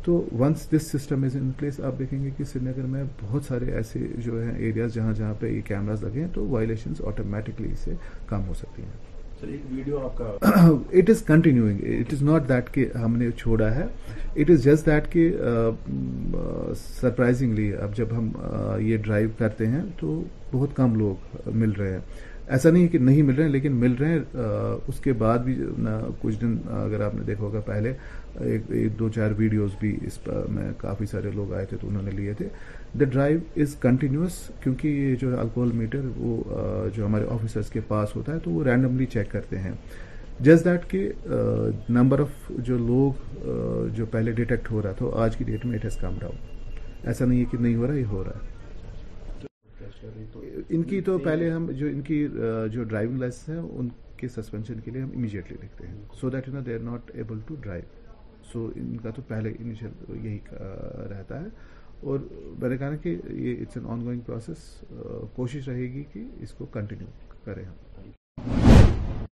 تو 0.03 0.21
once 0.39 0.67
this 0.73 0.91
system 0.97 1.25
is 1.25 1.37
in 1.37 1.51
place 1.59 1.79
آپ 1.87 1.99
دیکھیں 1.99 2.23
گے 2.25 2.31
کہ 2.37 2.45
سری 2.45 2.61
نگر 2.65 2.87
میں 2.93 3.03
بہت 3.23 3.45
سارے 3.49 3.71
ایسے 3.77 4.07
جو 4.25 4.41
ہیں 4.43 4.53
ایریاز 4.59 4.95
جہاں 4.95 5.13
جہاں 5.17 5.35
پہ 5.41 5.47
یہ 5.51 5.61
کیمراز 5.67 6.03
لگے 6.05 6.21
ہیں 6.21 6.29
تو 6.35 6.47
وائلیشنز 6.49 7.01
آٹومیٹکلی 7.09 7.71
کم 8.29 8.47
ہو 8.49 8.55
سکتی 8.61 8.83
ہیں 8.83 9.13
it 9.45 10.21
it 10.43 11.09
is 11.09 11.11
is 11.11 11.23
continuing 11.27 12.13
not 12.25 12.49
that 12.49 12.73
کہ 12.75 12.87
ہم 13.05 13.17
نے 13.17 13.31
چھوڑا 13.39 13.75
ہے 13.75 13.87
اٹ 14.43 14.51
از 14.51 14.63
جسٹ 14.65 14.87
دیٹ 14.87 15.11
کہ 15.13 15.31
سرپرائزنگلی 17.01 17.73
اب 17.83 17.97
جب 17.97 18.17
ہم 18.17 18.31
یہ 18.87 18.97
ڈرائیو 19.05 19.29
کرتے 19.39 19.67
ہیں 19.67 19.83
تو 20.01 20.23
بہت 20.53 20.77
کم 20.77 20.95
لوگ 20.99 21.49
مل 21.57 21.71
رہے 21.79 21.93
ہیں 21.93 22.01
ایسا 22.47 22.71
نہیں 22.71 22.83
ہے 22.83 22.89
کہ 22.89 22.99
نہیں 22.99 23.23
مل 23.23 23.35
رہے 23.35 23.45
ہیں 23.45 23.51
لیکن 23.51 23.75
مل 23.81 23.93
رہے 24.01 24.13
ہیں 24.13 24.19
اس 24.89 24.99
کے 25.05 25.13
بعد 25.19 25.39
بھی 25.45 25.55
کچھ 26.23 26.35
دن 26.41 26.57
اگر 26.79 27.01
آپ 27.05 27.15
نے 27.15 27.23
دیکھا 27.27 27.43
ہوگا 27.45 27.61
پہلے 27.67 27.93
ایک 28.41 28.63
دو 28.99 29.09
چار 29.15 29.31
ویڈیوز 29.37 29.75
بھی 29.81 29.97
اس 30.07 30.23
پر 30.23 30.47
میں 30.55 30.71
کافی 30.79 31.07
سارے 31.11 31.31
لوگ 31.35 31.53
آئے 31.55 31.67
تھے 31.71 31.77
تو 31.81 31.89
انہوں 31.89 32.03
نے 32.03 32.11
لیے 32.11 32.33
تھے 32.39 32.49
دا 33.01 33.05
ڈرائیو 33.05 33.39
از 33.63 33.75
کنٹینیوس 33.81 34.39
کیونکہ 34.63 34.89
یہ 34.89 35.15
جو 35.21 35.39
الکوہل 35.41 35.73
میٹر 35.77 36.07
وہ 36.17 36.89
جو 36.97 37.05
ہمارے 37.07 37.27
آفیسرس 37.35 37.71
کے 37.73 37.81
پاس 37.89 38.17
ہوتا 38.17 38.35
ہے 38.35 38.39
تو 38.45 38.51
وہ 38.51 38.65
رینڈملی 38.65 39.07
چیک 39.13 39.31
کرتے 39.33 39.59
ہیں 39.59 39.73
جسٹ 40.47 40.65
دیٹ 40.65 40.91
کہ 40.91 41.09
نمبر 41.89 42.21
آف 42.21 42.51
جو 42.69 42.79
لوگ 42.79 43.47
جو 43.97 44.07
پہلے 44.11 44.33
ڈیٹیکٹ 44.43 44.71
ہو 44.71 44.83
رہا 44.83 44.93
تھا 44.99 45.07
آج 45.25 45.37
کی 45.37 45.45
ڈیٹ 45.45 45.67
میں 45.67 45.79
اٹ 45.79 45.85
ہیز 45.85 45.97
کم 46.01 46.17
ڈاؤن 46.21 46.37
ایسا 47.09 47.25
نہیں 47.25 47.41
ہے 47.41 47.45
کہ 47.51 47.59
نہیں 47.61 47.75
ہو 47.77 47.87
رہا 47.87 47.95
یہ 47.95 48.05
ہو 48.11 48.25
رہا 48.25 48.39
ہے 48.39 48.53
ان 50.69 50.83
کی 50.83 51.01
تو 51.01 51.17
پہلے 51.25 51.51
ہم 51.51 51.71
جو 51.79 51.87
ان 51.87 52.01
کی 52.03 52.27
جو 52.73 52.83
ڈرائیونگ 52.85 53.19
لائسنس 53.19 53.49
ہیں 53.49 53.59
ان 53.79 53.89
کے 54.17 54.29
سسپینشن 54.29 54.81
کے 54.85 54.91
لیے 54.91 55.03
ہم 55.03 55.11
امیجیٹلی 55.17 55.57
دیکھتے 55.63 55.87
ہیں 55.87 55.95
so 56.21 56.31
that 56.31 56.49
are 56.55 56.79
not 56.85 57.11
able 57.15 57.39
to 57.47 57.55
drive 57.63 58.03
so 58.55 58.65
ان 58.81 58.97
کا 59.03 59.11
تو 59.15 59.23
پہلے 59.29 59.51
انیشل 59.59 60.17
یہی 60.25 60.39
رہتا 61.11 61.41
ہے 61.41 61.47
اور 62.11 62.19
میں 62.61 62.69
نے 62.69 62.77
کہا 62.79 62.89
نا 62.91 62.97
کہ 63.05 63.17
یہ 63.45 63.61
it's 63.61 63.77
an 63.77 63.87
on 63.93 64.05
going 64.05 64.21
process 64.27 64.59
کوشش 65.37 65.69
رہے 65.69 65.87
گی 65.95 66.03
کہ 66.13 66.23
اس 66.43 66.53
کو 66.59 66.67
کنٹینیو 66.77 67.35
کریں 67.45 67.65
ہم 67.65 69.25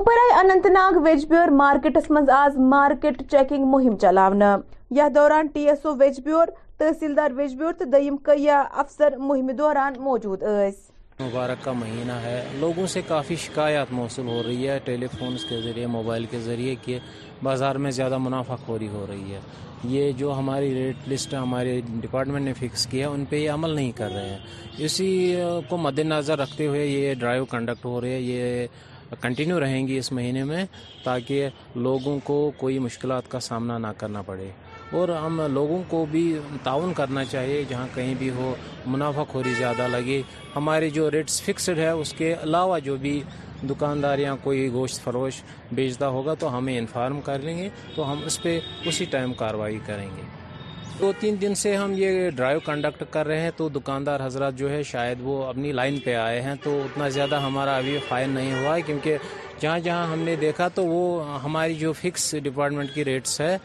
اوپرائی 0.00 0.32
اننت 0.38 0.66
ناگ 0.76 0.96
ویجبیور 1.04 1.48
مارکیٹس 1.62 2.10
من 2.10 2.30
آز 2.36 2.56
مارکیٹ 2.76 3.22
چیکنگ 3.30 3.66
مہم 3.72 3.96
چلاونا 4.06 4.56
یا 5.00 5.08
دوران 5.14 5.46
ٹی 5.54 5.68
ایس 5.68 5.86
او 5.86 5.94
ویجبیور 5.98 6.46
تحصیلدار 6.78 7.30
ویجبیور 7.36 7.72
تو 7.78 7.84
دیم 7.96 8.16
کئی 8.30 8.48
افسر 8.50 9.16
مہم 9.28 9.50
دوران 9.58 10.00
موجود 10.08 10.42
ایس 10.42 10.90
مبارک 11.18 11.62
کا 11.64 11.72
مہینہ 11.72 12.12
ہے 12.22 12.36
لوگوں 12.60 12.86
سے 12.92 13.00
کافی 13.08 13.34
شکایات 13.40 13.92
موصول 13.92 14.26
ہو 14.28 14.42
رہی 14.42 14.68
ہے 14.68 14.78
ٹیلی 14.84 15.06
فونز 15.18 15.44
کے 15.48 15.60
ذریعے 15.62 15.86
موبائل 15.94 16.24
کے 16.30 16.40
ذریعے 16.44 16.74
کہ 16.84 16.98
بازار 17.42 17.74
میں 17.84 17.90
زیادہ 17.98 18.18
منافع 18.20 18.54
خوری 18.64 18.88
ہو 18.92 19.04
رہی 19.08 19.34
ہے 19.34 19.40
یہ 19.88 20.10
جو 20.18 20.32
ہماری 20.38 20.72
ریٹ 20.74 21.08
لسٹ 21.12 21.34
ہمارے 21.34 21.80
ڈپارٹمنٹ 22.00 22.44
نے 22.44 22.52
فکس 22.60 22.86
کیا 22.90 23.08
ان 23.08 23.24
پہ 23.30 23.36
یہ 23.36 23.50
عمل 23.50 23.74
نہیں 23.74 23.92
کر 23.96 24.10
رہے 24.14 24.28
ہیں 24.28 24.82
اسی 24.86 25.08
کو 25.68 25.76
مد 25.86 25.98
نظر 26.06 26.38
رکھتے 26.38 26.66
ہوئے 26.66 26.84
یہ 26.86 27.14
ڈرائیو 27.20 27.44
کنڈکٹ 27.54 27.84
ہو 27.84 28.00
رہے 28.00 28.12
ہیں 28.14 28.20
یہ 28.20 28.66
کنٹینیو 29.20 29.60
رہیں 29.60 29.86
گی 29.88 29.98
اس 29.98 30.12
مہینے 30.12 30.44
میں 30.50 30.64
تاکہ 31.04 31.48
لوگوں 31.74 32.18
کو 32.24 32.50
کوئی 32.56 32.78
مشکلات 32.88 33.30
کا 33.30 33.40
سامنا 33.50 33.78
نہ 33.78 33.86
کرنا 33.98 34.22
پڑے 34.26 34.50
اور 34.98 35.08
ہم 35.08 35.40
لوگوں 35.52 35.82
کو 35.88 36.04
بھی 36.10 36.22
تعاون 36.64 36.92
کرنا 36.96 37.24
چاہیے 37.30 37.62
جہاں 37.68 37.86
کہیں 37.94 38.14
بھی 38.18 38.28
ہو 38.36 38.54
منافع 38.94 39.22
خوری 39.28 39.52
زیادہ 39.58 39.86
لگے 39.92 40.20
ہمارے 40.56 40.90
جو 40.96 41.10
ریٹس 41.10 41.40
فکسڈ 41.42 41.78
ہے 41.78 41.88
اس 42.02 42.12
کے 42.18 42.34
علاوہ 42.42 42.78
جو 42.84 42.96
بھی 43.06 43.20
دکاندار 43.68 44.18
یا 44.18 44.34
کوئی 44.42 44.68
گوشت 44.72 45.02
فروش 45.04 45.42
بیچتا 45.78 46.08
ہوگا 46.16 46.34
تو 46.42 46.56
ہمیں 46.58 46.76
انفارم 46.78 47.20
کر 47.28 47.38
لیں 47.48 47.56
گے 47.58 47.68
تو 47.96 48.10
ہم 48.12 48.20
اس 48.26 48.42
پہ 48.42 48.58
اسی 48.88 49.04
ٹائم 49.14 49.32
کاروائی 49.42 49.78
کریں 49.86 50.08
گے 50.16 50.22
دو 51.00 51.12
تین 51.20 51.40
دن 51.40 51.54
سے 51.64 51.76
ہم 51.76 51.92
یہ 51.96 52.28
ڈرائیو 52.36 52.58
کنڈکٹ 52.64 53.02
کر 53.12 53.26
رہے 53.26 53.40
ہیں 53.40 53.50
تو 53.56 53.68
دکاندار 53.78 54.26
حضرات 54.26 54.54
جو 54.58 54.70
ہے 54.70 54.82
شاید 54.92 55.18
وہ 55.22 55.42
اپنی 55.44 55.72
لائن 55.80 55.98
پہ 56.04 56.14
آئے 56.16 56.40
ہیں 56.42 56.54
تو 56.64 56.80
اتنا 56.84 57.08
زیادہ 57.18 57.40
ہمارا 57.46 57.76
ابھی 57.76 57.98
فائن 58.08 58.30
نہیں 58.34 58.62
ہوا 58.62 58.76
ہے 58.76 58.82
کیونکہ 58.86 59.16
جہاں 59.60 59.78
جہاں 59.78 60.06
ہم 60.12 60.18
نے 60.28 60.34
دیکھا 60.36 60.66
تو 60.74 60.84
وہ 60.86 61.38
ہماری 61.42 61.74
جو 61.78 61.92
فکس 62.00 62.34
ڈپارٹمنٹ 62.42 62.94
کی 62.94 63.04
ریٹس 63.04 63.40
ہے 63.40 63.56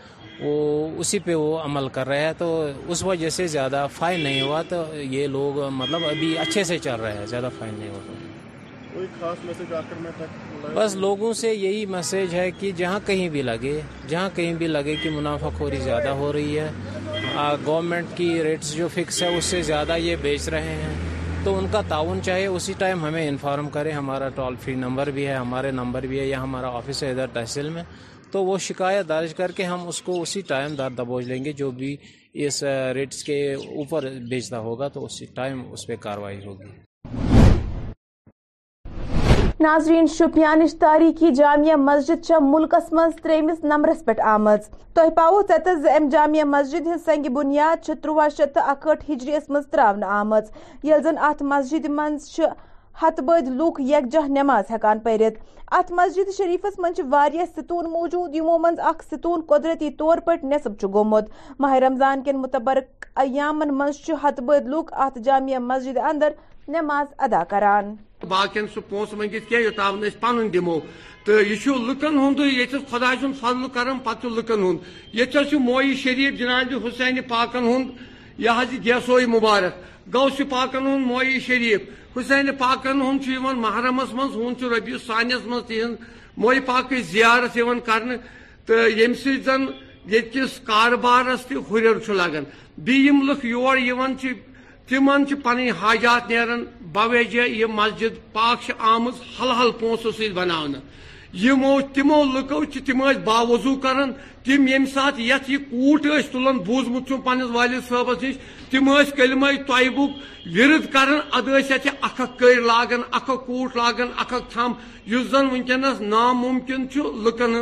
وہ 0.41 0.87
اسی 1.01 1.19
پہ 1.23 1.33
وہ 1.35 1.57
عمل 1.59 1.87
کر 1.93 2.07
رہے 2.07 2.23
ہیں 2.25 2.33
تو 2.37 2.45
اس 2.87 3.03
وجہ 3.03 3.29
سے 3.37 3.47
زیادہ 3.55 3.85
فائن 3.93 4.19
نہیں 4.23 4.41
ہوا 4.41 4.61
تو 4.69 4.83
یہ 4.97 5.27
لوگ 5.27 5.57
مطلب 5.79 6.05
ابھی 6.09 6.37
اچھے 6.43 6.63
سے 6.69 6.77
چل 6.83 6.99
رہے 7.01 7.17
ہیں 7.17 7.25
زیادہ 7.31 7.49
فائن 7.57 7.73
نہیں 7.79 7.89
ہوا 7.89 8.15
کوئی 8.93 9.07
خاص 9.19 9.43
میسج 9.45 9.73
بس 10.75 10.95
لوگوں 10.95 11.33
سے 11.39 11.53
یہی 11.53 11.85
میسیج 11.89 12.33
ہے 12.35 12.49
کہ 12.59 12.71
جہاں 12.77 12.99
کہیں 13.05 13.27
بھی 13.29 13.41
لگے 13.41 13.79
جہاں 14.07 14.29
کہیں 14.35 14.53
بھی 14.57 14.67
لگے 14.67 14.95
کہ 15.03 15.09
منافع 15.09 15.49
خوری 15.57 15.77
زیادہ 15.83 16.09
ہو 16.21 16.31
رہی 16.33 16.59
ہے 16.59 16.69
گورنمنٹ 17.65 18.15
کی 18.17 18.31
ریٹس 18.43 18.73
جو 18.75 18.87
فکس 18.93 19.21
ہے 19.23 19.35
اس 19.37 19.45
سے 19.45 19.61
زیادہ 19.67 19.97
یہ 19.97 20.15
بیچ 20.21 20.47
رہے 20.49 20.73
ہیں 20.81 20.93
تو 21.43 21.57
ان 21.57 21.65
کا 21.71 21.81
تعاون 21.87 22.21
چاہیے 22.23 22.45
اسی 22.45 22.73
ٹائم 22.77 23.05
ہمیں 23.05 23.27
انفارم 23.27 23.69
کریں 23.73 23.91
ہمارا 23.91 24.29
ٹول 24.35 24.55
فری 24.61 24.75
نمبر 24.75 25.09
بھی 25.15 25.27
ہے 25.27 25.33
ہمارے 25.35 25.71
نمبر 25.71 26.05
بھی 26.07 26.19
ہے 26.19 26.25
یا 26.27 26.41
ہمارا 26.43 26.69
آفس 26.77 27.03
ہے 27.03 27.11
ادھر 27.11 27.27
تحصیل 27.33 27.69
میں 27.75 27.83
تو 28.31 28.43
وہ 28.45 28.57
شکایت 28.67 29.07
دارج 29.09 29.33
کر 29.35 29.51
کے 29.57 29.63
ہم 29.65 29.87
اس 29.87 30.01
کو 30.01 30.21
اسی 30.21 30.41
ٹائم 30.47 30.73
دار 30.77 30.91
دبوچ 30.97 31.25
لیں 31.25 31.43
گے 31.45 31.51
جو 31.61 31.69
بھی 31.79 31.95
اس 32.45 32.61
ریٹس 32.95 33.23
کے 33.23 33.37
اوپر 33.53 34.07
بیچتا 34.29 34.59
ہوگا 34.67 34.87
تو 34.95 35.05
اسی 35.05 35.25
ٹائم 35.35 35.61
اس 35.73 35.85
پہ 35.87 35.95
کاروائی 36.05 36.45
ہوگی 36.45 36.79
ناظرین 39.63 40.05
شپیانچ 40.17 40.75
تاریخی 40.79 41.31
جامعہ 41.35 41.75
مسجد 41.75 42.23
چھ 42.25 42.41
ملکس 42.41 42.91
مز 42.99 43.15
تریمس 43.23 43.63
نمبرس 43.63 44.03
پہ 44.05 44.11
آمت 44.35 44.69
تہ 44.95 45.09
پاو 45.15 45.41
تتس 45.49 45.87
ام 45.95 46.07
جامعہ 46.11 46.43
مسجد 46.53 46.87
ہز 46.93 47.03
سنگ 47.05 47.25
بنیاد 47.35 47.89
تروہ 48.03 48.27
شیت 48.37 48.53
تو 48.55 48.61
اکہٹ 48.73 49.09
ہجریس 49.09 49.49
مز 49.55 49.67
ترا 49.71 49.91
آمت 50.19 50.51
یل 50.85 51.03
زن 51.03 51.17
ات 51.29 51.41
مسجد 51.53 51.85
مز 51.99 52.29
ہت 53.01 53.19
بد 53.27 53.47
لوک 53.57 53.79
یکجہ 53.87 54.19
نماز 54.37 54.71
ہیکان 54.71 54.99
پھر 55.03 55.21
ات 55.77 55.91
مسجد 55.99 56.31
شریفس 56.37 56.79
منچ 56.85 56.99
ستون 57.55 57.85
موجود 57.91 58.35
یمو 58.35 58.57
من 58.63 58.79
اخ 58.89 59.03
ستون 59.11 59.41
قدرتی 59.49 59.89
طور 59.99 60.17
پر 60.25 60.43
نصب 60.43 60.83
گومت 60.93 61.29
ماہ 61.65 61.73
رمضان 61.85 62.23
کن 62.23 62.41
متبرک 62.41 62.89
متبرکیامن 63.05 63.73
منچھ 63.77 64.09
ہت 64.23 64.39
ات 65.05 65.17
لامع 65.25 65.57
مسجد 65.67 65.97
اندر 66.09 66.33
نماز 66.77 67.13
ادا 67.27 67.43
کران 67.49 67.95
سہ 68.73 68.93
منگت 69.17 69.49
کی 69.49 70.11
پن 70.21 70.53
دمو 70.53 70.77
تو 71.25 71.39
لکن 71.89 72.19
ہند 72.25 72.39
یہ 72.51 72.77
خدا 72.91 73.13
سن 73.21 73.33
فضل 73.39 73.67
کران 73.73 73.99
پتہ 74.09 74.33
لکن 74.39 74.63
ہند 74.67 75.15
یہ 75.19 75.95
شریف 76.03 76.39
جناب 76.39 76.73
حسین 76.87 77.21
پاکن 77.29 77.75
ہند 77.75 77.97
یہ 78.43 78.49
حض 78.59 78.73
جیسوئی 78.83 79.25
مبارک 79.35 80.13
غوس 80.13 80.37
پاکن 80.49 80.85
ہند 80.87 81.05
مو 81.05 81.21
شریف 81.45 82.17
حسین 82.17 82.49
پاکن 82.57 82.99
محرمس 83.61 84.13
من 84.19 84.53
ربیع 84.73 84.95
ثانیس 85.07 85.45
من 85.47 85.51
مہنگ 85.69 85.95
موئی 86.43 86.59
پاک 86.65 86.93
زیارت 87.11 87.57
کرم 87.85 89.15
سن 89.23 89.65
یہ 90.11 90.19
کس 90.33 90.59
کاروبارس 90.69 91.45
تریر 91.47 92.11
لگان 92.19 92.43
بی 92.85 92.97
لور 93.27 93.77
یہ 93.77 94.29
تم 94.89 95.09
پن 95.43 95.59
حاجات 95.81 96.29
نیران 96.29 96.63
بویجہ 96.93 97.41
یہ 97.47 97.65
مسجد 97.79 98.15
پاک 98.33 98.71
آمز 98.93 99.21
حل 99.39 99.51
حل 99.59 99.71
پونسو 99.79 100.11
پوسو 100.11 100.33
سنو 100.47 100.65
تمو 101.33 102.23
لکو 102.35 102.63
تم 102.85 102.99
باوضو 103.25 103.75
کران 103.79 104.11
تم 104.43 104.67
یمس 104.67 104.93
كوٹ 105.45 106.05
تلان 106.31 106.57
بوزمتم 106.65 107.21
پنس 107.25 107.49
والد 107.53 107.83
صبس 107.89 108.23
نش 108.23 108.35
تم 108.71 108.89
كے 109.05 109.11
كلم 109.17 109.45
توبک 109.67 110.17
ورد 110.55 110.91
کران 110.93 111.19
كران 111.31 111.55
ادھے 111.55 111.89
اخھ 112.01 112.21
لاگان 112.65 113.01
اھٹ 113.11 113.75
لاگان 113.77 114.37
تھم 114.49 114.73
اس 115.05 115.27
زن 115.31 115.61
كس 115.67 116.01
ناممكن 116.01 116.85
لکن 117.25 117.55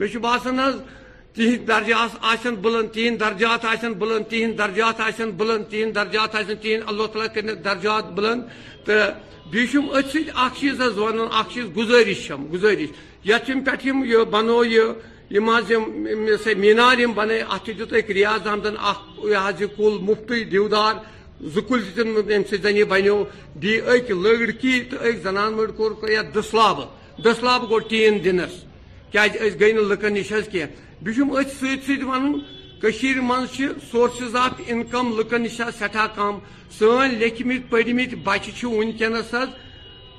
ہے 0.00 0.18
باسان 0.18 0.58
حض 0.60 0.80
تہد 1.36 1.66
درجات 1.68 2.10
آ 2.22 2.34
بلند 2.62 2.88
تہند 2.94 3.20
درجات 3.20 3.64
بلند 3.94 4.26
تہند 4.30 4.58
درجات 4.58 5.00
آ 5.00 5.08
بلند 5.38 5.64
تہند 5.70 5.94
درجات 5.94 6.32
تہند 6.32 6.82
اللہ 6.86 7.06
تعالیٰ 7.12 7.32
کر 7.34 7.54
درجات 7.64 8.10
بلند 8.18 8.42
تو 8.84 8.92
بیم 9.50 9.90
ات 9.98 10.12
سی 10.12 10.22
اخ 10.34 10.52
چیز 10.60 10.80
گزارش 10.96 11.58
گزارش 12.52 12.92
گزشم 13.32 13.60
پہ 13.64 13.70
یہ 14.08 14.24
بنو 14.30 14.64
یہ 14.64 15.34
سا 16.44 16.50
مینار 16.58 17.04
بنے 17.14 17.40
ات 17.56 17.66
دیت 17.78 18.10
ریاض 18.10 18.46
احمدن 18.46 18.74
اخت 18.90 19.60
یہ 19.62 19.66
کل 19.76 19.98
مفت 20.08 20.32
دیودار 20.52 20.94
دودار 21.40 21.78
زم 21.96 22.16
سن 22.50 22.82
بنی 22.88 23.74
اک 23.94 24.10
لڑکی 24.10 24.80
تو 24.90 24.96
زنان 25.22 25.52
مڑ 25.56 25.70
کھات 25.78 26.34
دسلاب 26.38 26.80
دسلاب 27.24 27.68
گو 27.70 27.78
ٹین 27.90 28.24
دنس 28.24 28.62
کی 29.12 29.68
لکن 29.76 30.14
نش 30.14 30.32
حسہ 30.32 30.66
بچم 31.04 31.28
ات 31.36 31.48
ستھ 31.60 31.84
ستیر 32.90 33.20
م 33.30 33.32
سورسز 33.90 34.36
آف 34.36 34.60
انکم 34.68 35.06
لکن 35.18 35.42
نش 35.42 35.60
سٹھا 35.78 36.06
کم 36.14 36.38
سن 36.78 37.58
پڑمت 37.70 38.14
لچہ 38.46 38.66
ورنس 38.66 39.34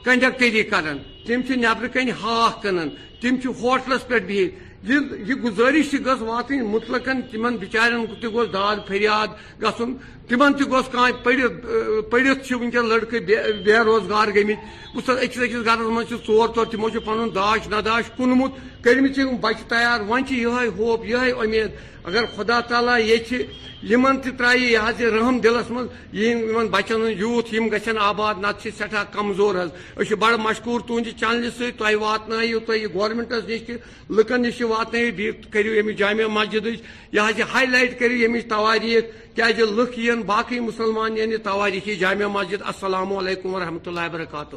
کنڈکٹری 0.06 0.64
کران 0.72 0.98
تم 1.26 1.42
نبر 1.64 1.88
کن 1.94 2.10
ہاخ 2.22 2.62
کنان 2.64 2.90
تم 3.22 3.36
ہوٹلس 3.62 4.08
پہ 4.08 4.20
بہت 4.30 4.90
یہ 5.28 5.34
گزارش 5.44 5.94
گھ 6.06 6.22
وات 6.22 6.52
متلقن 6.76 7.22
تم 7.32 7.48
بچار 7.62 7.92
گوس 8.34 8.54
داد 8.54 8.78
فریاد 8.88 9.30
گھن 9.62 9.94
تم 10.30 10.52
تس 10.54 12.78
لڑکے 12.86 13.20
بے 13.66 13.78
روزگار 13.86 14.28
گمت 14.36 14.96
واقس 14.96 15.10
اکس 15.24 15.38
گھر 15.66 16.04
ٹور 16.26 16.48
ٹور 16.56 16.66
تمو 16.72 16.88
پن 17.06 17.28
داش 17.36 17.68
نداش 17.72 18.10
کنمت 18.18 18.86
بچہ 19.42 19.70
تیار 19.70 20.00
ون 20.08 20.22
یہ 20.30 20.46
ہوپ 20.78 21.06
یہ 21.06 21.42
امید 21.46 21.72
اگر 22.10 22.26
خدا 22.36 22.60
تعالیٰ 22.70 23.00
یہ 23.00 24.12
ترائی 24.24 24.66
یہ 24.74 25.08
رحم 25.16 25.38
دلس 25.44 25.70
من 25.72 26.68
بچن 26.72 27.02
ہند 27.08 27.20
یوتھ 27.20 27.54
یم 27.54 27.68
گھن 27.72 27.98
آباد 28.08 28.36
نت 28.42 28.68
سٹھا 28.78 29.04
کمزور 29.14 29.56
حسہ 30.00 30.26
مشہور 30.42 30.80
تہندہ 30.88 31.10
چنلہ 31.20 31.50
سہی 31.58 31.96
وات 32.02 32.30
نائو 32.30 32.60
تھی 32.66 32.86
گورمنٹس 32.94 33.50
نش 33.50 33.62
تہ 33.68 34.14
لکن 34.14 34.50
کرو 35.52 35.74
امس 35.80 35.98
جامعہ 35.98 36.28
مسجد 36.38 36.68
یہ 37.14 37.42
ہائی 37.54 37.68
لائٹ 37.72 38.00
کرو 38.00 38.26
امچ 38.26 38.48
تواریخ 38.50 39.04
کیا 39.36 39.46
لکھ 39.78 39.98
یہ 40.00 40.24
باقی 40.26 40.60
مسلمان 40.66 41.18
یعنی 41.18 41.38
تواریخی 41.44 41.96
جامع 42.00 42.26
مسجد 42.34 42.62
السلام 42.66 43.12
علیکم 43.18 43.54
ورحمت 43.56 43.88
اللہ 43.88 44.06
وبرکاتہ 44.12 44.56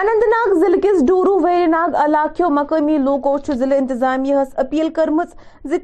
اننت 0.00 0.24
ناگ 0.30 0.54
ضلع 0.60 0.76
کس 0.82 1.02
ڈورو 1.08 1.38
ویری 1.44 1.66
ناگ 1.70 1.94
علاقوں 2.04 2.48
مقامی 2.60 2.96
لوکو 2.98 3.36
ضلع 3.54 3.76
انتظامیہ 3.78 4.36
اپیل 4.64 4.88
کرم 4.96 5.22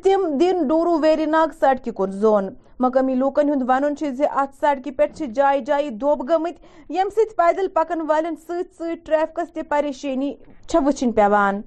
تم 0.04 0.24
دن 0.40 0.66
ڈورو 0.68 0.98
ویری 1.02 1.26
ناگ 1.36 1.54
سڑکہ 1.60 1.90
کن 1.96 2.12
زون 2.20 2.48
مقامی 2.84 3.14
لوکن 3.22 3.52
ہند 3.52 3.62
ون 3.68 3.84
ات 4.30 4.54
سڑکہ 4.60 4.90
پہ 4.98 5.26
جائے 5.34 5.60
جائے 5.66 5.90
دوب 6.04 6.28
گمت 6.30 6.90
یم 6.98 7.08
سیت 7.14 7.36
پیدل 7.36 7.68
پکن 7.74 8.00
والن 8.08 8.36
سیت 8.46 8.72
سیت 8.78 9.06
ٹریفکس 9.06 9.52
تہ 9.54 9.68
پریشانی 9.70 10.34
چھ 10.70 10.86
وچھن 10.86 11.12
پیوان 11.20 11.60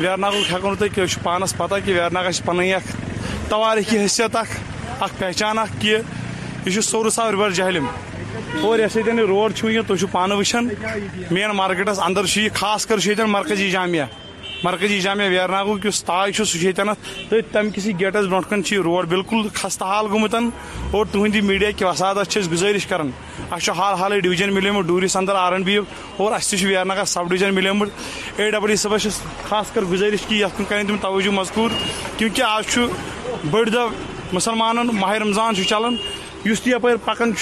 ویرناگ 0.00 0.32
ہوں 0.64 0.74
کی 0.94 1.00
پانس 1.22 1.56
پتہ 1.56 1.74
کہ 1.84 1.92
ویرناگا 1.94 2.28
پن 2.44 2.58
پہ 2.58 3.10
توارخی 3.48 3.98
حیثیت 3.98 4.36
اخ 4.36 4.52
اہچان 5.22 5.58
اخ 5.58 5.68
کہ 5.80 5.96
یہ 6.66 6.80
سورس 6.86 7.18
آو 7.20 7.30
رور 7.32 7.50
یہ 7.58 7.80
اوور 8.62 8.78
روڈ 9.28 9.54
تھی 9.60 9.78
تانے 10.12 10.34
وچان 10.34 10.68
مین 11.30 11.50
مارکیٹس 11.56 12.00
اندر 12.06 12.24
یہ 12.36 12.48
خاص 12.60 12.86
کر 12.86 13.06
مرکزی 13.28 13.70
جامعہ 13.70 14.04
مرکزی 14.64 15.00
جامعہ 15.00 15.56
اس 15.88 16.02
تاج 16.04 16.40
سہجن 16.46 16.90
تھی 17.30 17.40
تم 17.52 17.68
کسی 17.74 17.92
گیٹس 18.00 18.26
برو 18.30 18.40
کن 18.48 18.62
روڈ 18.84 19.06
بالکل 19.08 19.46
خستہ 19.54 19.84
حال 19.84 20.06
گمت 20.12 20.34
اور 20.34 21.06
تہندی 21.12 21.40
میڈیا 21.40 21.68
وسادت 21.86 22.32
سے 22.32 22.40
گزارش 22.52 22.86
کرانا 22.86 23.54
اس 23.54 23.68
حال 23.76 23.94
حال 24.00 24.20
ملے 24.52 24.70
مت 24.70 24.86
ڈوری 24.86 25.08
سندر 25.16 25.34
آر 25.44 25.52
این 25.52 25.62
بی 25.64 25.76
اور 25.76 26.32
اس 26.38 26.54
ویرناگا 26.62 27.04
سب 27.14 27.32
ملے 27.54 27.72
مت 27.72 28.40
اے 28.40 28.50
ڈبل 28.50 28.76
صبح 28.84 29.06
خاص 29.48 29.72
کر 29.74 29.84
کریں 30.68 30.82
تم 30.88 30.96
توجہ 31.02 31.30
مذکور 31.40 31.70
کیونکہ 32.16 32.42
آج 32.42 32.78
بڑھ 33.50 33.68
مسلمان 34.32 34.76
ماہ 34.92 35.12
رمضان 35.20 35.54
چلان 35.68 35.96
یپر 36.44 36.96
پکان 37.04 37.32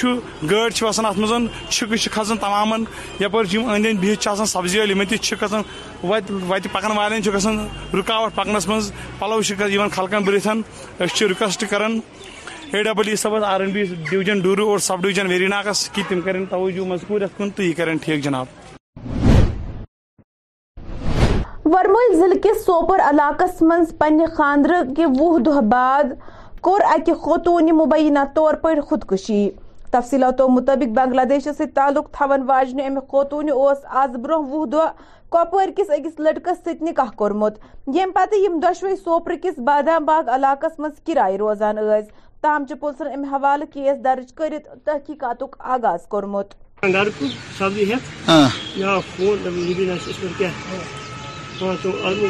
گاڑ 0.51 0.71
ات 0.87 0.99
منچ 1.19 1.51
چھکہ 1.71 2.09
کھانا 2.13 2.35
تمام 2.41 2.73
اند 2.73 3.87
اند 3.87 4.05
بہت 4.05 4.49
سبزی 4.49 4.81
علتھ 4.83 5.15
کھسان 5.41 5.63
وت 6.09 6.67
پکان 6.73 6.97
والے 6.97 7.19
گا 7.27 7.51
رکاوٹ 7.99 8.35
پکنس 8.35 8.69
من 8.69 8.81
پلو 9.19 9.41
خلقن 9.95 10.25
برتن 10.25 10.61
e 12.71 12.81
این 12.81 13.71
بی 13.73 13.83
ڈوجن 14.11 14.39
ڈورو 14.43 14.69
اور 14.71 14.79
سب 14.87 15.03
ڈوجن 15.03 15.27
ویری 15.27 15.47
ناگس 15.49 15.89
یہ 15.97 17.77
کریں 17.77 17.95
ٹھیک 18.05 18.21
جناب 18.25 18.47
ورمل 21.75 22.15
ضلع 22.19 22.37
کس 22.45 22.65
سوپور 22.67 22.99
علاقہ 23.11 23.45
من 23.65 23.85
پنہ 23.99 24.27
خاندر 24.37 24.75
کے 24.97 25.07
وہ 25.19 25.39
بعد 25.71 26.13
کور 26.63 26.81
اک 26.95 27.11
خون 27.23 27.47
مبینہ 27.77 28.19
طور 28.35 28.55
پر 28.63 28.79
خودکشی 28.89 29.49
تفصیلاتو 29.93 30.49
مطابق 30.49 30.97
بنگلہ 30.97 31.21
دیشو 31.31 31.51
سعلق 31.59 32.09
تون 32.19 32.43
واجن 32.47 32.81
امہ 32.87 33.01
خون 33.09 33.51
آز 34.03 34.17
برہ 34.23 34.39
وہ 34.49 34.67
کپور 35.33 35.69
کس 35.77 35.91
اکس 35.97 36.19
لڑکس 36.21 36.59
ست 36.67 36.83
نکاح 36.83 37.11
کورمت 37.17 37.59
یم 37.97 38.11
پتہ 38.15 38.47
دشوئی 38.63 38.97
سوپر 39.05 39.35
کس 39.43 39.59
بادام 39.67 40.05
باغ 40.05 40.29
علاقس 40.35 40.79
مز 40.81 41.01
کرے 41.07 41.37
روزان 41.39 41.77
تاہم 41.77 42.03
تاہمچہ 42.43 42.75
پولیسن 42.81 43.13
امہ 43.15 43.35
حوالہ 43.37 43.65
کیس 43.75 44.05
درج 44.05 44.33
کر 44.39 44.55
تحقیقات 44.87 45.43
آغاز 45.59 46.07
کتنا 46.11 47.03
شہس 51.59 51.83
الو 51.85 52.23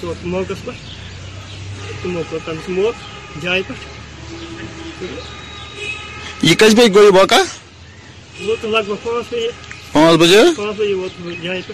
تو 0.01 0.07
موقع 0.25 0.53
پہ 0.65 0.73
موقع 2.69 2.95
جائے 3.43 3.63
پہ 3.69 3.75
لگ 6.65 6.81
بھگ 7.19 7.33
پانچ 9.93 10.15
بجے 10.21 10.39
جائے 11.43 11.61
پہ 11.67 11.73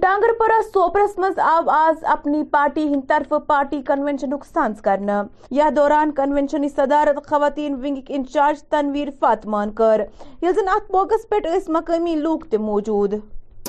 ڈانگرپورہ 0.00 0.52
سوپرس 0.72 1.16
مز 1.18 1.38
آو 1.42 1.68
آز 1.70 2.02
اپنی 2.14 2.42
پارٹی 2.52 2.82
ہند 2.88 3.02
طرف 3.08 3.32
پارٹی 3.46 3.80
کنوینشنک 3.86 4.44
سانس 4.44 4.80
کرنا 4.84 5.22
یا 5.58 5.68
دوران 5.76 6.10
کنوینشن 6.16 6.68
صدارت 6.74 7.26
خواتین 7.28 7.74
ونگک 7.84 8.10
انچارج 8.16 8.62
تنویر 8.70 9.08
فاطمان 9.20 9.70
یل 10.42 10.52
زن 10.54 10.68
ات 10.74 10.90
موقع 10.94 11.14
پہ 11.30 11.46
اس 11.56 11.68
لوگ 12.28 12.40
تہ 12.50 12.56
موجود 12.70 13.14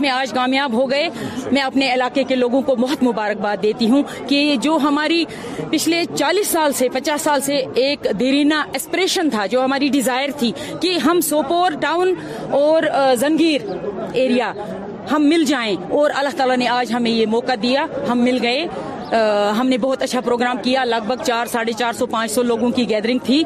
میں 0.02 0.10
آج 0.10 0.32
کامیاب 0.34 0.74
ہو 0.74 0.90
گئے 0.90 1.08
میں 1.52 1.62
اپنے 1.62 1.94
علاقے 1.94 2.24
کے 2.32 2.36
لوگوں 2.36 2.62
کو 2.70 2.76
بہت 2.76 3.04
مبارکباد 3.04 3.64
دیتی 3.64 3.90
ہوں 3.90 4.04
کہ 4.28 4.40
جو 4.62 4.78
ہماری 4.84 5.24
پچھلے 5.72 6.04
چالیس 6.16 6.48
سال 6.52 6.74
سے 6.80 6.90
پچاس 6.94 7.22
سال 7.22 7.42
سے 7.42 7.62
ایک 7.86 8.08
دیرینہ 8.20 8.64
اسپریشن 8.76 9.30
تھا 9.30 9.46
جو 9.56 9.64
ہماری 9.66 9.88
ڈیزائر 9.98 10.30
تھی 10.40 10.52
کہ 10.82 10.98
ہم 11.06 11.20
سوپور 11.30 11.80
ٹاؤن 11.82 12.14
اور 12.62 12.84
زنگیر 13.20 13.70
ایریا 14.22 14.52
ہم 15.12 15.28
مل 15.30 15.44
جائیں 15.48 15.76
اور 15.98 16.12
اللہ 16.18 16.36
تعالیٰ 16.38 16.58
نے 16.58 16.68
آج 16.68 16.92
ہمیں 16.94 17.12
یہ 17.12 17.26
موقع 17.32 17.54
دیا 17.62 17.86
ہم 18.12 18.24
مل 18.24 18.38
گئے 18.42 18.66
ہم 19.60 19.68
نے 19.70 19.78
بہت 19.82 20.02
اچھا 20.04 20.22
پروگرام 20.22 20.58
کیا 20.64 20.84
لگ 20.84 21.06
بھگ 21.08 21.24
چار 21.26 21.46
ساڑھے 21.52 21.74
چار 21.78 21.94
سو 21.98 22.06
پانچ 22.12 22.32
سو 22.32 22.42
لوگوں 22.44 22.70
کی 22.76 22.88
گیدرنگ 22.90 23.20
تھی 23.26 23.42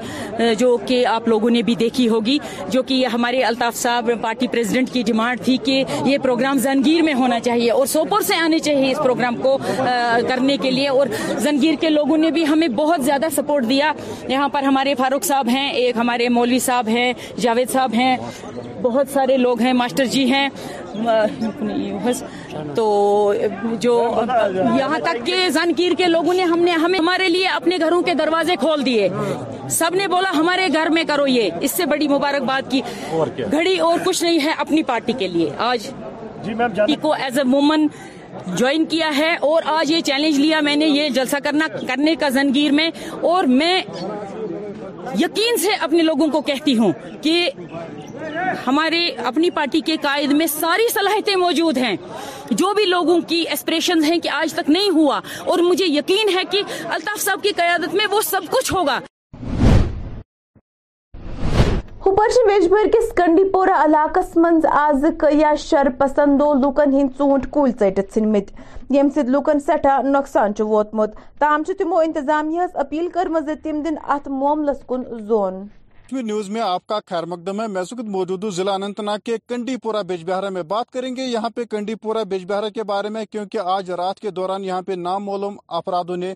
جو 0.60 0.76
کہ 0.88 1.06
آپ 1.06 1.28
لوگوں 1.28 1.50
نے 1.50 1.62
بھی 1.64 1.76
دیکھی 1.80 2.08
ہوگی 2.10 2.38
جو 2.72 2.84
کہ 2.84 3.06
ہمارے 3.14 3.42
الطاف 3.44 3.76
صاحب 3.78 4.10
پارٹی 4.22 4.48
پریزیڈنٹ 4.52 4.90
کی 4.94 5.04
ڈیمانڈ 5.06 5.42
تھی 5.46 5.58
کہ 5.66 5.84
یہ 6.06 6.18
پروگرام 6.24 6.58
زنگیر 6.60 7.02
میں 7.04 7.14
ہونا 7.14 7.40
چاہیے 7.48 7.70
اور 7.72 7.86
سوپور 7.94 8.22
سے 8.28 8.36
آنے 8.44 8.60
چاہیے 8.60 8.92
اس 8.92 8.98
پروگرام 9.04 9.36
کو 9.42 9.58
کرنے 10.28 10.58
کے 10.62 10.72
لیے 10.72 10.88
اور 10.90 11.08
زنگیر 11.40 11.76
کے 11.82 11.90
لوگوں 11.90 12.18
نے 12.18 12.32
بھی 12.32 12.46
ہمیں 12.48 12.68
بہت 12.76 13.04
زیادہ 13.06 13.26
سپورٹ 13.36 13.70
دیا 13.70 13.92
یہاں 14.30 14.50
پر 14.52 14.64
ہمارے 14.64 14.96
فاروق 14.98 15.24
صاحب 15.26 15.50
ہیں 15.54 15.70
ایک 15.70 15.98
ہمارے 15.98 16.30
مولوی 16.40 16.60
صاحب 16.66 16.88
ہیں 16.88 17.12
جاوید 17.42 17.72
صاحب 17.72 17.94
ہیں 17.94 18.16
بہت 18.82 19.08
سارے 19.14 19.36
لوگ 19.38 19.60
ہیں 19.62 19.74
ماسٹر 19.74 20.06
جی 20.12 20.32
ہیں 20.32 20.48
بس 22.06 22.24
تو 22.76 23.34
جو 23.82 23.96
یہاں 24.56 25.00
تک 25.04 25.26
کہ 25.26 25.48
زنکیر 25.54 25.92
کے 25.98 26.08
لوگوں 26.08 26.34
نے 26.34 26.44
ہم 26.52 26.60
نے 26.64 26.72
ہمارے 26.98 27.28
لیے 27.30 27.48
اپنے 27.48 27.78
گھروں 27.86 28.02
کے 28.02 28.14
دروازے 28.22 28.56
کھول 28.60 28.86
دیے 28.86 29.08
سب 29.78 29.96
نے 29.96 30.08
بولا 30.12 30.32
ہمارے 30.38 30.68
گھر 30.74 30.90
میں 30.94 31.04
کرو 31.08 31.28
یہ 31.28 31.50
اس 31.68 31.72
سے 31.78 31.86
بڑی 31.94 32.08
مبارکباد 32.08 32.72
کی 32.72 32.82
گھڑی 33.52 33.78
اور 33.90 34.00
کچھ 34.06 34.24
نہیں 34.24 34.44
ہے 34.46 34.52
اپنی 34.66 34.84
پارٹی 34.92 35.14
کے 35.20 35.28
لیے 35.28 35.50
آج 35.68 35.90
کو 37.02 37.14
ایز 37.14 37.38
اے 37.40 37.48
وومن 37.52 37.86
جوائن 38.58 38.86
کیا 38.90 39.10
ہے 39.18 39.34
اور 39.48 39.62
آج 39.78 39.92
یہ 39.92 40.02
چیلنج 40.06 40.40
لیا 40.40 40.60
میں 40.68 40.76
نے 40.76 40.86
یہ 40.86 41.10
جلسہ 41.16 41.38
کرنا 41.44 41.66
کرنے 41.88 42.16
کا 42.20 42.30
زنگیر 42.40 42.72
میں 42.80 42.90
اور 43.32 43.44
میں 43.60 43.82
یقین 45.20 45.58
سے 45.58 45.74
اپنے 45.86 46.02
لوگوں 46.04 46.28
کو 46.32 46.42
کہتی 46.50 46.78
ہوں 46.78 46.92
کہ 47.22 47.50
ہمارے 48.68 49.00
اپنی 49.26 49.50
پارٹی 49.56 49.82
کے 49.86 49.96
قائد 50.02 50.32
میں 50.42 50.48
ساری 50.60 50.88
صلاحیتیں 50.94 51.36
موجود 51.36 51.78
ہیں 51.78 51.96
جو 52.62 52.74
بھی 52.76 52.86
لوگوں 52.86 53.20
کی 53.28 53.44
ایسپریشن 53.50 54.04
ہیں 54.04 54.18
کہ 54.24 54.30
آج 54.42 54.54
تک 54.54 54.70
نہیں 54.70 54.90
ہوا 54.96 55.20
اور 55.46 55.60
مجھے 55.70 55.86
یقین 55.88 56.30
ہے 56.38 56.44
کہ 56.52 56.62
الطاف 56.98 57.22
صاحب 57.24 57.44
کی 57.44 57.52
قیادت 57.56 57.94
میں 57.96 58.06
وہ 58.12 58.22
سب 58.32 58.52
کچھ 58.52 58.74
ہوگا 58.74 59.00
ویجبر 62.48 62.88
کنڈی 63.16 63.44
پورہ 63.52 63.72
علاقہ 63.84 64.20
آز 64.80 65.04
کیا 65.22 65.54
شر 65.60 65.88
پسندو 65.98 66.54
لوکن 66.62 66.94
ہند 66.98 67.10
چونٹ 67.18 68.18
یم 68.28 68.32
مت 68.32 69.18
لکن 69.34 69.60
سٹھا 69.68 69.98
نقصان 70.06 70.54
تاہم 71.40 71.62
انتظامیہ 71.98 72.62
اپیل 72.86 73.08
کرم 73.14 73.38
دن 73.66 73.94
ات 74.16 74.28
معاملس 74.42 74.82
کن 74.90 75.04
زون 75.28 75.64
نیوز 76.20 76.50
میں 76.50 76.62
آپ 76.62 76.86
کا 76.88 77.00
خیر 77.10 77.26
مقدم 77.26 77.62
ہے 77.62 77.68
میں 77.68 77.84
سکت 77.84 78.10
موجود 78.14 78.44
کے 79.26 79.36
کنڈی 79.50 79.76
پورا 79.84 80.02
بیج 80.08 80.24
بہارا 80.26 80.50
میں 80.58 80.64
بات 80.68 80.90
کریں 80.92 81.16
گے 81.16 81.26
یہاں 81.26 81.50
پہ 81.56 81.64
کنڈی 81.72 81.96
پورا 82.02 82.24
بیج 82.30 82.46
بہارا 82.50 82.70
کے 82.76 82.84
بارے 82.92 83.10
میں 83.16 83.24
کیونکہ 83.32 83.58
آج 83.76 83.92
رات 84.02 84.20
کے 84.20 84.32
دوران 84.40 84.64
یہاں 84.66 84.82
پہ 84.88 84.94
نام 84.98 85.24
مولو 85.26 85.50
اپردوں 85.80 86.18
نے 86.18 86.34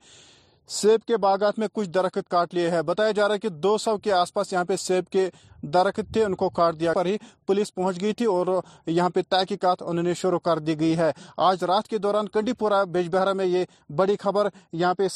سیب 0.82 1.00
کے 1.08 1.18
باغات 1.24 1.60
میں 1.60 1.68
کچھ 1.74 1.90
درخت 1.94 2.30
کاٹ 2.30 2.54
لیے 2.54 2.82
بتایا 2.86 3.12
جا 3.16 3.28
رہا 3.28 3.34
ہے 3.34 3.40
کہ 3.40 3.50
دو 3.50 3.78
سو 3.78 3.98
کے 4.04 4.12
آس 4.12 4.34
پاس 4.34 4.54
یہاں 4.54 4.66
پہ 4.66 4.76
سیب 4.76 5.10
کے 5.12 5.30
درخت 5.74 6.14
تھے 6.14 6.24
ان 6.26 6.36
کو 6.36 6.50
کاٹ 6.58 6.80
دیا 6.80 6.94
پر 6.94 7.06
ہی 7.06 7.18
پولیس 7.48 7.74
پہنچ 7.76 8.02
گئی 8.02 8.14
تھی 8.18 8.26
اور 8.36 8.48
یہاں 8.88 9.10
پہ 9.16 9.20
تحقیقات 9.30 9.84
شروع 10.18 10.40
کر 10.46 10.60
دی 10.60 10.80
گئی 10.80 10.98
ہے 10.98 11.12
آج 11.48 11.64
رات 11.68 11.88
کے 11.88 11.98
دوران 12.06 12.28
کنڈی 12.34 12.54
پورا 12.60 12.84
بیج 12.92 13.08
بہرا 13.14 13.34
میں 13.40 13.46
یہ 13.46 13.64
بڑی 13.96 14.16
خبر 14.20 14.48
یہاں 14.74 14.94
پہ 14.98 15.08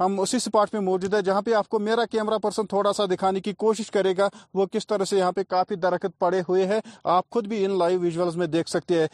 ہم 0.00 0.18
اسی 0.20 0.38
سپاٹ 0.38 0.72
میں 0.72 0.80
موجود 0.82 1.14
ہے 1.14 1.20
جہاں 1.22 1.42
پہ 1.42 1.52
آپ 1.54 1.68
کو 1.68 1.78
میرا 1.88 2.04
کیمرہ 2.10 2.38
پرسن 2.42 2.66
تھوڑا 2.66 2.92
سا 2.96 3.04
دکھانے 3.10 3.40
کی 3.40 3.52
کوشش 3.58 3.90
کرے 3.90 4.12
گا 4.18 4.28
وہ 4.54 4.66
کس 4.72 4.86
طرح 4.86 5.04
سے 5.10 5.18
یہاں 5.18 5.32
پہ 5.32 5.42
کافی 5.48 5.74
درخت 5.84 6.18
پڑے 6.18 6.40
ہوئے 6.48 6.66
ہیں 6.66 6.80
آپ 7.16 7.28
خود 7.32 7.46
بھی 7.48 7.64
ان 7.64 7.78
لائیو 7.78 8.00
ویژولز 8.00 8.36
میں 8.36 8.46
دیکھ 8.54 8.70
سکتے 8.70 9.00
ہیں 9.00 9.06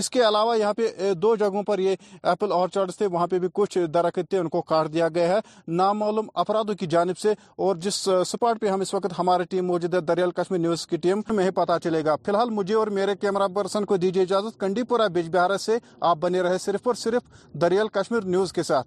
اس 0.00 0.10
کے 0.10 0.26
علاوہ 0.28 0.56
یہاں 0.58 0.74
پہ 0.76 1.12
دو 1.22 1.34
جگہوں 1.36 1.62
پر 1.70 1.78
یہ 1.78 1.94
ایپل 2.22 2.52
اور 2.52 2.68
وہاں 3.12 3.26
پہ 3.26 3.38
بھی 3.38 3.48
کچھ 3.54 3.78
درخت 3.94 4.18
تھے 4.30 4.38
ان 4.38 4.48
کو 4.48 4.60
کاٹ 4.70 4.92
دیا 4.92 5.08
گیا 5.14 5.28
ہے 5.28 5.38
نامعلوم 5.82 6.26
افرادوں 6.42 6.74
کی 6.80 6.86
جانب 6.94 7.18
سے 7.18 7.32
اور 7.66 7.76
جس 7.84 7.94
سپاٹ 8.26 8.60
پہ 8.60 8.68
ہم 8.68 8.80
اس 8.80 8.92
وقت 8.94 9.18
ہماری 9.18 9.44
ٹیم 9.50 9.66
موجود 9.66 9.94
ہے 9.94 10.00
دریال 10.10 10.30
نیوز 10.60 10.86
کی 10.86 10.96
ٹیم 11.02 11.20
میں 11.36 11.44
ہی 11.44 11.50
پتا 11.54 11.78
چلے 11.80 12.04
گا 12.04 12.14
فی 12.24 12.30
الحال 12.30 12.50
مجھے 12.50 12.74
اور 12.74 12.86
میرے 12.98 13.14
کیمرہ 13.20 13.46
پرسن 13.54 13.84
کو 13.90 13.96
دیجیے 14.04 14.22
اجازت 14.22 14.58
کنڈی 14.60 14.82
پورہ 14.90 15.08
بجبارا 15.14 15.58
سے 15.66 15.76
آپ 16.12 16.16
بنے 16.22 16.42
رہے 16.42 16.58
صرف 16.66 16.86
اور 16.86 16.94
صرف 17.02 17.44
دریال 17.62 17.88
کشمیر 17.98 18.24
نیوز 18.34 18.52
کے 18.52 18.62
ساتھ 18.62 18.86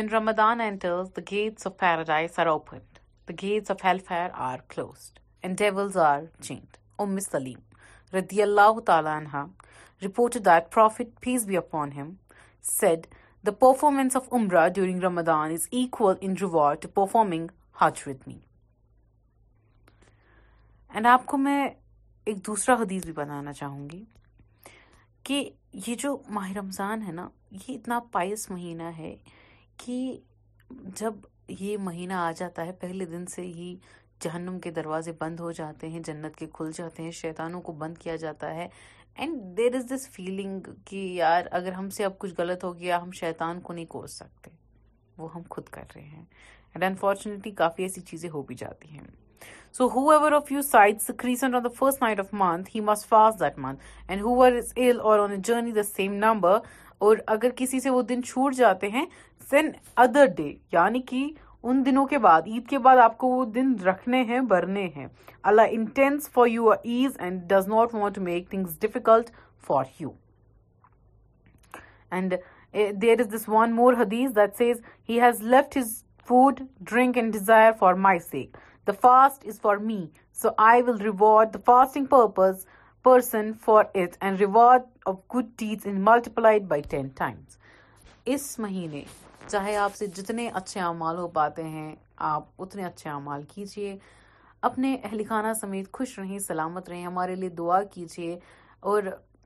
When 0.00 0.08
Ramadan 0.08 0.60
Ramadan 0.60 0.66
enters, 0.66 1.10
the 1.10 1.20
the 1.20 1.20
The 1.20 1.28
gates 1.30 1.66
gates 1.66 1.66
of 1.66 1.72
of 1.72 1.72
of 1.74 1.78
paradise 1.78 2.38
are 2.38 2.46
are 2.48 2.48
are 2.48 2.54
opened, 2.54 3.80
hellfire 3.82 4.60
closed, 4.66 5.20
and 5.42 5.54
devils 5.58 5.94
chained. 6.40 6.78
Umm 6.98 7.20
Salim, 7.20 7.58
radiallahu 8.14 8.86
ta'ala 8.86 9.10
anha, 9.22 9.50
reported 10.00 10.44
that 10.44 10.70
Prophet, 10.70 11.08
peace 11.20 11.44
be 11.44 11.54
upon 11.54 11.90
him, 11.98 12.08
said, 12.62 13.08
performance 13.64 14.14
Umrah 14.38 14.72
during 14.78 15.02
is 15.52 15.68
equal 15.70 16.16
in 16.28 16.34
reward 16.34 16.80
to 16.80 16.88
performing 16.88 17.50
Hajj 17.82 18.06
with 18.06 18.26
me. 18.26 18.38
And 20.94 21.06
آپ 21.06 21.26
کو 21.26 21.36
میں 21.38 21.68
ایک 22.24 22.46
دوسرا 22.46 22.74
حدیث 22.82 23.04
بھی 23.04 23.12
بتانا 23.20 23.52
چاہوں 23.60 23.88
گی 23.90 24.02
کہ 25.24 25.38
یہ 25.86 25.94
جو 26.04 26.16
ماہ 26.36 26.50
رمضان 26.58 27.02
ہے 27.06 27.12
نا 27.20 27.28
یہ 27.50 27.72
اتنا 27.74 27.98
پائس 28.12 28.48
مہینہ 28.50 28.90
ہے 28.98 29.14
کہ 29.84 29.98
جب 30.98 31.14
یہ 31.58 31.76
مہینہ 31.84 32.12
آ 32.26 32.30
جاتا 32.36 32.66
ہے 32.66 32.72
پہلے 32.80 33.04
دن 33.06 33.24
سے 33.34 33.42
ہی 33.42 33.74
جہنم 34.24 34.58
کے 34.64 34.70
دروازے 34.78 35.12
بند 35.18 35.40
ہو 35.40 35.50
جاتے 35.58 35.88
ہیں 35.88 36.00
جنت 36.06 36.36
کے 36.36 36.46
کھل 36.54 36.70
جاتے 36.76 37.02
ہیں 37.02 37.10
شیطانوں 37.20 37.60
کو 37.68 37.72
بند 37.82 37.98
کیا 37.98 38.16
جاتا 38.24 38.54
ہے 38.54 38.68
and 39.22 39.38
there 39.56 39.74
is 39.74 39.90
this 39.92 40.08
feeling 40.16 40.68
کہ 40.86 40.96
یار 41.18 41.44
اگر 41.60 41.72
ہم 41.78 41.88
سے 41.96 42.04
اب 42.04 42.18
کچھ 42.18 42.34
غلط 42.38 42.64
ہو 42.64 42.78
گیا 42.78 43.02
ہم 43.02 43.10
شیطان 43.20 43.60
کو 43.68 43.72
نہیں 43.72 43.86
کوس 43.94 44.12
سکتے 44.18 44.50
وہ 45.18 45.28
ہم 45.34 45.42
خود 45.50 45.68
کر 45.76 45.84
رہے 45.94 46.02
ہیں 46.04 46.24
اینڈ 46.74 46.84
انفارچونیٹلی 46.84 47.52
کافی 47.62 47.82
ایسی 47.82 48.00
چیزیں 48.10 48.28
ہو 48.34 48.42
بھی 48.50 48.54
جاتی 48.58 48.90
ہیں 48.90 49.04
so 49.78 49.86
however 50.10 50.32
if 50.32 50.50
you 50.52 50.60
a 50.78 52.26
journey 55.48 55.72
the 55.72 55.82
same 55.96 56.14
number 56.24 56.58
اور 57.08 57.16
اگر 57.34 57.50
کسی 57.56 57.80
سے 57.80 57.90
وہ 57.90 58.00
دن 58.08 58.22
چھوٹ 58.22 58.54
جاتے 58.56 58.88
ہیں 58.94 59.04
دین 59.52 59.70
ادر 60.02 60.26
ڈے 60.36 60.52
یعنی 60.72 61.00
کہ 61.06 61.26
ان 61.68 61.84
دنوں 61.86 62.04
کے 62.06 62.18
بعد 62.24 62.42
عید 62.46 62.66
کے 62.68 62.78
بعد 62.86 62.96
آپ 63.04 63.16
کو 63.18 63.26
وہ 63.28 63.44
دن 63.54 63.74
رکھنے 63.86 64.22
ہیں 64.28 64.40
بھرنے 64.52 64.86
ہیں 64.96 65.06
Allah 65.50 65.70
intends 65.76 66.28
for 66.34 66.46
you 66.46 66.70
ease 66.72 67.16
and 67.26 67.40
does 67.52 67.68
not 67.68 67.94
want 67.94 68.18
make 68.28 68.48
things 68.50 68.78
difficult 68.80 69.30
for 69.66 69.84
you 70.00 70.10
and 72.10 72.34
there 73.02 73.20
is 73.20 73.32
this 73.34 73.48
one 73.48 73.74
more 73.76 73.94
حدیث 74.00 74.30
that 74.36 74.56
says 74.58 74.80
he 75.08 75.20
has 75.22 75.42
left 75.54 75.76
his 75.76 75.92
food 76.28 76.60
drink 76.90 77.16
and 77.16 77.32
desire 77.32 77.72
for 77.78 77.94
my 78.08 78.18
sake 78.30 78.56
the 78.86 78.92
fast 79.00 79.46
is 79.48 79.60
for 79.60 79.76
me 79.90 80.04
so 80.42 80.48
I 80.68 80.82
will 80.86 81.00
reward 81.02 81.52
the 81.54 81.58
fasting 81.66 82.04
purpose 82.10 82.64
person 83.04 83.50
for 83.64 83.84
it 83.94 84.16
and 84.20 84.38
reward 84.40 84.82
of 85.10 85.16
good 85.36 85.48
teach 85.58 85.86
in 85.86 86.00
multiplied 86.04 86.66
by 86.68 86.82
ten 86.90 87.08
times 87.18 87.58
اس 88.34 88.58
مہینے 88.58 89.02
چاہے 89.50 89.74
آپ 89.76 89.94
سے 89.96 90.06
جتنے 90.16 90.48
اچھے 90.54 90.80
اعمال 90.80 91.16
ہو 91.18 91.26
پاتے 91.36 91.62
ہیں 91.68 91.94
آپ 92.32 92.60
اتنے 92.62 92.84
اچھے 92.84 93.08
اعمال 93.10 93.42
کیجیے 93.54 93.96
اپنے 94.68 94.92
اہل 95.04 95.22
خانہ 95.28 95.52
سمیت 95.60 95.86
خوش 95.92 96.18
رہیں 96.18 96.38
سلامت 96.38 96.88
رہیں 96.88 97.04
ہمارے 97.06 97.34
لیے 97.34 97.48
دعا 97.60 97.82
کیجیے 97.92 98.38
اور 98.90 99.02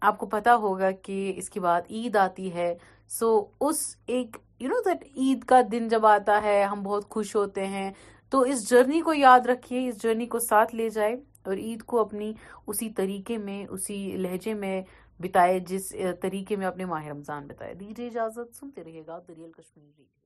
آپ 0.09 0.19
کو 0.19 0.27
پتہ 0.35 0.51
ہوگا 0.65 0.91
کہ 1.03 1.17
اس 1.37 1.49
کے 1.51 1.61
بعد 1.61 1.91
عید 1.97 2.17
آتی 2.27 2.53
ہے 2.55 2.75
سو 3.19 3.31
اس 3.69 3.77
ایک 4.17 4.37
یو 4.61 4.69
نو 4.69 4.81
دیٹ 4.91 5.05
عید 5.17 5.45
کا 5.53 5.61
دن 5.73 5.89
جب 5.91 6.07
آتا 6.07 6.41
ہے 6.43 6.63
ہم 6.73 6.83
بہت 6.83 7.09
خوش 7.11 7.35
ہوتے 7.37 7.67
ہیں 7.77 7.91
تو 8.31 8.41
اس 8.53 8.69
جرنی 8.71 9.01
کو 9.09 9.15
یاد 9.15 9.47
رکھیے 9.49 9.89
اس 9.89 10.03
جرنی 10.03 10.27
کو 10.35 10.39
ساتھ 10.49 10.75
لے 10.75 10.89
جائے 10.99 11.17
اور 11.47 11.57
عید 11.67 11.83
کو 11.93 12.01
اپنی 12.01 12.33
اسی 12.67 12.91
طریقے 12.99 13.39
میں 13.39 13.65
اسی 13.71 13.97
لہجے 14.19 14.55
میں 14.65 14.81
بتائے 15.23 15.59
جس 15.67 15.93
طریقے 16.23 16.57
میں 16.57 16.67
اپنے 16.67 16.85
ماہ 16.93 17.07
رمضان 17.09 17.47
بتائے 17.47 17.75
دیجیے 17.81 18.07
اجازت 18.07 18.57
سنتے 18.57 18.85
رہے 18.85 19.07
گا 19.07 19.19
دریال 19.29 19.53
کشمیر 19.53 19.91
کشمیری 19.91 20.24